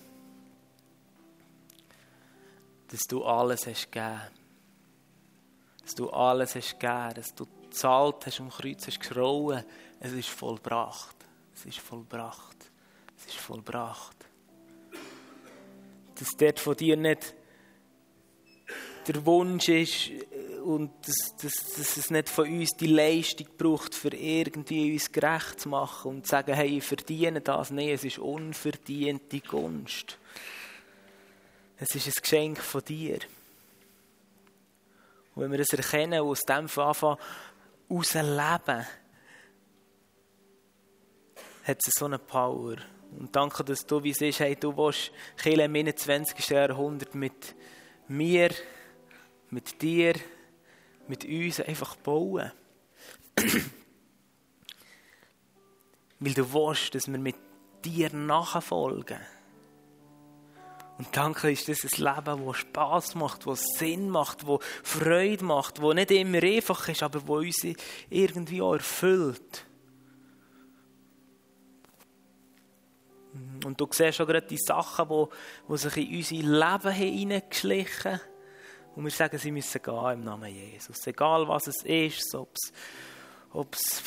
Dass 2.88 3.00
du 3.08 3.24
alles 3.24 3.66
hast 3.66 3.90
gegeben. 3.90 4.20
Dass 5.82 5.94
du 5.94 6.10
alles 6.10 6.54
hast 6.54 6.78
gegeben. 6.78 7.14
Dass 7.14 7.34
du 7.34 7.46
gezahlt 7.62 8.26
hast 8.26 8.40
und 8.40 8.50
Kreuz 8.50 8.86
hast 8.86 9.00
geschrauen. 9.00 9.64
Es 10.00 10.12
ist 10.12 10.28
vollbracht. 10.28 11.16
Es 11.54 11.64
ist 11.64 11.78
vollbracht. 11.78 12.70
Es 13.16 13.26
ist 13.26 13.36
vollbracht. 13.36 14.16
Dass 16.16 16.36
dort 16.36 16.60
von 16.60 16.76
dir 16.76 16.96
nicht 16.96 17.34
der 19.06 19.26
Wunsch 19.26 19.68
ist, 19.68 20.10
und 20.64 20.90
dass, 21.06 21.36
dass, 21.36 21.74
dass, 21.76 21.96
es 21.98 22.10
nicht 22.10 22.28
von 22.28 22.48
uns 22.48 22.70
die 22.70 22.86
Leistung 22.86 23.46
braucht, 23.58 23.94
für 23.94 24.14
irgendwie 24.14 24.94
uns 24.94 25.12
gerecht 25.12 25.60
zu 25.60 25.68
machen 25.68 26.10
und 26.10 26.26
zu 26.26 26.30
sagen, 26.30 26.54
hey, 26.54 26.78
ich 26.78 26.84
verdiene 26.84 27.42
das. 27.42 27.70
Nein, 27.70 27.90
es 27.90 28.04
ist 28.04 28.18
unverdiente 28.18 29.40
Gunst. 29.40 30.18
Es 31.76 31.94
ist 31.94 32.06
ein 32.06 32.14
Geschenk 32.22 32.58
von 32.58 32.82
dir. 32.82 33.18
Und 35.34 35.42
wenn 35.42 35.50
wir 35.50 35.58
das 35.58 35.68
erkennen 35.68 36.20
und 36.22 36.28
aus 36.28 36.40
dem 36.40 36.68
von 36.68 36.84
Anfang 36.84 37.18
herausleben, 37.88 38.86
hat 41.64 41.78
es 41.86 41.92
so 41.98 42.06
eine 42.06 42.18
Power. 42.18 42.76
Und 43.18 43.36
danke, 43.36 43.64
dass 43.64 43.84
du, 43.84 44.02
wie 44.02 44.10
es 44.10 44.20
ist, 44.20 44.40
hey, 44.40 44.56
du 44.56 44.74
willst 44.76 45.12
Kirche 45.36 45.62
im 45.62 45.74
21. 45.74 46.48
Jahrhundert 46.48 47.14
mit 47.14 47.54
mir, 48.08 48.50
mit 49.50 49.80
dir, 49.82 50.14
mit 51.08 51.24
uns 51.24 51.60
einfach 51.60 51.96
bauen. 51.96 52.52
Weil 56.20 56.34
du 56.34 56.52
willst, 56.52 56.94
dass 56.94 57.08
wir 57.08 57.18
mit 57.18 57.36
dir 57.84 58.12
nachfolgen. 58.14 59.18
Und 60.96 61.08
danke 61.16 61.50
ist 61.50 61.68
das 61.68 61.82
ein 61.82 62.04
Leben, 62.04 62.46
das 62.46 62.56
Spass 62.56 63.14
macht, 63.16 63.46
das 63.46 63.64
Sinn 63.76 64.10
macht, 64.10 64.46
das 64.46 64.58
Freude 64.84 65.44
macht, 65.44 65.78
das 65.78 65.94
nicht 65.94 66.10
immer 66.12 66.42
einfach 66.42 66.88
ist, 66.88 67.02
aber 67.02 67.18
das 67.18 67.28
uns 67.28 67.66
irgendwie 68.10 68.62
auch 68.62 68.74
erfüllt. 68.74 69.66
Und 73.64 73.80
du 73.80 73.88
siehst 73.90 74.18
schon 74.18 74.26
gerade 74.26 74.46
die 74.46 74.58
Sachen, 74.58 75.08
die, 75.08 75.24
die 75.68 75.76
sich 75.76 75.96
in 75.96 76.16
unser 76.16 76.36
Leben 76.36 76.92
hineingeschlichen 76.92 78.12
haben 78.12 78.33
und 78.96 79.04
wir 79.04 79.10
sagen, 79.10 79.38
sie 79.38 79.50
müssen 79.50 79.82
gehen 79.82 80.12
im 80.12 80.24
Namen 80.24 80.54
Jesus. 80.54 81.06
Egal 81.06 81.48
was 81.48 81.66
es 81.66 81.82
ist, 81.82 82.34
ob 82.34 83.74
es 83.74 84.02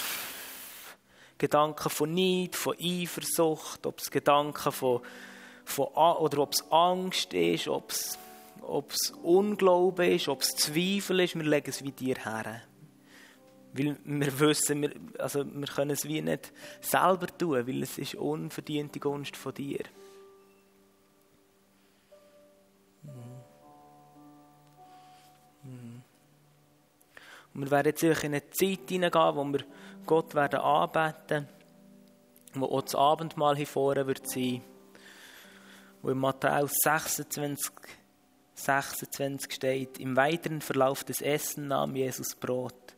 Gedanken 1.37 1.89
von 1.89 2.13
Neid, 2.13 2.55
von 2.55 2.75
Eifersucht, 2.79 3.85
ob 3.85 3.99
es 3.99 4.09
Gedanken 4.09 4.71
von, 4.71 5.01
von 5.65 5.87
oder 5.87 6.39
ob 6.39 6.53
es 6.53 6.71
Angst 6.71 7.33
ist, 7.33 7.67
ob 7.67 7.91
es, 7.91 8.17
ob 8.61 8.91
es 8.91 9.11
Unglauben 9.21 10.11
ist, 10.11 10.29
ob 10.29 10.41
es 10.41 10.55
Zweifel 10.55 11.19
ist, 11.19 11.35
wir 11.35 11.43
legen 11.43 11.69
es 11.69 11.83
wie 11.83 11.91
dir 11.91 12.15
her. 12.15 12.61
Weil 13.73 13.97
wir 14.05 14.39
wissen, 14.39 14.81
wir, 14.81 14.91
also 15.19 15.45
wir 15.45 15.67
können 15.67 15.91
es 15.91 16.05
wie 16.05 16.21
nicht 16.21 16.51
selber 16.81 17.27
tun, 17.27 17.67
weil 17.67 17.83
es 17.83 17.97
ist 17.97 18.15
unverdiente 18.15 18.99
Gunst 18.99 19.35
von 19.35 19.53
dir. 19.53 19.83
Und 27.57 27.63
wir 27.63 27.71
werden 27.71 27.87
jetzt 27.87 28.03
in 28.03 28.13
eine 28.13 28.47
Zeit 28.51 28.87
hineingehen, 28.87 29.35
wo 29.35 29.43
wir 29.45 29.65
Gott 30.05 30.35
werden 30.35 30.59
anbeten, 30.59 31.49
wo 32.53 32.67
auch 32.67 32.83
das 32.83 32.93
Abendmahl 32.93 33.55
hier 33.55 33.65
vorne 33.65 34.05
wird 34.05 34.29
sein, 34.29 34.61
wo 36.03 36.11
in 36.11 36.19
Matthäus 36.19 36.73
26, 36.83 37.73
26 38.53 39.51
steht, 39.51 39.97
im 39.97 40.15
weiteren 40.15 40.61
Verlauf 40.61 41.03
des 41.03 41.19
Essen 41.19 41.69
nahm 41.69 41.95
Jesus 41.95 42.35
Brot, 42.35 42.95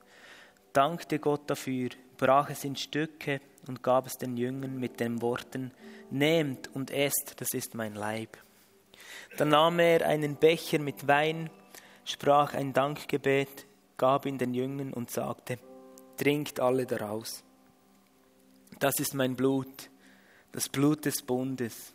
dankte 0.74 1.20
Gott 1.20 1.50
dafür, 1.50 1.92
brach 2.18 2.50
es 2.50 2.66
in 2.66 2.76
Stücke 2.76 3.40
und 3.66 3.82
gab 3.82 4.08
es 4.08 4.18
den 4.18 4.36
Jüngern 4.36 4.78
mit 4.78 5.00
den 5.00 5.22
Worten, 5.22 5.72
nehmt 6.10 6.68
und 6.76 6.92
esst, 6.92 7.40
das 7.40 7.54
ist 7.54 7.76
mein 7.76 7.96
Leib. 7.96 8.38
Dann 9.38 9.50
nahm 9.50 9.80
er 9.80 10.06
einen 10.06 10.36
Becher 10.36 10.80
mit 10.80 11.08
Wein, 11.08 11.50
sprach 12.04 12.56
ein 12.56 12.74
Dankgebet, 12.74 13.69
gab 14.00 14.26
ihn 14.26 14.40
den 14.40 14.56
Jüngern 14.56 14.94
und 14.94 15.12
sagte, 15.12 15.60
trinkt 16.18 16.60
alle 16.60 16.88
daraus. 16.88 17.44
Das 18.80 19.00
ist 19.00 19.14
mein 19.14 19.36
Blut, 19.36 19.92
das 20.52 20.70
Blut 20.70 21.06
des 21.06 21.22
Bundes, 21.22 21.94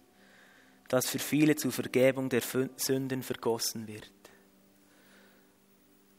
das 0.88 1.08
für 1.08 1.18
viele 1.18 1.56
zur 1.56 1.72
Vergebung 1.72 2.28
der 2.28 2.42
Sünden 2.76 3.22
vergossen 3.22 3.88
wird. 3.88 4.12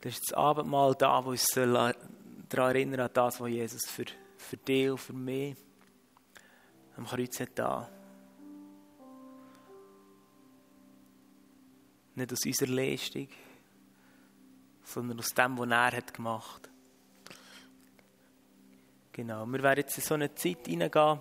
Das 0.01 0.13
ist 0.13 0.31
das 0.31 0.37
Abendmahl 0.37 0.95
da, 0.95 1.23
wo 1.23 1.29
uns 1.29 1.45
daran 1.45 1.95
erinnern 2.49 3.01
an 3.01 3.09
das, 3.13 3.39
was 3.39 3.49
Jesus 3.49 3.85
für, 3.85 4.05
für 4.37 4.57
dich 4.57 4.91
und 4.91 4.97
für 4.97 5.13
mich 5.13 5.55
am 6.97 7.05
Kreuz 7.05 7.39
hat 7.39 7.49
da. 7.55 7.89
Nicht 12.15 12.31
aus 12.31 12.45
unserer 12.45 12.69
Leistung, 12.69 13.27
sondern 14.85 15.19
aus 15.19 15.33
dem, 15.33 15.57
was 15.57 15.69
er 15.69 15.91
hat 15.91 16.13
gemacht 16.13 16.69
Genau, 19.15 19.45
wir 19.45 19.63
werden 19.63 19.79
jetzt 19.79 19.97
in 19.97 20.03
so 20.03 20.15
eine 20.15 20.35
Zeit 20.35 20.67
hineingehen. 20.67 21.19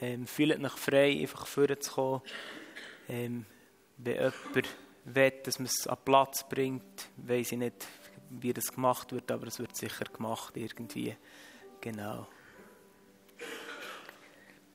Ähm, 0.00 0.28
fühlt 0.28 0.64
euch 0.64 0.72
frei, 0.74 1.22
einfach 1.22 1.44
vorzukommen. 1.44 2.22
Ähm, 3.08 3.46
wenn 3.96 4.14
jemand 4.14 4.68
will, 5.04 5.32
dass 5.42 5.58
man 5.58 5.66
es 5.66 5.88
an 5.88 5.98
Platz 6.04 6.48
bringt, 6.48 7.08
weiß 7.16 7.50
ich 7.50 7.58
nicht, 7.58 7.88
wie 8.30 8.52
das 8.52 8.70
gemacht 8.72 9.10
wird, 9.10 9.28
aber 9.32 9.48
es 9.48 9.58
wird 9.58 9.76
sicher 9.76 10.04
gemacht 10.04 10.56
irgendwie. 10.56 11.16
Genau. 11.80 12.28